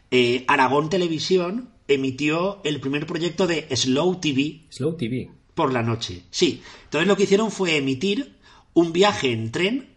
eh, 0.10 0.46
Aragón 0.48 0.90
Televisión 0.90 1.75
emitió 1.88 2.62
el 2.64 2.80
primer 2.80 3.06
proyecto 3.06 3.48
de 3.48 3.68
Slow 3.76 4.20
TV 4.20 4.66
Slow 4.70 4.96
TV. 4.98 5.32
por 5.54 5.72
la 5.72 5.84
noche. 5.84 6.24
Sí. 6.32 6.62
Entonces 6.86 7.08
lo 7.08 7.16
que 7.16 7.24
hicieron 7.24 7.52
fue 7.52 7.78
emitir 7.78 8.36
un 8.74 8.92
viaje 8.92 9.32
en 9.32 9.52
tren 9.52 9.96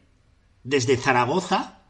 desde 0.63 0.97
Zaragoza, 0.97 1.83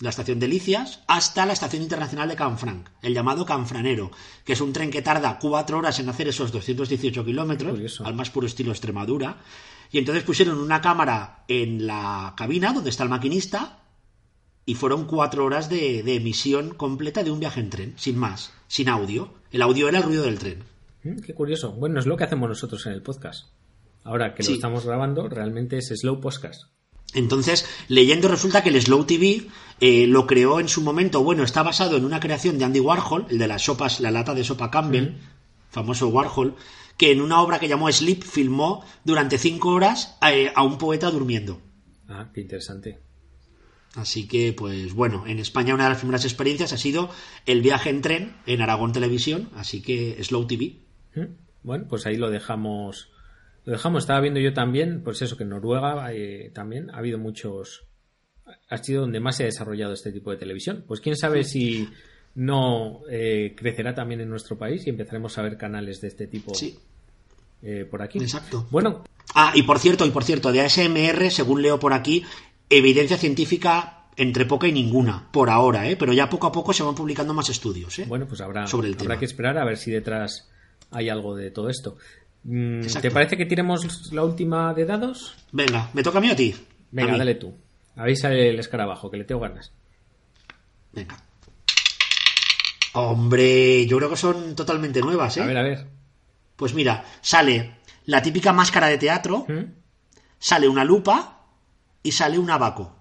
la 0.00 0.10
estación 0.10 0.40
de 0.40 0.48
Licias, 0.48 1.02
hasta 1.06 1.46
la 1.46 1.52
estación 1.52 1.82
internacional 1.82 2.28
de 2.28 2.36
Canfranc, 2.36 2.88
el 3.02 3.14
llamado 3.14 3.46
Canfranero, 3.46 4.10
que 4.44 4.54
es 4.54 4.60
un 4.60 4.72
tren 4.72 4.90
que 4.90 5.02
tarda 5.02 5.38
cuatro 5.38 5.78
horas 5.78 6.00
en 6.00 6.08
hacer 6.08 6.28
esos 6.28 6.50
218 6.50 7.24
kilómetros, 7.24 8.00
al 8.00 8.14
más 8.14 8.30
puro 8.30 8.46
estilo 8.46 8.72
Extremadura. 8.72 9.38
Y 9.92 9.98
entonces 9.98 10.24
pusieron 10.24 10.58
una 10.58 10.80
cámara 10.80 11.44
en 11.46 11.86
la 11.86 12.34
cabina 12.36 12.72
donde 12.72 12.90
está 12.90 13.04
el 13.04 13.10
maquinista 13.10 13.83
y 14.66 14.74
fueron 14.74 15.04
cuatro 15.06 15.44
horas 15.44 15.68
de, 15.68 16.02
de 16.02 16.14
emisión 16.16 16.74
completa 16.74 17.22
de 17.22 17.30
un 17.30 17.40
viaje 17.40 17.60
en 17.60 17.70
tren, 17.70 17.94
sin 17.96 18.16
más, 18.18 18.52
sin 18.68 18.88
audio. 18.88 19.34
El 19.52 19.62
audio 19.62 19.88
era 19.88 19.98
el 19.98 20.04
ruido 20.04 20.22
del 20.24 20.38
tren. 20.38 20.64
Mm, 21.02 21.20
Qué 21.20 21.34
curioso. 21.34 21.72
Bueno, 21.72 22.00
es 22.00 22.06
lo 22.06 22.16
que 22.16 22.24
hacemos 22.24 22.48
nosotros 22.48 22.84
en 22.86 22.92
el 22.92 23.02
podcast. 23.02 23.48
Ahora 24.04 24.34
que 24.34 24.42
lo 24.42 24.46
Sí. 24.48 24.54
estamos 24.54 24.84
grabando, 24.86 25.28
realmente 25.28 25.78
es 25.78 25.88
Slow 25.88 26.20
Podcast. 26.20 26.64
Entonces, 27.14 27.64
leyendo 27.88 28.28
resulta 28.28 28.62
que 28.62 28.70
el 28.70 28.80
Slow 28.82 29.04
TV 29.04 29.46
eh, 29.80 30.06
lo 30.06 30.26
creó 30.26 30.58
en 30.60 30.68
su 30.68 30.82
momento, 30.82 31.22
bueno, 31.22 31.42
está 31.44 31.62
basado 31.62 31.96
en 31.96 32.04
una 32.04 32.18
creación 32.20 32.58
de 32.58 32.64
Andy 32.64 32.80
Warhol, 32.80 33.26
el 33.30 33.38
de 33.38 33.46
las 33.46 33.62
sopas, 33.62 34.00
la 34.00 34.10
lata 34.10 34.34
de 34.34 34.42
sopa 34.44 34.70
Campbell, 34.70 35.18
famoso 35.70 36.08
Warhol, 36.08 36.56
que 36.96 37.12
en 37.12 37.20
una 37.20 37.40
obra 37.40 37.58
que 37.60 37.68
llamó 37.68 37.90
Sleep 37.90 38.22
filmó 38.24 38.84
durante 39.04 39.38
cinco 39.38 39.70
horas 39.70 40.16
eh, 40.28 40.52
a 40.54 40.62
un 40.64 40.76
poeta 40.78 41.10
durmiendo. 41.10 41.60
Ah, 42.08 42.30
qué 42.34 42.40
interesante. 42.40 42.98
Así 43.96 44.26
que, 44.26 44.52
pues 44.52 44.92
bueno, 44.92 45.24
en 45.26 45.38
España 45.38 45.74
una 45.74 45.84
de 45.84 45.90
las 45.90 45.98
primeras 45.98 46.24
experiencias 46.24 46.72
ha 46.72 46.76
sido 46.78 47.10
el 47.46 47.62
viaje 47.62 47.90
en 47.90 48.00
tren 48.02 48.36
en 48.46 48.60
Aragón 48.60 48.92
Televisión, 48.92 49.50
así 49.54 49.82
que 49.82 50.22
Slow 50.22 50.46
TV. 50.46 50.78
Bueno, 51.62 51.86
pues 51.88 52.04
ahí 52.06 52.16
lo 52.16 52.28
dejamos. 52.30 53.10
Lo 53.64 53.72
dejamos. 53.72 54.02
Estaba 54.02 54.20
viendo 54.20 54.40
yo 54.40 54.52
también, 54.52 55.02
pues 55.04 55.22
eso, 55.22 55.36
que 55.36 55.44
en 55.44 55.50
Noruega 55.50 56.12
eh, 56.12 56.50
también 56.52 56.90
ha 56.90 56.98
habido 56.98 57.18
muchos. 57.18 57.84
Ha 58.68 58.78
sido 58.78 59.02
donde 59.02 59.20
más 59.20 59.36
se 59.36 59.44
ha 59.44 59.46
desarrollado 59.46 59.94
este 59.94 60.12
tipo 60.12 60.30
de 60.30 60.36
televisión. 60.36 60.84
Pues 60.86 61.00
quién 61.00 61.16
sabe 61.16 61.44
si 61.44 61.88
no 62.34 63.02
eh, 63.08 63.54
crecerá 63.56 63.94
también 63.94 64.20
en 64.20 64.28
nuestro 64.28 64.58
país 64.58 64.84
y 64.86 64.90
empezaremos 64.90 65.38
a 65.38 65.42
ver 65.42 65.56
canales 65.56 66.00
de 66.00 66.08
este 66.08 66.26
tipo 66.26 66.52
Sí, 66.54 66.76
eh, 67.62 67.86
por 67.88 68.02
aquí. 68.02 68.18
exacto. 68.18 68.66
Bueno, 68.70 69.04
Ah, 69.36 69.52
y 69.54 69.62
por 69.62 69.78
cierto, 69.80 70.04
y 70.06 70.10
por 70.10 70.22
cierto, 70.22 70.52
de 70.52 70.60
ASMR, 70.60 71.28
según 71.30 71.60
leo 71.62 71.80
por 71.80 71.92
aquí, 71.92 72.22
evidencia 72.78 73.16
científica 73.16 74.04
entre 74.16 74.44
poca 74.46 74.68
y 74.68 74.72
ninguna, 74.72 75.28
por 75.32 75.50
ahora, 75.50 75.88
¿eh? 75.88 75.96
Pero 75.96 76.12
ya 76.12 76.28
poco 76.30 76.46
a 76.46 76.52
poco 76.52 76.72
se 76.72 76.82
van 76.82 76.94
publicando 76.94 77.34
más 77.34 77.48
estudios, 77.48 77.98
¿eh? 77.98 78.04
bueno, 78.06 78.26
pues 78.26 78.40
habrá, 78.40 78.66
Sobre 78.66 78.88
el 78.88 78.94
habrá 78.94 79.02
tema. 79.08 79.18
que 79.18 79.24
esperar 79.24 79.58
a 79.58 79.64
ver 79.64 79.76
si 79.76 79.90
detrás 79.90 80.48
hay 80.90 81.08
algo 81.08 81.34
de 81.34 81.50
todo 81.50 81.68
esto. 81.68 81.96
Mm, 82.44 82.82
¿Te 83.00 83.10
parece 83.10 83.36
que 83.36 83.46
tiremos 83.46 84.12
la 84.12 84.22
última 84.22 84.72
de 84.74 84.84
dados? 84.86 85.34
Venga, 85.50 85.90
¿me 85.94 86.02
toca 86.02 86.18
a 86.18 86.20
mí 86.20 86.28
o 86.30 86.32
a 86.32 86.36
ti? 86.36 86.54
Venga, 86.92 87.08
A 87.10 87.12
mí. 87.14 87.18
dale 87.18 87.34
tú. 87.34 87.54
Avisa 87.96 88.32
el 88.32 88.58
escarabajo, 88.58 89.10
que 89.10 89.16
le 89.16 89.24
tengo 89.24 89.40
ganas. 89.40 89.72
Venga. 90.92 91.16
Hombre, 92.92 93.86
yo 93.86 93.96
creo 93.96 94.10
que 94.10 94.16
son 94.16 94.54
totalmente 94.54 95.00
nuevas, 95.00 95.36
¿eh? 95.36 95.42
A 95.42 95.46
ver, 95.46 95.56
a 95.58 95.62
ver. 95.62 95.86
Pues 96.54 96.74
mira, 96.74 97.04
sale 97.20 97.78
la 98.06 98.22
típica 98.22 98.52
máscara 98.52 98.86
de 98.86 98.98
teatro, 98.98 99.46
¿Mm? 99.48 99.72
sale 100.38 100.68
una 100.68 100.84
lupa 100.84 101.43
y 102.04 102.12
sale 102.12 102.38
un 102.38 102.50
abaco. 102.50 102.94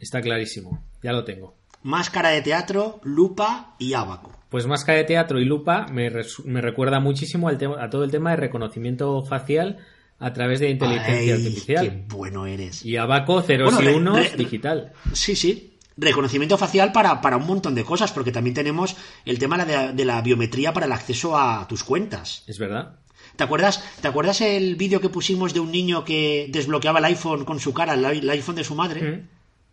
Está 0.00 0.22
clarísimo. 0.22 0.82
Ya 1.02 1.12
lo 1.12 1.24
tengo. 1.24 1.56
Máscara 1.82 2.30
de 2.30 2.40
teatro, 2.40 3.00
lupa 3.04 3.74
y 3.78 3.92
abaco. 3.92 4.32
Pues 4.48 4.66
máscara 4.66 4.98
de 4.98 5.04
teatro 5.04 5.38
y 5.40 5.44
lupa 5.44 5.86
me, 5.92 6.10
me 6.44 6.60
recuerda 6.62 7.00
muchísimo 7.00 7.48
al 7.48 7.58
tema- 7.58 7.82
a 7.84 7.90
todo 7.90 8.02
el 8.04 8.10
tema 8.10 8.30
de 8.30 8.36
reconocimiento 8.36 9.22
facial 9.24 9.78
a 10.18 10.32
través 10.32 10.58
de 10.60 10.70
inteligencia 10.70 11.14
Ay, 11.14 11.30
artificial. 11.30 11.84
qué 11.88 12.04
bueno 12.08 12.46
eres. 12.46 12.84
Y 12.84 12.96
abaco 12.96 13.42
ceros 13.42 13.74
Bueno, 13.74 13.90
y 13.90 13.92
re- 13.92 13.98
unos 14.00 14.30
re- 14.32 14.36
digital. 14.36 14.92
Sí, 15.12 15.36
sí. 15.36 15.74
Reconocimiento 15.96 16.56
facial 16.56 16.92
para, 16.92 17.20
para 17.20 17.36
un 17.36 17.46
montón 17.46 17.74
de 17.74 17.84
cosas, 17.84 18.12
porque 18.12 18.30
también 18.32 18.54
tenemos 18.54 18.96
el 19.24 19.38
tema 19.38 19.64
de, 19.64 19.92
de 19.92 20.04
la 20.04 20.22
biometría 20.22 20.72
para 20.72 20.86
el 20.86 20.92
acceso 20.92 21.36
a 21.36 21.66
tus 21.68 21.82
cuentas. 21.84 22.44
Es 22.46 22.58
verdad. 22.58 22.96
¿Te 23.38 23.44
acuerdas, 23.44 23.84
¿Te 24.02 24.08
acuerdas 24.08 24.40
el 24.40 24.74
vídeo 24.74 25.00
que 25.00 25.10
pusimos 25.10 25.54
de 25.54 25.60
un 25.60 25.70
niño 25.70 26.04
que 26.04 26.48
desbloqueaba 26.50 26.98
el 26.98 27.04
iPhone 27.04 27.44
con 27.44 27.60
su 27.60 27.72
cara, 27.72 27.94
el, 27.94 28.28
iPhone 28.30 28.56
de 28.56 28.64
su 28.64 28.74
madre? 28.74 29.00
Mm. 29.00 29.28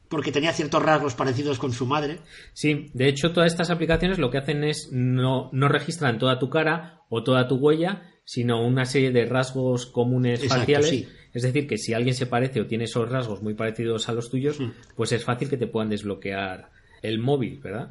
Porque 0.07 0.31
tenía 0.31 0.53
ciertos 0.53 0.83
rasgos 0.83 1.15
parecidos 1.15 1.57
con 1.57 1.73
su 1.73 1.87
madre. 1.87 2.19
Sí, 2.53 2.91
de 2.93 3.07
hecho 3.09 3.33
todas 3.33 3.51
estas 3.51 3.71
aplicaciones 3.71 4.19
lo 4.19 4.29
que 4.29 4.37
hacen 4.37 4.63
es 4.63 4.89
no, 4.91 5.49
no 5.51 5.67
registran 5.67 6.19
toda 6.19 6.37
tu 6.37 6.47
cara 6.51 7.01
o 7.09 7.23
toda 7.23 7.47
tu 7.47 7.55
huella, 7.55 8.03
sino 8.23 8.63
una 8.63 8.85
serie 8.85 9.09
de 9.09 9.25
rasgos 9.25 9.87
comunes 9.87 10.43
Exacto, 10.43 10.59
faciales. 10.61 10.89
sí. 10.89 11.07
Es 11.33 11.41
decir, 11.41 11.67
que 11.67 11.79
si 11.79 11.95
alguien 11.95 12.13
se 12.13 12.27
parece 12.27 12.61
o 12.61 12.67
tiene 12.67 12.83
esos 12.83 13.09
rasgos 13.09 13.41
muy 13.41 13.55
parecidos 13.55 14.07
a 14.09 14.13
los 14.13 14.29
tuyos, 14.29 14.59
Mm. 14.59 14.73
pues 14.95 15.11
es 15.11 15.23
fácil 15.23 15.49
que 15.49 15.57
te 15.57 15.65
puedan 15.65 15.89
desbloquear 15.89 16.69
el 17.01 17.17
móvil, 17.17 17.59
¿verdad? 17.63 17.89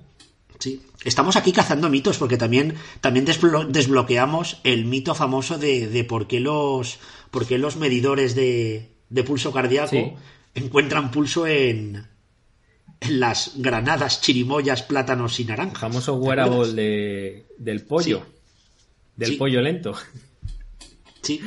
Sí. 0.58 0.80
Estamos 1.04 1.36
aquí 1.36 1.52
cazando 1.52 1.90
mitos, 1.90 2.16
porque 2.18 2.36
también, 2.36 2.74
también 3.00 3.26
desblo- 3.26 3.66
desbloqueamos 3.66 4.60
el 4.64 4.84
mito 4.84 5.14
famoso 5.14 5.58
de, 5.58 5.88
de 5.88 6.04
por, 6.04 6.26
qué 6.26 6.40
los, 6.40 6.98
por 7.30 7.46
qué 7.46 7.58
los 7.58 7.76
medidores 7.76 8.34
de, 8.34 8.90
de 9.10 9.24
pulso 9.24 9.52
cardíaco 9.52 9.90
Sí. 9.90 10.12
encuentran 10.54 11.10
pulso 11.10 11.46
en, 11.46 12.06
en 13.00 13.20
las 13.20 13.52
granadas, 13.56 14.20
chirimoyas, 14.22 14.82
plátanos 14.82 15.38
y 15.40 15.42
El 15.42 15.48
naranjas. 15.48 15.80
famoso 15.80 16.14
¿Te 16.14 16.18
wearable 16.26 16.72
de, 16.72 17.46
del 17.58 17.82
pollo. 17.84 18.22
Sí. 18.24 18.32
Del 19.16 19.30
Sí. 19.30 19.36
pollo 19.36 19.60
lento. 19.60 19.94
Sí. 21.22 21.40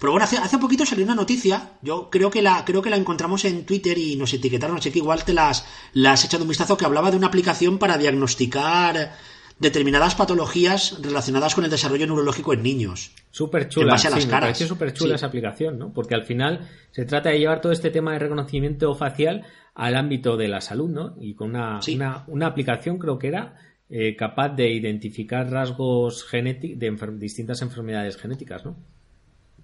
Pero 0.00 0.12
bueno, 0.12 0.24
hace, 0.24 0.36
hace 0.38 0.58
poquito 0.58 0.86
salió 0.86 1.04
una 1.04 1.14
noticia, 1.16 1.72
yo 1.82 2.08
creo 2.10 2.30
que 2.30 2.40
la, 2.40 2.64
creo 2.64 2.82
que 2.82 2.90
la 2.90 2.96
encontramos 2.96 3.44
en 3.44 3.66
Twitter 3.66 3.98
y 3.98 4.14
nos 4.16 4.32
etiquetaron, 4.32 4.76
así 4.76 4.90
que 4.92 5.00
igual 5.00 5.24
te 5.24 5.34
las, 5.34 5.66
las 5.92 6.24
echado 6.24 6.44
un 6.44 6.48
vistazo, 6.48 6.76
que 6.76 6.84
hablaba 6.84 7.10
de 7.10 7.16
una 7.16 7.26
aplicación 7.26 7.78
para 7.78 7.98
diagnosticar 7.98 9.12
determinadas 9.58 10.14
patologías 10.14 11.00
relacionadas 11.02 11.56
con 11.56 11.64
el 11.64 11.70
desarrollo 11.70 12.06
neurológico 12.06 12.52
en 12.52 12.62
niños. 12.62 13.10
Súper 13.32 13.62
En 13.62 13.68
chula. 13.70 13.92
base 13.94 14.06
a 14.06 14.10
las 14.10 14.20
sí, 14.20 14.26
me 14.26 14.30
caras. 14.30 14.46
pareció 14.50 14.68
súper 14.68 14.92
chula 14.92 15.10
Sí. 15.10 15.14
esa 15.16 15.26
aplicación, 15.26 15.78
¿no? 15.78 15.92
Porque 15.92 16.14
al 16.14 16.24
final 16.24 16.68
se 16.92 17.04
trata 17.04 17.30
de 17.30 17.40
llevar 17.40 17.60
todo 17.60 17.72
este 17.72 17.90
tema 17.90 18.12
de 18.12 18.20
reconocimiento 18.20 18.94
facial 18.94 19.44
al 19.74 19.96
ámbito 19.96 20.36
de 20.36 20.46
la 20.46 20.60
salud, 20.60 20.88
¿no? 20.90 21.16
Y 21.20 21.34
con 21.34 21.50
una, 21.50 21.82
Sí. 21.82 21.96
una, 21.96 22.22
una 22.28 22.46
aplicación, 22.46 22.98
creo 22.98 23.18
que 23.18 23.26
era, 23.28 23.56
eh, 23.90 24.14
capaz 24.14 24.50
de 24.50 24.70
identificar 24.70 25.50
rasgos 25.50 26.24
genéticos 26.24 26.78
de 26.78 26.92
enfer- 26.92 27.18
distintas 27.18 27.60
enfermedades 27.60 28.16
genéticas, 28.16 28.64
¿no? 28.64 28.76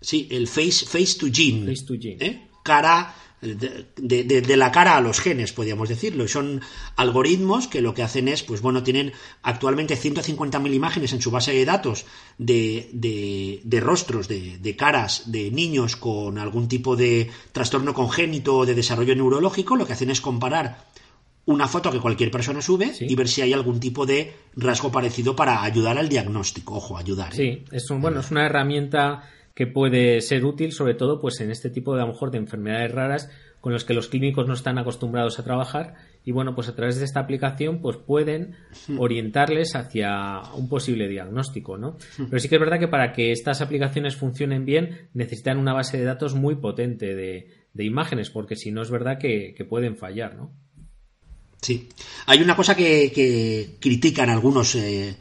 Sí, 0.04 0.28
el 0.30 0.46
face, 0.48 0.84
face 0.86 1.18
to 1.18 1.26
gene. 1.32 1.66
Face 1.66 1.84
to 1.86 1.94
gene. 2.00 2.16
¿eh? 2.20 2.48
Cara, 2.62 3.14
de, 3.40 3.86
de- 3.96 4.40
de- 4.40 4.56
la 4.56 4.72
cara 4.72 4.96
a 4.96 5.00
los 5.02 5.20
genes, 5.20 5.52
podríamos 5.52 5.88
decirlo. 5.88 6.26
Son 6.28 6.62
algoritmos 6.96 7.68
que 7.68 7.82
lo 7.82 7.92
que 7.92 8.02
hacen 8.02 8.28
es, 8.28 8.42
pues 8.42 8.62
bueno, 8.62 8.82
tienen 8.82 9.12
actualmente 9.42 9.96
150.000 9.96 10.72
imágenes 10.74 11.12
en 11.12 11.20
su 11.20 11.30
base 11.30 11.52
de 11.52 11.64
datos 11.66 12.06
de, 12.38 12.88
de- 12.92 13.80
rostros, 13.80 14.28
de, 14.28 14.56
de 14.58 14.76
caras 14.76 15.30
de 15.30 15.50
niños 15.50 15.96
con 15.96 16.38
algún 16.38 16.68
tipo 16.68 16.96
de 16.96 17.30
trastorno 17.52 17.92
congénito 17.92 18.56
o 18.58 18.66
de 18.66 18.74
desarrollo 18.74 19.14
neurológico. 19.14 19.76
Lo 19.76 19.86
que 19.86 19.92
hacen 19.92 20.10
es 20.10 20.20
comparar 20.22 20.86
una 21.46 21.68
foto 21.68 21.90
que 21.92 22.00
cualquier 22.00 22.30
persona 22.30 22.62
sube 22.62 22.94
Sí. 22.94 23.04
y 23.06 23.14
ver 23.14 23.28
si 23.28 23.42
hay 23.42 23.52
algún 23.52 23.78
tipo 23.78 24.06
de 24.06 24.32
rasgo 24.56 24.90
parecido 24.90 25.36
para 25.36 25.62
ayudar 25.62 25.98
al 25.98 26.08
diagnóstico. 26.08 26.76
Ojo, 26.76 26.96
ayudar. 26.96 27.34
¿eh? 27.34 27.36
Sí, 27.36 27.64
es 27.76 27.90
un, 27.90 28.00
bueno, 28.00 28.20
es 28.20 28.30
una 28.30 28.46
herramienta 28.46 29.28
que 29.54 29.66
puede 29.66 30.20
ser 30.20 30.44
útil, 30.44 30.72
sobre 30.72 30.94
todo, 30.94 31.20
pues 31.20 31.40
en 31.40 31.50
este 31.50 31.70
tipo 31.70 31.94
de 31.94 32.02
a 32.02 32.06
lo 32.06 32.12
mejor 32.12 32.30
de 32.30 32.38
enfermedades 32.38 32.92
raras 32.92 33.30
con 33.60 33.72
los 33.72 33.84
que 33.84 33.94
los 33.94 34.08
clínicos 34.08 34.46
no 34.46 34.52
están 34.52 34.76
acostumbrados 34.76 35.38
a 35.38 35.44
trabajar 35.44 35.94
y 36.22 36.32
bueno, 36.32 36.54
pues 36.54 36.68
a 36.68 36.74
través 36.74 36.98
de 36.98 37.06
esta 37.06 37.20
aplicación 37.20 37.80
pues 37.80 37.96
pueden 37.96 38.56
orientarles 38.98 39.74
hacia 39.74 40.42
un 40.54 40.68
posible 40.68 41.08
diagnóstico, 41.08 41.78
¿no? 41.78 41.96
Pero 42.16 42.38
sí 42.40 42.50
que 42.50 42.56
es 42.56 42.60
verdad 42.60 42.78
que 42.78 42.88
para 42.88 43.12
que 43.12 43.32
estas 43.32 43.62
aplicaciones 43.62 44.16
funcionen 44.16 44.66
bien 44.66 45.08
necesitan 45.14 45.56
una 45.56 45.72
base 45.72 45.96
de 45.96 46.04
datos 46.04 46.34
muy 46.34 46.56
potente 46.56 47.14
de, 47.14 47.48
de 47.72 47.84
imágenes, 47.84 48.28
porque 48.28 48.54
si 48.54 48.70
no 48.70 48.82
es 48.82 48.90
verdad 48.90 49.18
que, 49.18 49.54
que 49.56 49.64
pueden 49.64 49.96
fallar, 49.96 50.34
¿no? 50.36 50.52
Sí. 51.62 51.88
Hay 52.26 52.42
una 52.42 52.56
cosa 52.56 52.74
que, 52.74 53.10
que 53.14 53.76
critican 53.80 54.28
algunos, 54.28 54.74
eh, 54.74 55.16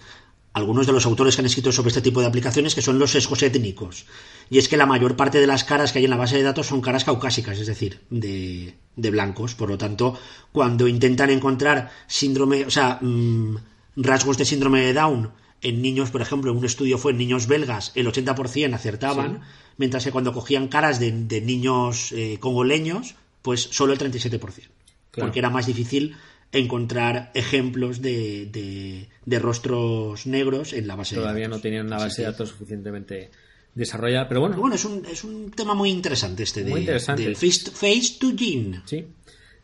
algunos 0.54 0.86
de 0.86 0.94
los 0.94 1.06
autores 1.06 1.36
que 1.36 1.42
han 1.42 1.48
escrito 1.48 1.72
sobre 1.72 1.90
este 1.90 2.02
tipo 2.02 2.22
de 2.22 2.28
aplicaciones, 2.28 2.76
que 2.76 2.82
son 2.82 3.00
los 3.00 3.12
sesgos 3.12 3.42
étnicos. 3.42 4.06
Y 4.50 4.60
es 4.60 4.70
que 4.70 4.78
la 4.78 4.86
mayor 4.86 5.16
parte 5.16 5.40
de 5.40 5.48
las 5.48 5.64
caras 5.64 5.92
que 5.92 6.00
hay 6.00 6.06
en 6.06 6.12
la 6.12 6.18
base 6.18 6.38
de 6.38 6.44
datos 6.44 6.68
son 6.68 6.82
caras 6.82 7.04
caucásicas, 7.04 7.60
es 7.60 7.68
decir, 7.68 8.02
de, 8.12 8.76
de 8.96 9.12
blancos. 9.12 9.56
Por 9.56 9.70
lo 9.70 9.78
tanto, 9.78 10.18
cuando 10.52 10.88
intentan 10.88 11.32
encontrar 11.32 11.92
síndrome, 12.06 12.66
o 12.66 12.70
sea, 12.70 13.00
mm, 13.02 13.56
rasgos 13.96 14.38
de 14.38 14.46
síndrome 14.46 14.82
de 14.82 14.94
Down 14.94 15.32
en 15.62 15.82
niños, 15.82 16.12
por 16.12 16.22
ejemplo, 16.22 16.52
en 16.52 16.58
un 16.58 16.66
estudio 16.66 16.98
fue 16.98 17.14
en 17.14 17.18
niños 17.18 17.48
belgas, 17.48 17.92
el 17.96 18.06
80% 18.08 18.76
acertaban, 18.76 19.42
mientras 19.78 20.04
que 20.04 20.12
cuando 20.12 20.34
cogían 20.34 20.68
caras 20.68 21.00
de, 21.00 21.12
de 21.12 21.42
niños 21.42 22.12
eh, 22.12 22.38
congoleños, 22.40 23.16
pues 23.42 23.62
solo 23.72 23.94
el 23.94 24.00
37%. 24.00 24.40
Claro. 24.40 25.28
Porque 25.28 25.40
era 25.40 25.50
más 25.50 25.66
difícil 25.68 26.16
encontrar 26.54 27.32
ejemplos 27.34 28.02
de, 28.02 28.46
de- 28.46 29.10
de 29.26 29.40
rostros 29.40 30.26
negros 30.28 30.72
en 30.74 30.88
la 30.88 30.96
base 30.96 31.16
de 31.16 31.22
Todavía 31.22 31.46
datos. 31.46 31.58
no 31.58 31.62
tenían 31.62 31.88
una 31.88 31.98
base 31.98 32.22
de 32.22 32.28
datos 32.32 32.50
suficientemente 32.50 33.30
desarrollada, 33.76 34.28
pero 34.30 34.40
bueno, 34.40 34.54
Pero 34.56 34.62
bueno, 34.62 34.76
es 34.76 34.86
un, 34.86 35.06
es 35.06 35.24
un 35.24 35.50
tema 35.52 35.74
muy 35.74 35.90
interesante 35.90 36.44
este 36.44 36.64
de, 36.64 36.70
Muy 36.72 36.82
interesante. 36.82 37.24
del 37.24 37.36
face 37.36 37.66
to, 37.66 37.72
face 37.72 38.18
to 38.20 38.32
gene. 38.38 38.82
Sí. 38.86 39.06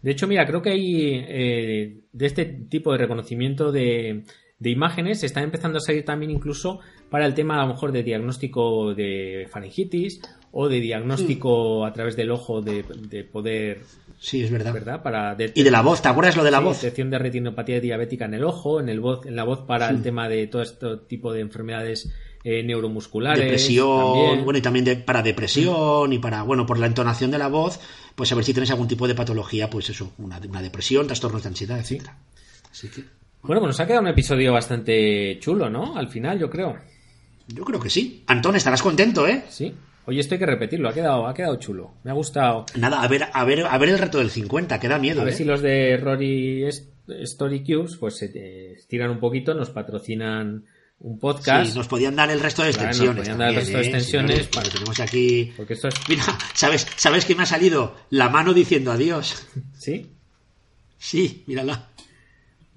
De 0.02 0.12
hecho, 0.12 0.28
mira, 0.28 0.48
creo 0.48 0.62
que 0.62 0.70
hay 0.72 0.96
eh, 1.14 2.00
de 2.12 2.26
este 2.26 2.46
tipo 2.46 2.92
de 2.92 2.98
reconocimiento 2.98 3.72
de, 3.72 4.24
de 4.60 4.70
imágenes 4.70 5.22
se 5.22 5.26
está 5.26 5.42
empezando 5.42 5.78
a 5.78 5.82
salir 5.82 6.04
también 6.06 6.32
incluso 6.32 6.80
para 7.10 7.26
el 7.26 7.34
tema 7.34 7.56
a 7.58 7.66
lo 7.66 7.74
mejor 7.74 7.92
de 7.92 8.04
diagnóstico 8.04 8.94
de 8.94 9.48
faringitis 9.50 10.22
o 10.52 10.68
de 10.68 10.80
diagnóstico 10.80 11.86
a 11.86 11.94
través 11.94 12.16
del 12.16 12.32
ojo 12.32 12.62
de, 12.62 12.84
de 13.10 13.24
poder, 13.24 13.82
Sí, 14.20 14.44
es 14.44 14.52
verdad. 14.52 14.74
¿verdad? 14.74 15.02
Para 15.02 15.38
Y 15.56 15.64
de 15.64 15.72
la 15.72 15.82
voz, 15.82 16.02
¿te 16.02 16.10
acuerdas 16.10 16.36
lo 16.36 16.44
de 16.44 16.52
la 16.52 16.58
Sí, 16.58 16.64
voz? 16.66 16.82
detección 16.82 17.10
de 17.10 17.20
retinopatía 17.20 17.80
diabética 17.80 18.26
en 18.26 18.34
el 18.34 18.44
ojo, 18.44 18.82
en 18.82 18.90
el 18.90 19.00
voz, 19.00 19.26
en 19.26 19.36
la 19.38 19.44
voz 19.46 19.60
para 19.62 19.90
el 19.90 20.02
tema 20.02 20.28
de 20.28 20.48
todo 20.48 20.62
este 20.62 20.88
tipo 21.08 21.32
de 21.32 21.40
enfermedades 21.42 22.12
eh, 22.44 22.62
neuromusculares. 22.64 23.40
Depresión, 23.44 24.14
también. 24.14 24.44
bueno, 24.44 24.58
y 24.58 24.62
también 24.62 24.86
de- 24.86 24.96
para 24.98 25.22
depresión 25.22 26.12
y 26.12 26.20
para, 26.20 26.44
bueno, 26.44 26.66
por 26.66 26.80
la 26.80 26.88
entonación 26.88 27.32
de 27.32 27.38
la 27.38 27.48
voz, 27.48 27.80
pues 28.16 28.32
a 28.32 28.36
ver 28.36 28.44
si 28.44 28.54
tienes 28.54 28.72
algún 28.72 28.88
tipo 28.90 29.08
de 29.08 29.16
patología, 29.16 29.70
pues 29.70 29.90
eso, 29.90 30.12
una, 30.18 30.38
una 30.50 30.62
depresión, 30.62 31.06
trastornos 31.08 31.44
de 31.44 31.50
ansiedad, 31.50 31.80
etcétera. 31.80 32.18
Así 32.72 32.90
que, 32.90 33.04
Bueno, 33.42 33.62
pues 33.62 33.70
nos 33.70 33.80
ha 33.80 33.86
quedado 33.86 34.02
un 34.02 34.10
episodio 34.10 34.54
bastante 34.54 35.38
chulo, 35.40 35.70
¿no? 35.70 35.98
Al 35.98 36.10
final, 36.10 36.38
yo 36.40 36.50
creo. 36.50 36.78
yo 37.48 37.64
creo 37.64 37.80
que 37.80 37.90
sí. 37.90 38.24
Antón, 38.28 38.56
estarás 38.56 38.82
contento, 38.82 39.28
¿eh? 39.28 39.44
Sí. 39.50 39.74
Oye, 40.06 40.22
esto 40.22 40.36
hay 40.36 40.40
que 40.40 40.46
repetirlo, 40.46 40.90
ha 40.90 40.94
quedado, 40.94 41.28
ha 41.28 41.34
quedado 41.34 41.56
chulo. 41.58 41.94
Me 42.04 42.12
ha 42.12 42.16
gustado. 42.16 42.66
Nada, 42.76 43.02
a 43.02 43.08
ver, 43.08 43.28
a 43.32 43.46
ver, 43.46 43.66
a 43.66 43.78
ver 43.78 43.90
el 43.90 44.00
reto 44.00 44.18
del 44.18 44.32
50, 44.32 44.80
que 44.80 44.88
da 44.88 44.98
miedo. 44.98 45.22
A 45.22 45.24
ver 45.24 45.34
¿eh? 45.34 45.38
si 45.38 45.46
los 45.46 45.62
de 45.62 45.98
Rory 45.98 46.66
Story 47.08 47.64
Cubes 47.64 47.96
pues 47.98 48.18
se 48.18 48.74
estiran 48.74 49.12
un 49.12 49.20
poquito, 49.20 49.54
nos 49.54 49.70
patrocinan 49.70 50.66
un 51.00 51.20
podcast. 51.20 51.72
Sí, 51.72 51.78
nos 51.78 51.88
podían 51.88 52.16
dar 52.16 52.30
el 52.32 52.40
resto 52.40 52.64
de 52.64 52.70
extensiones. 52.70 53.16
nos 53.16 53.24
podían 53.24 53.38
dar 53.38 53.50
el 53.50 53.56
resto 53.56 53.78
de 53.78 53.84
¿eh? 53.84 53.88
extensiones. 53.88 54.48
para... 54.48 54.70
tenemos 54.70 55.00
aquí. 55.00 55.54
Porque 55.56 55.74
esto 55.74 55.90
es... 55.90 55.96
Mira, 56.10 56.24
¿sabes, 56.54 56.88
¿sabes 56.96 57.26
que 57.26 57.36
me 57.36 57.44
ha 57.44 57.46
salido 57.46 57.96
la 58.10 58.30
mano 58.30 58.54
diciendo 58.54 58.92
adiós? 58.92 59.48
¿Sí? 59.78 60.08
Sí, 60.98 61.44
mírala. 61.48 61.88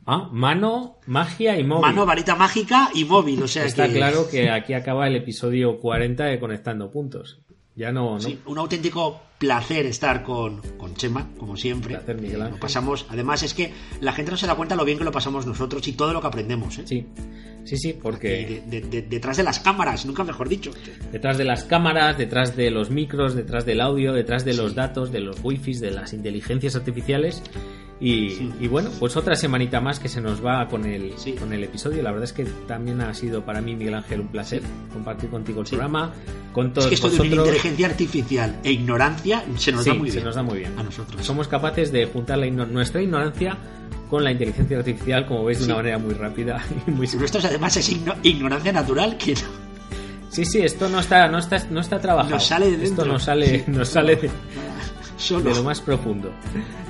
Ah, 0.04 0.28
mano, 0.32 0.98
magia 1.06 1.58
y 1.58 1.64
móvil. 1.64 1.82
Mano, 1.82 2.06
varita 2.06 2.34
mágica 2.34 2.90
y 2.94 3.04
móvil, 3.04 3.42
o 3.42 3.48
sea 3.48 3.64
Está 3.64 3.86
que... 3.86 3.94
claro 3.94 4.28
que 4.28 4.50
aquí 4.50 4.74
acaba 4.74 5.06
el 5.06 5.16
episodio 5.16 5.78
40 5.78 6.24
de 6.24 6.40
Conectando 6.40 6.90
Puntos. 6.90 7.40
Ya 7.74 7.90
no, 7.90 8.14
no. 8.14 8.20
Sí, 8.20 8.38
un 8.46 8.58
auténtico 8.58 9.22
placer 9.38 9.86
estar 9.86 10.22
con, 10.22 10.60
con 10.76 10.94
Chema, 10.94 11.30
como 11.38 11.56
siempre. 11.56 11.94
Placer, 11.94 12.20
Miguel 12.20 12.42
Ángel. 12.42 12.54
Lo 12.56 12.60
pasamos, 12.60 13.06
además 13.08 13.42
es 13.42 13.54
que 13.54 13.72
la 14.00 14.12
gente 14.12 14.30
no 14.30 14.36
se 14.36 14.46
da 14.46 14.54
cuenta 14.56 14.76
lo 14.76 14.84
bien 14.84 14.98
que 14.98 15.04
lo 15.04 15.12
pasamos 15.12 15.46
nosotros 15.46 15.86
y 15.88 15.92
todo 15.92 16.12
lo 16.12 16.20
que 16.20 16.26
aprendemos. 16.26 16.78
¿eh? 16.78 16.82
Sí, 16.84 17.06
sí, 17.64 17.78
sí, 17.78 17.94
porque... 17.94 18.62
De, 18.66 18.80
de, 18.82 18.88
de, 18.88 19.02
detrás 19.02 19.38
de 19.38 19.42
las 19.42 19.58
cámaras, 19.58 20.04
nunca 20.04 20.22
mejor 20.22 20.50
dicho. 20.50 20.70
Detrás 21.12 21.38
de 21.38 21.44
las 21.44 21.64
cámaras, 21.64 22.18
detrás 22.18 22.56
de 22.56 22.70
los 22.70 22.90
micros, 22.90 23.34
detrás 23.34 23.64
del 23.64 23.80
audio, 23.80 24.12
detrás 24.12 24.44
de 24.44 24.52
los 24.52 24.74
datos, 24.74 25.10
de 25.10 25.20
los 25.20 25.42
wifi, 25.42 25.72
de 25.74 25.92
las 25.92 26.12
inteligencias 26.12 26.76
artificiales. 26.76 27.42
Y, 28.04 28.30
sí. 28.30 28.50
y, 28.58 28.66
bueno, 28.66 28.90
pues 28.98 29.16
otra 29.16 29.36
semanita 29.36 29.80
más 29.80 30.00
que 30.00 30.08
se 30.08 30.20
nos 30.20 30.44
va 30.44 30.66
con 30.66 30.84
el, 30.86 31.16
sí. 31.16 31.34
con 31.34 31.52
el 31.52 31.62
episodio. 31.62 32.02
La 32.02 32.10
verdad 32.10 32.24
es 32.24 32.32
que 32.32 32.44
también 32.66 33.00
ha 33.00 33.14
sido 33.14 33.44
para 33.44 33.60
mí, 33.60 33.76
Miguel 33.76 33.94
Ángel, 33.94 34.22
un 34.22 34.26
placer 34.26 34.60
sí. 34.60 34.68
compartir 34.92 35.30
contigo 35.30 35.60
el 35.60 35.68
programa, 35.68 36.12
con 36.52 36.72
todos 36.72 36.86
es 36.86 36.88
que 36.90 36.94
esto 36.96 37.08
vosotros. 37.08 37.30
de 37.30 37.36
inteligencia 37.36 37.86
artificial 37.86 38.58
e 38.64 38.72
ignorancia 38.72 39.44
se 39.56 39.70
nos 39.70 39.84
da 39.84 39.94
muy 39.94 40.10
bien. 40.10 40.14
se 40.14 40.24
nos 40.24 40.34
da 40.34 40.42
muy 40.42 40.58
bien. 40.58 40.76
A 40.76 40.82
nosotros. 40.82 41.24
Somos 41.24 41.46
capaces 41.46 41.92
de 41.92 42.06
juntar 42.06 42.38
la 42.38 42.46
igno 42.46 42.66
nuestra 42.66 43.00
ignorancia 43.00 43.56
con 44.10 44.24
la 44.24 44.32
inteligencia 44.32 44.78
artificial, 44.78 45.24
como 45.24 45.44
veis, 45.44 45.60
de 45.60 45.66
una 45.66 45.76
manera 45.76 45.98
muy 45.98 46.14
rápida 46.14 46.60
y 46.88 46.90
muy 46.90 47.06
Esto 47.06 47.38
además 47.42 47.76
es 47.76 47.88
igno 47.88 48.16
ignorancia 48.24 48.72
natural 48.72 49.16
que 49.16 49.34
no. 49.34 49.62
Sí, 50.28 50.44
sí, 50.44 50.60
esto 50.62 50.88
no 50.88 50.98
está, 50.98 51.28
no 51.28 51.38
está, 51.38 51.64
no 51.70 51.80
está 51.80 52.00
trabajado. 52.00 52.34
Nos 52.34 52.46
sale 52.46 52.64
de 52.64 52.78
dentro. 52.78 53.02
Esto 53.02 53.04
nos 53.04 53.22
sale, 53.22 53.64
nos 53.68 53.88
sale 53.88 54.16
de, 54.16 54.30
Solo. 55.22 55.50
de 55.50 55.54
lo 55.54 55.62
más 55.62 55.80
profundo. 55.80 56.32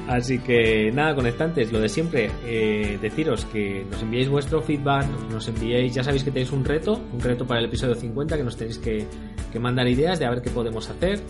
Así 0.09 0.39
que 0.39 0.91
nada, 0.93 1.14
conectantes, 1.14 1.70
lo 1.70 1.80
de 1.80 1.89
siempre, 1.89 2.30
eh, 2.45 2.99
deciros 3.01 3.45
que 3.47 3.87
nos 3.91 4.03
enviéis 4.03 4.28
vuestro 4.28 4.61
feedback, 4.61 5.07
nos 5.30 5.47
enviéis, 5.49 5.95
ya 5.95 6.03
sabéis 6.03 6.24
que 6.24 6.30
tenéis 6.30 6.51
un 6.51 6.64
reto, 6.64 7.01
un 7.12 7.20
reto 7.20 7.47
para 7.47 7.61
el 7.61 7.66
episodio 7.66 7.95
50, 7.95 8.37
que 8.37 8.43
nos 8.43 8.57
tenéis 8.57 8.78
que, 8.78 9.07
que 9.53 9.59
mandar 9.59 9.87
ideas 9.87 10.18
de 10.18 10.26
a 10.26 10.30
ver 10.30 10.43
qué 10.43 10.51
podemos 10.51 10.89
hacer, 10.91 11.20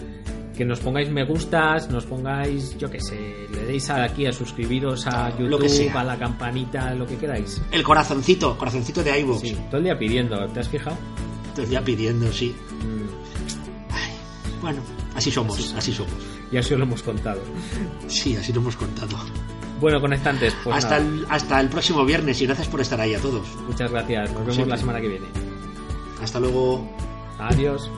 que 0.56 0.64
nos 0.64 0.80
pongáis 0.80 1.10
me 1.10 1.24
gustas, 1.24 1.90
nos 1.90 2.04
pongáis, 2.06 2.76
yo 2.78 2.90
qué 2.90 3.00
sé, 3.00 3.48
le 3.52 3.64
deis 3.64 3.90
aquí 3.90 4.26
a 4.26 4.32
suscribiros 4.32 5.06
a 5.06 5.36
YouTube, 5.36 5.90
a 5.94 6.04
la 6.04 6.16
campanita, 6.16 6.94
lo 6.94 7.06
que 7.06 7.16
queráis. 7.16 7.60
El 7.70 7.82
corazoncito, 7.82 8.56
corazoncito 8.56 9.02
de 9.02 9.20
iVoox. 9.20 9.40
Sí, 9.40 9.56
todo 9.70 9.78
el 9.78 9.84
día 9.84 9.98
pidiendo, 9.98 10.46
¿te 10.48 10.60
has 10.60 10.68
fijado? 10.68 10.96
Todo 11.54 11.64
el 11.64 11.70
día 11.70 11.82
pidiendo, 11.82 12.32
sí. 12.32 12.54
Mm. 12.80 13.92
Ay, 13.92 14.12
bueno, 14.60 14.82
así 15.14 15.30
somos, 15.30 15.56
sí. 15.56 15.74
así 15.76 15.92
somos. 15.92 16.41
Y 16.52 16.58
así 16.58 16.74
os 16.74 16.78
lo 16.78 16.84
hemos 16.84 17.02
contado. 17.02 17.40
Sí, 18.06 18.36
así 18.36 18.52
lo 18.52 18.60
hemos 18.60 18.76
contado. 18.76 19.16
Bueno, 19.80 20.00
conectantes, 20.00 20.54
pues 20.62 20.76
hasta, 20.76 20.98
el, 20.98 21.26
hasta 21.28 21.60
el 21.60 21.68
próximo 21.68 22.04
viernes 22.04 22.40
y 22.40 22.46
gracias 22.46 22.68
por 22.68 22.80
estar 22.80 23.00
ahí 23.00 23.14
a 23.14 23.20
todos. 23.20 23.48
Muchas 23.66 23.90
gracias. 23.90 24.30
Nos 24.30 24.42
vemos 24.42 24.56
sí. 24.56 24.64
la 24.64 24.76
semana 24.76 25.00
que 25.00 25.08
viene. 25.08 25.26
Hasta 26.22 26.38
luego. 26.38 26.88
Adiós. 27.38 27.90